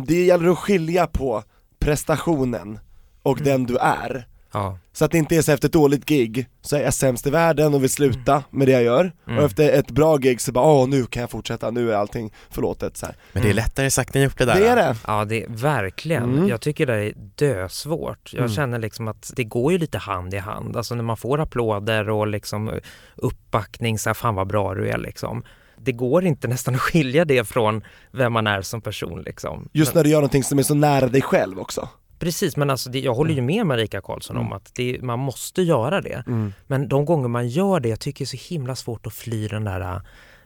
det 0.06 0.24
gäller 0.24 0.48
att 0.48 0.58
skilja 0.58 1.06
på 1.06 1.42
prestationen 1.78 2.78
och 3.22 3.40
Mm. 3.40 3.44
den 3.50 3.66
du 3.66 3.76
är. 3.76 4.26
Ja. 4.52 4.78
Så 4.92 5.04
att 5.04 5.10
det 5.10 5.18
inte 5.18 5.36
är 5.36 5.42
så 5.42 5.52
efter 5.52 5.68
ett 5.68 5.72
dåligt 5.72 6.04
gig 6.06 6.46
så 6.62 6.76
är 6.76 6.80
jag 6.80 6.94
sämst 6.94 7.26
i 7.26 7.30
världen 7.30 7.74
och 7.74 7.82
vill 7.82 7.90
sluta 7.90 8.42
med 8.50 8.68
det 8.68 8.72
jag 8.72 8.82
gör, 8.82 9.12
Mm. 9.26 9.38
och 9.38 9.44
efter 9.44 9.70
ett 9.72 9.90
bra 9.90 10.16
gig 10.16 10.40
så 10.40 10.52
bara 10.52 10.64
åh 10.64 10.88
nu 10.88 11.06
kan 11.06 11.20
jag 11.20 11.30
fortsätta, 11.30 11.70
nu 11.70 11.92
är 11.92 11.96
allting 11.96 12.32
förlåtet 12.50 12.96
så 12.96 13.06
här. 13.06 13.16
Men 13.32 13.42
det 13.42 13.48
är 13.48 13.52
Mm. 13.52 13.56
lättare 13.56 13.90
sagt 13.90 14.16
än 14.16 14.22
gjort 14.22 14.38
det 14.38 14.44
där. 14.44 14.54
Det 14.60 14.68
är 14.68 14.76
det! 14.76 14.96
Ja, 15.06 15.24
det 15.24 15.42
är 15.42 15.48
verkligen. 15.48 16.22
Mm. 16.22 16.48
Jag 16.48 16.60
tycker 16.60 16.86
det 16.86 16.94
är 16.94 17.12
dösvårt. 17.36 18.30
Jag 18.32 18.38
Mm. 18.40 18.52
känner 18.54 18.78
liksom 18.78 19.08
att 19.08 19.32
det 19.36 19.44
går 19.44 19.72
ju 19.72 19.78
lite 19.78 19.98
hand 19.98 20.34
i 20.34 20.38
hand. 20.38 20.76
Alltså 20.76 20.94
när 20.94 21.02
man 21.02 21.16
får 21.16 21.40
applåder 21.40 22.08
och 22.10 22.26
liksom 22.26 22.70
uppbackning, 23.16 23.98
så 23.98 24.08
här, 24.08 24.14
fan 24.14 24.34
vad 24.34 24.46
bra 24.46 24.74
du 24.74 24.88
är 24.88 24.98
liksom. 24.98 25.42
Det 25.82 25.92
går 25.92 26.24
inte 26.24 26.48
nästan 26.48 26.74
att 26.74 26.80
skilja 26.80 27.24
det 27.24 27.44
från 27.48 27.82
vem 28.12 28.32
man 28.32 28.46
är 28.46 28.62
som 28.62 28.80
person 28.80 29.22
liksom. 29.22 29.68
Just 29.72 29.94
när 29.94 30.04
du 30.04 30.10
gör 30.10 30.18
någonting 30.18 30.44
som 30.44 30.58
är 30.58 30.62
så 30.62 30.74
nära 30.74 31.06
dig 31.06 31.22
själv 31.22 31.58
också. 31.58 31.88
Precis, 32.20 32.56
men 32.56 32.70
alltså 32.70 32.90
det, 32.90 33.00
jag 33.00 33.14
håller 33.14 33.34
ju 33.34 33.40
med 33.42 33.66
Marika 33.66 34.00
Karlsson 34.00 34.36
om 34.36 34.42
Mm. 34.46 34.52
att 34.56 34.70
det, 34.74 34.98
man 35.02 35.18
måste 35.18 35.62
göra 35.62 36.00
det. 36.00 36.24
Men 36.66 36.88
de 36.88 37.04
gånger 37.04 37.28
man 37.28 37.48
gör 37.48 37.80
det, 37.80 37.88
jag 37.88 38.00
tycker 38.00 38.18
det 38.18 38.34
är 38.34 38.38
så 38.38 38.54
himla 38.54 38.76
svårt 38.76 39.06
att 39.06 39.12
fly 39.14 39.48
den 39.48 39.64
där 39.64 39.80
äh, 39.80 40.00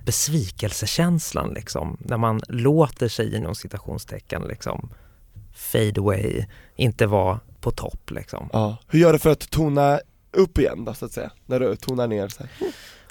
besvikelsekänslan 0.05 1.55
liksom. 1.55 1.97
När 2.01 2.17
man 2.17 2.41
låter 2.49 3.09
sig 3.09 3.37
inom 3.37 3.55
citationstecken 3.55 4.43
liksom 4.43 4.91
fade 5.55 6.01
away, 6.01 6.45
inte 6.77 7.07
vara 7.07 7.41
på 7.61 7.71
topp 7.71 8.11
liksom. 8.11 8.49
Ja. 8.53 8.77
Hur 8.89 8.99
gör 8.99 9.13
du 9.13 9.19
för 9.19 9.31
att 9.31 9.51
tona 9.51 10.01
upp 10.33 10.59
igen 10.59 10.85
då 10.85 10.95
så 10.95 11.05
att 11.05 11.13
säga? 11.13 11.31
När 11.47 11.61
du 11.61 11.77
tonar 11.77 12.07
ner 12.07 12.29
så 12.29 12.43
här. 12.43 12.51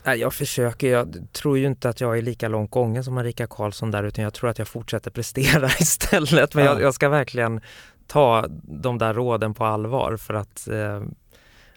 Nej, 0.06 0.20
jag 0.20 0.34
försöker, 0.34 0.88
jag 0.88 1.28
tror 1.32 1.58
ju 1.58 1.66
inte 1.66 1.90
att 1.90 2.02
jag 2.02 2.18
är 2.18 2.22
lika 2.22 2.48
långt 2.48 2.72
gången 2.72 3.04
som 3.04 3.14
Marika 3.14 3.48
Karlsson 3.48 3.92
där 3.92 4.04
utan 4.04 4.24
jag 4.24 4.34
tror 4.34 4.50
att 4.50 4.60
jag 4.60 4.68
fortsätter 4.68 5.12
prestera 5.12 5.70
istället. 5.80 6.54
Men 6.56 6.66
Ja. 6.66 6.72
jag, 6.72 6.82
jag 6.82 6.94
ska 6.94 7.10
verkligen 7.10 7.62
ta 8.08 8.46
de 8.64 8.98
där 8.98 9.14
råden 9.14 9.54
på 9.54 9.66
allvar 9.66 10.18
för 10.18 10.34
att 10.34 10.68
eh, 10.68 11.02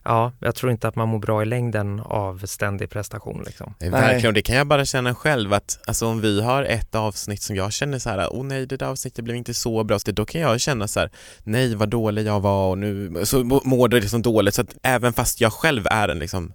ja, 0.03 0.33
jag 0.41 0.55
tror 0.55 0.73
inte 0.73 0.89
att 0.89 0.97
man 0.97 1.09
mår 1.09 1.19
bra 1.19 1.43
i 1.43 1.45
längden 1.45 2.01
av 2.01 2.47
ständig 2.47 2.91
prestation 2.91 3.43
liksom. 3.47 3.75
Nej, 3.79 3.91
verkligen, 3.91 4.27
och 4.27 4.35
det 4.35 4.43
kan 4.43 4.57
jag 4.57 4.67
bara 4.67 4.85
känna 4.85 5.15
själv 5.15 5.53
att 5.53 5.79
alltså, 5.87 6.07
om 6.07 6.21
vi 6.21 6.43
har 6.43 6.63
ett 6.63 6.95
avsnitt 6.95 7.43
som 7.43 7.57
jag 7.57 7.73
känner 7.73 7.99
så 7.99 8.11
här, 8.11 8.29
åh 8.33 8.45
nej 8.45 8.67
det 8.67 8.77
där 8.77 8.87
avsnittet 8.87 9.25
blev 9.25 9.37
inte 9.37 9.55
så 9.55 9.85
bra, 9.85 9.99
så 9.99 10.11
då 10.13 10.25
kan 10.25 10.41
jag 10.41 10.61
känna 10.61 10.89
så 10.89 11.01
här, 11.01 11.11
nej 11.45 11.75
vad 11.75 11.89
dålig 11.89 12.27
jag 12.27 12.41
var 12.41 12.69
och 12.71 12.79
nu 12.79 13.21
så 13.25 13.45
må- 13.45 13.63
mår 13.65 13.89
det 13.89 14.01
liksom 14.01 14.23
dåligt 14.23 14.55
så 14.55 14.63
att 14.63 14.77
även 14.83 15.13
fast 15.13 15.41
jag 15.41 15.53
själv 15.53 15.87
är 15.91 16.09
en 16.09 16.19
liksom 16.19 16.53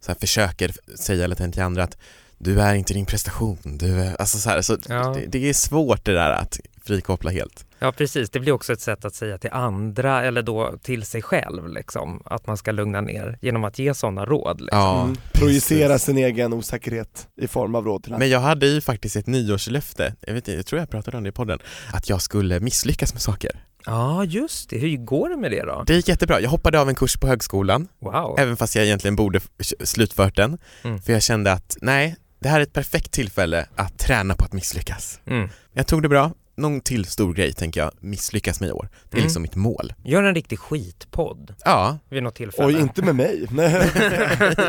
så 0.00 0.12
här, 0.12 0.18
försöker 0.18 0.72
säga 0.96 1.24
eller 1.24 1.50
till 1.52 1.62
andra 1.62 1.82
att 1.84 1.96
du 2.38 2.60
är 2.60 2.74
inte 2.74 2.94
din 2.94 3.06
prestation, 3.06 3.58
du 3.64 4.00
är, 4.00 4.20
alltså 4.20 4.38
så 4.38 4.50
här, 4.50 4.62
så 4.62 4.76
Ja. 4.88 5.14
det, 5.14 5.26
det 5.26 5.48
är 5.48 5.52
svårt 5.54 6.04
det 6.04 6.12
där 6.12 6.30
att 6.30 6.60
frikoppla 6.86 7.30
helt. 7.30 7.66
Ja 7.78 7.92
precis, 7.92 8.30
det 8.30 8.40
blir 8.40 8.52
också 8.52 8.72
ett 8.72 8.80
sätt 8.80 9.04
att 9.04 9.14
säga 9.14 9.38
till 9.38 9.50
andra 9.52 10.24
eller 10.24 10.42
då 10.42 10.74
till 10.82 11.02
sig 11.06 11.22
själv 11.22 11.68
liksom 11.68 12.22
att 12.24 12.46
man 12.46 12.56
ska 12.56 12.72
lugna 12.72 13.00
ner 13.00 13.38
genom 13.40 13.64
att 13.64 13.78
ge 13.78 13.94
sådana 13.94 14.24
råd. 14.24 14.60
Liksom. 14.60 14.78
Ja, 14.78 15.02
mm. 15.02 15.16
Projicera 15.32 15.98
sin 15.98 16.18
egen 16.18 16.52
osäkerhet 16.52 17.28
i 17.40 17.48
form 17.48 17.74
av 17.74 17.84
råd 17.84 18.02
till 18.02 18.12
andra. 18.12 18.18
Men 18.18 18.30
jag 18.30 18.40
hade 18.40 18.66
ju 18.66 18.80
faktiskt 18.80 19.16
ett 19.16 19.26
nyårslöfte, 19.26 20.14
jag, 20.20 20.34
vet, 20.34 20.48
inte, 20.48 20.52
jag 20.52 20.66
tror 20.66 20.78
jag 20.80 20.90
pratade 20.90 21.16
om 21.16 21.22
det 21.22 21.28
i 21.28 21.32
podden, 21.32 21.58
att 21.92 22.08
jag 22.08 22.22
skulle 22.22 22.60
misslyckas 22.60 23.12
med 23.12 23.22
saker. 23.22 23.64
Ja 23.86 24.24
just 24.24 24.70
det, 24.70 24.78
hur 24.78 24.96
går 24.96 25.28
det 25.28 25.36
med 25.36 25.50
det 25.50 25.62
då? 25.62 25.84
Det 25.86 25.94
gick 25.94 26.08
jättebra. 26.08 26.40
Jag 26.40 26.50
hoppade 26.50 26.80
av 26.80 26.88
en 26.88 26.94
kurs 26.94 27.16
på 27.16 27.26
högskolan, 27.26 27.88
Wow. 28.00 28.36
även 28.38 28.56
fast 28.56 28.74
jag 28.76 28.84
egentligen 28.84 29.16
borde 29.16 29.40
slutfört 29.84 30.36
den. 30.36 30.58
Mm. 30.84 31.02
För 31.02 31.12
jag 31.12 31.22
kände 31.22 31.52
att 31.52 31.76
nej, 31.80 32.16
det 32.40 32.48
här 32.48 32.58
är 32.58 32.62
ett 32.62 32.72
perfekt 32.72 33.10
tillfälle 33.12 33.66
att 33.76 33.98
träna 33.98 34.34
på 34.34 34.44
att 34.44 34.52
misslyckas. 34.52 35.20
Mm. 35.26 35.48
Jag 35.72 35.86
tog 35.86 36.02
det 36.02 36.08
bra. 36.08 36.30
Någon 36.54 36.80
till 36.80 37.04
stor 37.04 37.34
grej 37.34 37.52
tänker 37.52 37.80
jag 37.80 37.92
misslyckas 38.00 38.60
med 38.60 38.68
i 38.68 38.72
år. 38.72 38.88
Det 39.04 39.14
är 39.16 39.18
Mm. 39.18 39.24
liksom 39.24 39.42
mitt 39.42 39.54
mål. 39.56 39.92
Gör 40.04 40.22
en 40.22 40.34
riktig 40.34 40.58
skitpodd 40.58 41.54
Ja, 41.64 41.98
vid 42.08 42.22
något 42.22 42.34
tillfälle. 42.34 42.66
Oj, 42.68 42.80
inte 42.80 43.02
med 43.02 43.14
mig. 43.14 43.46
Nej. 43.50 43.72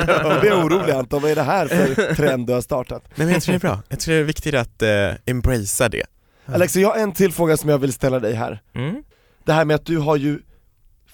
Jag 0.08 0.40
blir 0.42 0.54
orolig 0.54 0.94
Anton, 0.94 1.22
vad 1.22 1.32
är 1.32 1.36
det 1.36 1.44
här 1.44 1.68
för 1.68 2.16
trend 2.16 2.48
du 2.48 2.54
har 2.54 2.62
startat? 2.62 3.04
nej 3.16 3.26
men 3.26 3.34
jag 3.34 3.44
tror 3.44 3.54
det 3.54 3.58
är 3.58 3.60
bra. 3.60 3.82
Jag 3.90 4.00
tror 4.00 4.14
det 4.16 4.20
är 4.22 4.24
viktigt 4.24 4.56
att 4.56 4.82
eh, 4.82 4.90
embracea 5.26 5.90
det. 5.90 6.06
Alexa, 6.46 6.80
jag 6.80 6.90
har 6.90 6.96
en 6.98 7.12
till 7.12 7.32
fråga 7.34 7.58
som 7.58 7.70
jag 7.70 7.78
vill 7.78 7.94
ställa 7.94 8.20
dig 8.20 8.34
här. 8.34 8.62
Mm. 8.76 9.04
Det 9.46 9.54
här 9.54 9.66
med 9.66 9.76
att 9.76 9.86
du 9.86 9.98
har 9.98 10.16
ju 10.18 10.40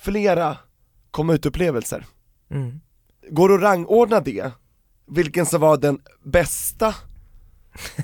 flera 0.01 0.57
komma 1.11 1.33
ut-upplevelser. 1.33 2.05
Mm. 2.51 2.79
Går 3.29 3.49
det 3.49 3.55
att 3.55 3.61
rangordna 3.61 4.19
det? 4.19 4.51
Vilken 5.07 5.45
som 5.45 5.61
var 5.61 5.77
den 5.77 5.99
bästa? 6.23 6.95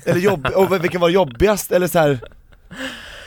Eller 0.04 0.20
jobb 0.20 0.46
och 0.54 0.84
vilken 0.84 1.00
var 1.00 1.08
jobbigast? 1.08 1.72
Eller 1.72 1.86
så 1.88 1.98
här. 1.98 2.20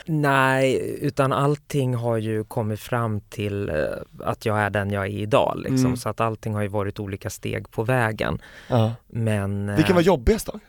Nej, 0.06 0.98
utan 1.02 1.32
allting 1.32 1.94
har 1.94 2.16
ju 2.16 2.44
kommit 2.44 2.80
fram 2.80 3.20
till 3.20 3.68
eh, 3.68 3.74
att 4.24 4.46
jag 4.46 4.58
är 4.58 4.70
den 4.70 4.90
jag 4.90 5.04
är 5.06 5.10
idag 5.10 5.54
liksom. 5.56 5.76
Mm. 5.86 5.96
Så 5.96 6.08
att 6.08 6.20
allting 6.20 6.54
har 6.54 6.62
ju 6.62 6.68
varit 6.68 7.00
olika 7.00 7.30
steg 7.30 7.70
på 7.70 7.82
vägen. 7.82 8.38
Ja. 8.68 8.92
Men... 9.06 9.68
eh, 9.68 9.76
Vilken 9.76 9.94
var 9.94 10.02
jobbigast 10.02 10.46
då? 10.46 10.60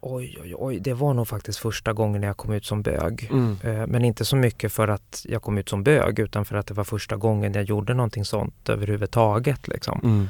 Oj, 0.00 0.38
oj, 0.42 0.54
oj. 0.58 0.80
Det 0.80 0.94
var 0.94 1.14
nog 1.14 1.28
faktiskt 1.28 1.58
första 1.58 1.92
gången 1.92 2.22
jag 2.22 2.36
kom 2.36 2.52
ut 2.52 2.64
som 2.66 2.82
bög. 2.82 3.28
Mm. 3.30 3.56
Eh, 3.64 3.86
Men 3.86 4.04
inte 4.04 4.24
så 4.24 4.36
mycket 4.36 4.72
för 4.72 4.88
att 4.88 5.24
jag 5.28 5.42
kom 5.42 5.58
ut 5.58 5.68
som 5.68 5.82
bög 5.84 6.18
utan 6.18 6.44
för 6.44 6.56
att 6.56 6.66
det 6.66 6.74
var 6.74 6.84
första 6.84 7.16
gången 7.16 7.52
jag 7.54 7.64
gjorde 7.64 7.94
någonting 7.94 8.24
sånt 8.24 8.68
överhuvudtaget 8.68 9.68
liksom. 9.68 10.00
Mm. 10.04 10.28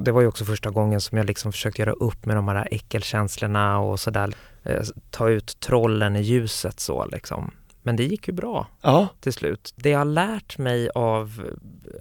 Det 0.00 0.12
var 0.12 0.20
ju 0.20 0.26
också 0.26 0.44
första 0.44 0.70
gången 0.70 1.00
som 1.00 1.18
jag 1.18 1.26
liksom 1.26 1.52
försökte 1.52 1.82
göra 1.82 1.92
upp 1.92 2.26
med 2.26 2.36
de 2.36 2.48
här 2.48 2.68
äckelkänslorna 2.70 3.78
och 3.78 4.00
sådär. 4.00 4.34
Eh, 4.62 4.82
ta 5.10 5.28
ut 5.28 5.60
trollen 5.60 6.16
i 6.16 6.20
ljuset 6.20 6.80
så 6.80 7.06
liksom. 7.06 7.50
Men 7.82 7.96
det 7.96 8.04
gick 8.04 8.28
ju 8.28 8.34
bra 8.34 8.66
Ja, 8.80 9.08
till 9.20 9.32
slut. 9.32 9.74
Det 9.76 9.90
jag 9.90 9.98
har 9.98 10.04
lärt 10.04 10.58
mig 10.58 10.90
av 10.94 11.50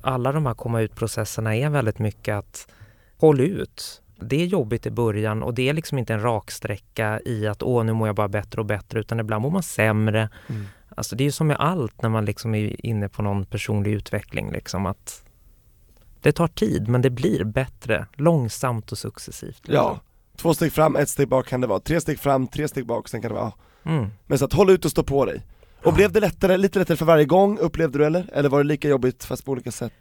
alla 0.03 0.31
de 0.31 0.45
här 0.45 0.53
komma 0.53 0.81
ut-processerna 0.81 1.55
är 1.55 1.69
väldigt 1.69 1.99
mycket 1.99 2.35
att 2.35 2.67
håll 3.17 3.39
ut. 3.39 4.01
Det 4.19 4.41
är 4.41 4.45
jobbigt 4.45 4.85
i 4.85 4.91
början 4.91 5.43
och 5.43 5.53
det 5.53 5.69
är 5.69 5.73
liksom 5.73 5.97
inte 5.97 6.13
en 6.13 6.21
raksträcka 6.21 7.19
i 7.25 7.47
att 7.47 7.63
åh, 7.63 7.83
nu 7.83 7.93
mår 7.93 8.07
jag 8.07 8.15
bara 8.15 8.27
bättre 8.27 8.61
och 8.61 8.65
bättre, 8.65 8.99
utan 8.99 9.19
ibland 9.19 9.41
mår 9.41 9.51
man 9.51 9.63
sämre. 9.63 10.29
Mm. 10.49 10.65
Alltså 10.95 11.15
det 11.15 11.23
är 11.23 11.25
ju 11.25 11.31
som 11.31 11.47
med 11.47 11.57
allt 11.59 12.01
när 12.01 12.09
man 12.09 12.25
liksom 12.25 12.55
är 12.55 12.85
inne 12.85 13.09
på 13.09 13.21
någon 13.21 13.45
personlig 13.45 13.91
utveckling, 13.91 14.51
liksom 14.51 14.85
att 14.85 15.23
det 16.21 16.31
tar 16.31 16.47
tid, 16.47 16.87
men 16.87 17.01
det 17.01 17.09
blir 17.09 17.43
bättre, 17.43 18.07
långsamt 18.13 18.91
och 18.91 18.97
successivt. 18.97 19.67
liksom. 19.67 19.73
ja. 19.73 19.99
Två 20.37 20.53
steg 20.53 20.73
fram, 20.73 20.95
ett 20.95 21.09
steg 21.09 21.27
bak 21.27 21.47
kan 21.47 21.61
det 21.61 21.67
vara. 21.67 21.79
Tre 21.79 22.01
steg 22.01 22.19
fram, 22.19 22.47
tre 22.47 22.67
steg 22.67 22.85
bak, 22.85 23.09
sen 23.09 23.21
kan 23.21 23.31
det 23.31 23.35
vara 23.35 23.53
Mm. 23.87 24.07
Men 24.27 24.37
så 24.37 24.45
att 24.45 24.53
håll 24.53 24.69
ut 24.69 24.85
och 24.85 24.91
stå 24.91 25.03
på 25.03 25.25
dig. 25.25 25.41
Och 25.83 25.93
blev 25.93 26.11
det 26.11 26.19
lättare, 26.19 26.57
lite 26.57 26.79
lättare 26.79 26.97
för 26.97 27.05
varje 27.05 27.25
gång, 27.25 27.57
upplevde 27.57 27.97
du 27.99 28.05
eller? 28.05 28.29
Eller 28.33 28.49
var 28.49 28.57
det 28.57 28.63
lika 28.67 28.89
jobbigt 28.89 29.23
fast 29.23 29.45
på 29.45 29.51
olika 29.51 29.71
sätt? 29.71 29.93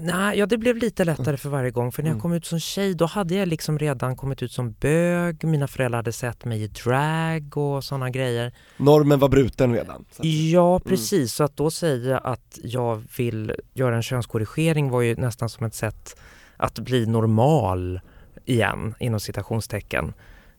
Nej, 0.00 0.38
ja 0.38 0.46
det 0.46 0.58
blev 0.58 0.76
lite 0.76 1.04
lättare 1.04 1.36
för 1.36 1.48
varje 1.48 1.70
gång 1.70 1.92
för 1.92 2.02
när 2.02 2.08
jag 2.10 2.14
Mm. 2.14 2.22
kom 2.22 2.32
ut 2.32 2.46
som 2.46 2.60
tjej 2.60 2.94
då 2.94 3.06
hade 3.06 3.34
jag 3.34 3.48
liksom 3.48 3.78
redan 3.78 4.16
kommit 4.16 4.42
ut 4.42 4.52
som 4.52 4.72
bög, 4.72 5.44
mina 5.44 5.66
föräldrar 5.68 5.98
hade 5.98 6.12
sett 6.12 6.44
mig 6.44 6.62
i 6.62 6.66
drag 6.66 7.56
och 7.56 7.84
sådana 7.84 8.10
grejer. 8.10 8.52
Normen 8.76 9.18
var 9.18 9.28
bruten 9.28 9.74
redan. 9.74 10.04
Så. 10.10 10.22
Ja 10.24 10.80
precis, 10.80 11.32
så 11.34 11.44
att 11.44 11.56
då 11.56 11.70
säga 11.70 12.18
att 12.18 12.58
jag 12.62 13.02
vill 13.16 13.52
göra 13.74 13.96
en 13.96 14.02
könskorrigering 14.02 14.90
var 14.90 15.00
ju 15.00 15.16
nästan 15.16 15.48
som 15.48 15.66
ett 15.66 15.74
sätt 15.74 16.20
att 16.56 16.78
bli 16.78 17.06
normal 17.06 18.00
igen, 18.44 18.94
inom 19.00 19.20
citationstecken. 19.20 20.12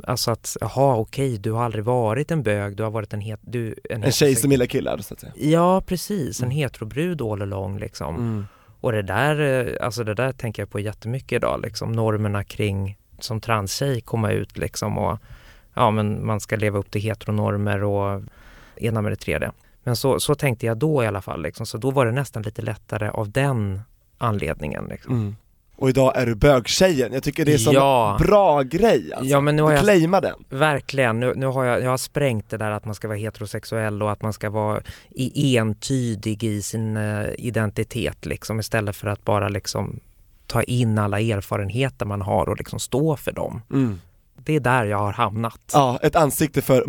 Alltså 0.03 0.31
att, 0.31 0.57
jaha 0.61 0.95
okej, 0.95 1.37
du 1.37 1.51
har 1.51 1.63
aldrig 1.63 1.83
varit 1.83 2.31
en 2.31 2.43
bög, 2.43 2.75
du 2.75 2.83
har 2.83 2.91
varit 2.91 3.13
en, 3.13 3.21
het, 3.21 3.39
du, 3.43 3.75
En 3.89 4.11
tjej 4.11 4.35
som 4.35 4.51
gillar 4.51 4.65
killar 4.65 4.97
så 4.97 5.13
att 5.13 5.19
säga. 5.19 5.33
Ja 5.35 5.81
precis, 5.81 6.39
en 6.41 6.45
Mm. 6.45 6.57
heterobrud 6.57 7.21
all 7.21 7.41
along 7.41 7.79
liksom. 7.79 8.15
Mm. 8.15 8.45
Och 8.81 8.91
det 8.91 9.01
där, 9.01 9.39
eh, 9.39 9.85
alltså 9.85 10.03
det 10.03 10.13
där 10.13 10.31
tänker 10.31 10.61
jag 10.61 10.69
på 10.69 10.79
jättemycket 10.79 11.31
idag, 11.31 11.61
liksom 11.61 11.91
normerna 11.91 12.43
kring 12.43 12.97
som 13.19 13.41
transtjej 13.41 14.01
komma 14.01 14.31
ut 14.31 14.57
liksom 14.57 14.97
och 14.97 15.19
ja 15.73 15.91
men 15.91 16.25
man 16.25 16.39
ska 16.39 16.55
leva 16.55 16.79
upp 16.79 16.91
till 16.91 17.01
heteronormer 17.01 17.83
och 17.83 18.21
ena 18.75 19.01
med 19.01 19.11
det 19.11 19.15
tredje. 19.15 19.51
Men 19.83 19.95
så, 19.95 20.19
så 20.19 20.35
tänkte 20.35 20.65
jag 20.65 20.77
då 20.77 21.03
i 21.03 21.07
alla 21.07 21.21
fall 21.21 21.41
liksom, 21.41 21.65
så 21.65 21.77
då 21.77 21.91
var 21.91 22.05
det 22.05 22.11
nästan 22.11 22.43
lite 22.43 22.61
lättare 22.61 23.09
av 23.09 23.31
den 23.31 23.81
anledningen 24.17 24.85
liksom. 24.89 25.13
Mm. 25.13 25.35
Och 25.79 25.89
idag 25.89 26.13
är 26.15 26.25
du 26.25 26.35
bögtjejen, 26.35 27.13
jag 27.13 27.23
tycker 27.23 27.45
det 27.45 27.51
är 27.51 27.53
en 27.53 27.59
sån 27.59 27.73
Ja. 27.73 28.17
bra 28.19 28.61
grej 28.63 29.13
alltså. 29.13 29.29
Ja 29.31 29.41
men 29.41 29.55
nu 29.55 29.61
har 29.61 29.71
jag 29.71 29.81
Claima 29.81 30.21
den. 30.21 30.35
Verkligen, 30.49 31.19
nu, 31.19 31.33
nu 31.35 31.45
har 31.45 31.63
jag, 31.65 31.81
jag 31.83 31.89
har 31.89 31.97
sprängt 31.97 32.49
det 32.49 32.57
där 32.57 32.71
att 32.71 32.85
man 32.85 32.95
ska 32.95 33.07
vara 33.07 33.17
heterosexuell 33.17 34.03
och 34.03 34.11
att 34.11 34.21
man 34.21 34.33
ska 34.33 34.49
vara 34.49 34.81
i, 35.09 35.57
entydig 35.57 36.43
i 36.43 36.61
sin 36.61 36.97
eh, 36.97 37.25
identitet 37.37 38.25
liksom 38.25 38.59
istället 38.59 38.95
för 38.95 39.07
att 39.07 39.25
bara 39.25 39.49
liksom 39.49 39.99
ta 40.47 40.63
in 40.63 40.97
alla 40.97 41.19
erfarenheter 41.19 42.05
man 42.05 42.21
har 42.21 42.49
och 42.49 42.57
liksom 42.57 42.79
stå 42.79 43.15
för 43.15 43.31
dem. 43.31 43.61
Mm. 43.71 44.01
Det 44.35 44.55
är 44.55 44.59
där 44.59 44.85
jag 44.85 44.97
har 44.97 45.13
hamnat. 45.13 45.59
Ja, 45.73 45.99
ett 46.01 46.15
ansikte 46.15 46.61
för 46.61 46.83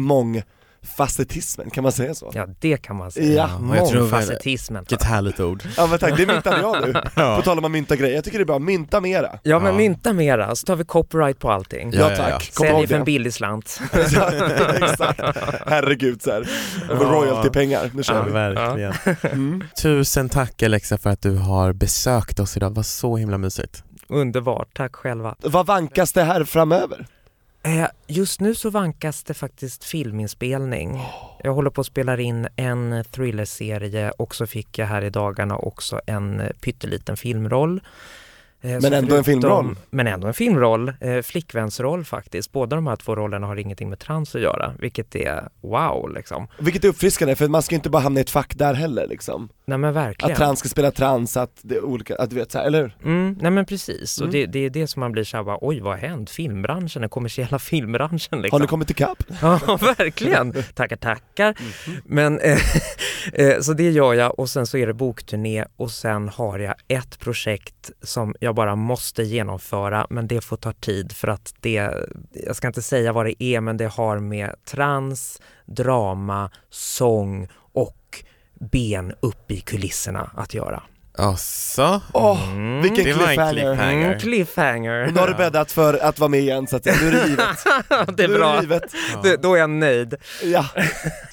mångfacetismen, 0.83 1.71
kan 1.71 1.83
man 1.83 1.93
säga 1.93 2.15
så? 2.15 2.31
Ja, 2.35 2.47
det 2.61 2.77
kan 2.77 2.97
man 2.97 3.11
säga. 3.11 3.35
Ja, 3.53 3.59
Mångfacetismen. 3.59 4.83
Vilket 4.89 5.03
härligt 5.07 5.41
ord. 5.41 5.63
Ja 5.77 5.87
men 5.87 5.99
tack, 5.99 6.17
det 6.17 6.27
myntade 6.27 6.61
jag 6.61 6.81
nu. 6.89 6.95
Ja. 7.17 7.37
På 7.37 7.43
tal 7.43 7.59
om 7.59 7.65
att 7.65 7.71
mynta 7.71 7.97
grejer, 7.97 8.15
jag 8.15 8.25
tycker 8.25 8.39
det 8.39 8.43
är 8.43 8.47
bra, 8.47 8.59
mynta 8.59 9.01
mera. 9.01 9.39
Ja 9.43 9.59
men 9.59 9.67
Ja. 9.73 9.77
mynta 9.77 10.13
mera, 10.13 10.57
så 10.57 10.67
tar 10.67 10.77
vi 10.77 10.85
copyright 10.85 11.39
på 11.39 11.51
allting. 11.51 11.91
Ja, 11.95 12.11
Ja, 12.11 12.17
tack, 12.17 12.53
ja. 12.59 12.65
Säljer 12.67 12.87
för 12.87 12.95
en 12.95 13.05
billig 13.05 13.35
slant. 13.35 13.81
Ja, 14.13 14.33
Exakt, 14.75 15.21
herregud 15.67 16.23
så 16.23 16.31
här. 16.31 16.49
Över 16.91 17.05
Ja. 17.05 17.11
royaltypengar, 17.13 17.91
nu 17.95 18.03
kör 18.03 18.15
Ja, 18.15 18.23
vi. 18.23 18.31
verkligen. 18.33 18.93
Mm. 19.33 19.65
Tusen 19.83 20.29
tack 20.29 20.63
Alexa 20.63 20.99
för 20.99 21.11
att 21.11 21.23
du 21.23 21.37
har 21.37 21.73
besökt 21.73 22.41
oss 22.41 22.57
idag, 22.57 22.71
det 22.73 22.77
var 22.77 22.83
så 22.83 23.17
himla 23.17 23.39
mysigt. 23.39 23.85
Underbart, 24.09 24.69
tack 24.77 24.97
själva. 24.97 25.35
Vad 25.43 25.67
vankas 25.67 26.13
det 26.13 26.23
här 26.23 26.45
framöver? 26.45 27.07
Eh, 27.63 27.87
Just 28.07 28.41
nu 28.41 28.55
så 28.55 28.71
vankas 28.71 29.25
det 29.25 29.35
faktiskt 29.35 29.85
filminspelning. 29.85 31.01
Jag 31.45 31.55
håller 31.55 31.71
på 31.71 31.81
att 31.81 31.87
spela 31.87 32.19
in 32.21 32.49
en 32.57 33.05
thrillerserie 33.11 34.11
och 34.11 34.35
så 34.35 34.47
fick 34.47 34.79
jag 34.79 34.87
här 34.87 35.03
i 35.03 35.11
dagarna 35.11 35.57
också 35.57 36.01
en 36.07 36.43
pytteliten 36.61 37.17
filmroll. 37.17 37.81
Eh, 38.61 38.71
Men 38.71 38.83
så 38.83 38.95
ändå 38.95 39.17
en 39.17 39.25
filmroll. 39.25 39.77
Men 39.91 40.07
ändå 40.07 40.27
en 40.27 40.35
filmroll, 40.35 40.93
eh, 41.01 41.23
flickvänsroll 41.23 42.05
faktiskt. 42.05 42.53
Båda 42.53 42.77
de 42.77 42.87
här 42.87 42.97
två 42.97 43.17
rollerna 43.17 43.47
har 43.47 43.57
ingenting 43.57 43.89
med 43.89 43.99
trans 43.99 44.35
att 44.35 44.41
göra, 44.41 44.75
vilket 44.79 45.15
är 45.17 45.49
wow 45.61 46.15
liksom. 46.15 46.47
Vilket 46.59 46.85
är 46.85 46.89
uppfriskande, 46.89 47.35
för 47.37 47.49
man 47.49 47.63
ska 47.63 47.75
ju 47.75 47.77
inte 47.77 47.91
bara 47.91 48.03
hamna 48.03 48.21
i 48.21 48.23
ett 48.23 48.31
fack 48.31 48.55
där 48.57 48.75
heller 48.75 49.07
liksom. 49.07 49.49
Nej 49.71 49.79
men 49.79 49.93
verkligen. 49.95 50.33
Att 50.33 50.39
trans 50.39 50.59
ska 50.59 50.69
spela 50.69 50.91
trans, 50.91 51.37
att 51.37 51.51
det 51.63 51.75
är 51.77 51.85
olika, 51.85 52.17
att 52.17 52.31
du 52.31 52.37
vet 52.37 52.53
så 52.53 52.59
här, 52.59 52.67
eller 52.67 52.83
hur? 52.83 52.97
Mm, 53.05 53.39
nej 53.41 53.51
men 53.51 53.67
precis, 53.67 54.19
och 54.21 54.27
Mm. 54.27 54.33
det, 54.33 54.47
det 54.47 54.59
är 54.67 54.71
det 54.71 54.87
som 54.87 55.01
man 55.01 55.13
blir 55.13 55.25
såhär 55.25 55.45
bara, 55.45 55.59
oj 55.61 55.81
vad 55.81 55.93
har 55.93 56.09
hänt? 56.09 56.31
Filmbranschen, 56.31 57.01
den 57.03 57.09
kommersiella 57.09 57.59
filmbranschen 57.71 58.43
liksom. 58.43 58.57
Har 58.57 58.61
ni 58.61 58.67
kommit 58.67 58.91
ikapp? 58.91 59.23
Ja, 59.43 59.79
verkligen. 59.99 60.53
Tackar, 60.75 60.97
tackar. 60.97 61.55
Men, 62.05 62.39
eh, 62.41 62.59
eh, 63.33 63.61
så 63.61 63.73
det 63.73 63.91
gör 63.91 64.15
jag 64.15 64.39
och 64.39 64.51
sen 64.51 64.67
så 64.67 64.77
är 64.79 64.87
det 64.87 64.95
bokturné 64.95 65.65
och 65.77 65.91
sen 65.91 66.29
har 66.29 66.59
jag 66.59 66.75
ett 66.89 67.19
projekt 67.19 67.91
som 68.03 68.35
jag 68.41 68.55
bara 68.55 68.77
måste 68.77 69.23
genomföra 69.23 70.07
men 70.11 70.27
det 70.29 70.41
får 70.45 70.57
ta 70.57 70.73
tid 70.73 71.13
för 71.13 71.29
att 71.29 71.55
det, 71.61 71.91
jag 72.47 72.57
ska 72.57 72.67
inte 72.67 72.83
säga 72.83 73.13
vad 73.13 73.27
det 73.27 73.43
är 73.43 73.61
men 73.61 73.77
det 73.77 73.87
har 73.87 74.19
med 74.19 74.55
trans, 74.71 75.41
drama, 75.67 76.51
sång 76.71 77.49
och 77.53 77.60
ben 78.73 79.13
upp 79.21 79.51
i 79.51 79.61
kulisserna 79.61 80.31
att 80.37 80.55
göra. 80.55 80.83
Asså? 81.19 82.01
Åh, 82.13 82.49
Mm. 82.53 82.83
vilken 82.83 83.05
Det 83.05 83.13
var 83.13 83.21
en 83.23 83.27
cliffhanger! 83.29 83.53
cliffhanger. 83.53 84.07
Mm, 84.07 84.19
cliffhanger. 84.21 85.11
Nu 85.15 85.21
har 85.21 85.29
du 85.29 85.35
bäddat 85.35 85.73
för 85.73 85.95
att 85.95 86.19
vara 86.19 86.29
med 86.29 86.41
igen 86.41 86.67
så 86.67 86.77
att 86.77 86.85
nu 86.85 86.91
är 86.93 87.13
det 87.13 87.27
givet. 87.29 88.17
det 88.17 88.25
är 88.25 88.29
nu 88.29 88.35
är 88.35 88.39
bra. 88.39 88.55
det 88.57 88.61
givet. 88.61 88.83
Det, 89.23 89.37
då 89.37 89.55
är 89.55 89.59
jag 89.59 89.71
nöjd. 89.71 90.15
Ja. 90.45 90.67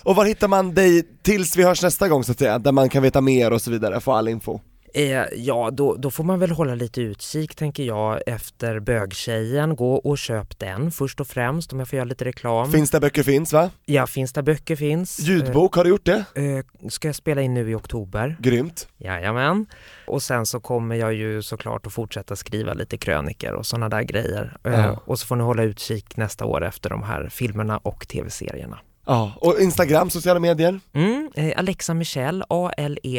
Och 0.03 0.15
var 0.15 0.25
hittar 0.25 0.47
man 0.47 0.73
dig 0.73 1.03
tills 1.23 1.57
vi 1.57 1.63
hörs 1.63 1.83
nästa 1.83 2.07
gång 2.07 2.23
så 2.23 2.31
att 2.31 2.39
säga, 2.39 2.59
där 2.59 2.71
man 2.71 2.89
kan 2.89 3.03
veta 3.03 3.21
mer 3.21 3.53
och 3.53 3.61
så 3.61 3.71
vidare, 3.71 3.99
få 3.99 4.11
all 4.13 4.27
info? 4.27 4.59
Eh, 4.97 5.25
ja, 5.35 5.69
då, 5.73 5.95
då 5.95 6.11
får 6.11 6.23
man 6.23 6.39
väl 6.39 6.51
hålla 6.51 6.75
lite 6.75 7.01
utkik 7.01 7.55
tänker 7.55 7.83
jag 7.83 8.21
efter 8.25 8.79
bögtjejen. 8.79 9.75
Gå 9.75 9.95
och 9.95 10.17
köp 10.17 10.59
den 10.59 10.91
först 10.91 11.19
och 11.19 11.27
främst 11.27 11.73
om 11.73 11.79
jag 11.79 11.87
får 11.87 11.97
göra 11.97 12.05
lite 12.05 12.25
reklam. 12.25 12.71
Finns 12.71 12.91
där 12.91 12.99
böcker 12.99 13.23
finns 13.23 13.53
va? 13.53 13.71
ja, 13.85 14.07
finns 14.07 14.33
där 14.33 14.41
böcker 14.41 14.75
finns. 14.75 15.19
Ljudbok, 15.19 15.75
har 15.75 15.83
du 15.83 15.89
gjort 15.89 16.05
det? 16.05 16.25
Eh, 16.35 16.43
eh, 16.43 16.65
ska 16.89 17.07
jag 17.07 17.15
spela 17.15 17.41
in 17.41 17.53
nu 17.53 17.71
i 17.71 17.75
oktober. 17.75 18.37
Grymt. 18.39 18.87
Jajamän. 18.97 19.65
Och 20.07 20.23
sen 20.23 20.45
så 20.45 20.59
kommer 20.59 20.95
jag 20.95 21.13
ju 21.13 21.41
såklart 21.41 21.87
att 21.87 21.93
fortsätta 21.93 22.35
skriva 22.35 22.73
lite 22.73 22.97
kröniker 22.97 23.53
och 23.53 23.65
sådana 23.65 23.89
där 23.89 24.01
grejer. 24.01 24.57
Eh, 24.63 24.71
Ja. 24.73 25.01
Och 25.05 25.19
så 25.19 25.27
får 25.27 25.35
ni 25.35 25.43
hålla 25.43 25.63
utkik 25.63 26.17
nästa 26.17 26.45
år 26.45 26.63
efter 26.65 26.89
de 26.89 27.03
här 27.03 27.29
filmerna 27.29 27.77
och 27.77 28.07
tv-serierna. 28.07 28.79
Ja, 29.07 29.33
och 29.41 29.59
Instagram, 29.59 30.09
sociala 30.09 30.39
medier? 30.39 30.79
Mm, 30.93 31.31
eh, 31.35 31.53
Alexa 31.59 31.93
Michelle, 31.93 32.45
A-L-E-K-S-A, 32.49 33.13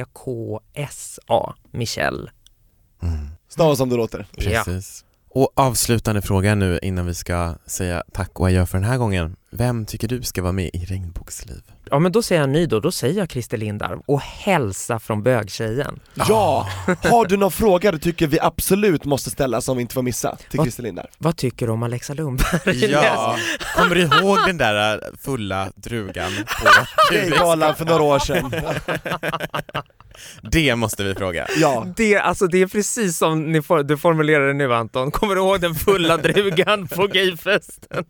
Michelle. 1.70 2.30
Stava 3.48 3.76
som 3.76 3.88
det 3.88 3.96
låter. 3.96 4.26
Ja. 4.36 4.64
Och 5.38 5.52
avslutande 5.56 6.22
fråga 6.22 6.54
nu 6.54 6.78
innan 6.82 7.06
vi 7.06 7.14
ska 7.14 7.54
säga 7.66 8.02
tack 8.12 8.40
och 8.40 8.46
adjö 8.46 8.66
för 8.66 8.78
den 8.78 8.86
här 8.88 8.96
gången. 8.98 9.36
Vem 9.50 9.86
tycker 9.86 10.08
du 10.08 10.22
ska 10.22 10.42
vara 10.42 10.52
med 10.52 10.70
i 10.72 10.84
Regnbågsliv? 10.84 11.60
Ja 11.90 11.98
men 11.98 12.12
då 12.12 12.22
säger 12.22 12.40
jag 12.42 12.50
ny 12.50 12.66
då, 12.66 12.80
då 12.80 12.92
säger 12.92 13.18
jag 13.18 13.30
Christer 13.30 13.56
Lindarw 13.58 14.02
och 14.06 14.20
hälsa 14.20 14.98
från 14.98 15.22
bögtjejen. 15.22 16.00
Ja! 16.14 16.68
Har 17.02 17.26
du 17.26 17.36
någon 17.36 17.50
fråga 17.52 17.92
du 17.92 17.98
tycker 17.98 18.26
vi 18.26 18.40
absolut 18.40 19.04
måste 19.04 19.30
ställa 19.30 19.60
som 19.60 19.76
vi 19.76 19.80
inte 19.82 19.94
får 19.94 20.02
missa 20.02 20.36
till 20.36 20.58
Vad- 20.58 20.64
Christer 20.66 20.82
Lindar? 20.82 21.06
Vad 21.18 21.36
tycker 21.36 21.66
du 21.66 21.72
om 21.72 21.82
Alexa 21.82 22.14
Lundberg? 22.14 22.90
Ja, 22.92 23.36
kommer 23.76 23.94
du 23.94 24.00
ihåg 24.02 24.38
den 24.46 24.56
där 24.58 24.94
äh, 24.94 25.00
fulla 25.20 25.70
drugan 25.76 26.32
på 26.46 26.68
Gaygalan 27.14 27.74
för 27.74 27.84
några 27.84 28.02
år 28.02 28.18
sedan. 28.18 28.52
Det 30.42 30.76
måste 30.76 31.04
vi 31.04 31.14
fråga. 31.14 31.46
Ja, 31.56 31.86
Det, 31.96 32.16
alltså 32.16 32.46
det 32.46 32.62
är 32.62 32.66
precis 32.66 33.16
som 33.18 33.52
ni 33.52 33.62
for, 33.62 33.82
du 33.82 33.96
formulerar 33.96 34.46
det 34.46 34.52
nu 34.54 34.74
Anton, 34.74 35.10
kommer 35.10 35.34
du 35.34 35.40
ihåg 35.40 35.60
den 35.60 35.74
fulla 35.74 36.16
drugan 36.22 36.88
på 36.88 37.06
gayfesten? 37.06 38.04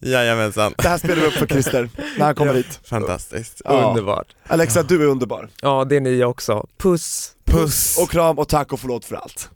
Jajamensan. 0.00 0.74
det 0.78 0.88
här 0.88 0.98
spelar 0.98 1.16
vi 1.16 1.26
upp 1.26 1.32
för 1.32 1.46
Christer 1.46 1.88
när 2.18 2.24
han 2.24 2.34
kommer 2.34 2.54
hit. 2.54 2.80
Fantastiskt. 2.84 3.62
Ja. 3.64 3.70
Underbart. 3.88 4.26
Alexa, 4.46 4.82
du 4.82 5.02
är 5.02 5.06
underbar. 5.06 5.48
Ja, 5.62 5.84
det 5.84 5.96
är 5.96 6.00
ni 6.00 6.24
också. 6.24 6.66
Puss! 6.78 7.30
Puss! 7.44 7.98
Och 7.98 8.10
kram 8.10 8.38
och 8.38 8.48
tack 8.48 8.72
och 8.72 8.80
förlåt 8.80 9.04
för 9.04 9.16
allt. 9.16 9.50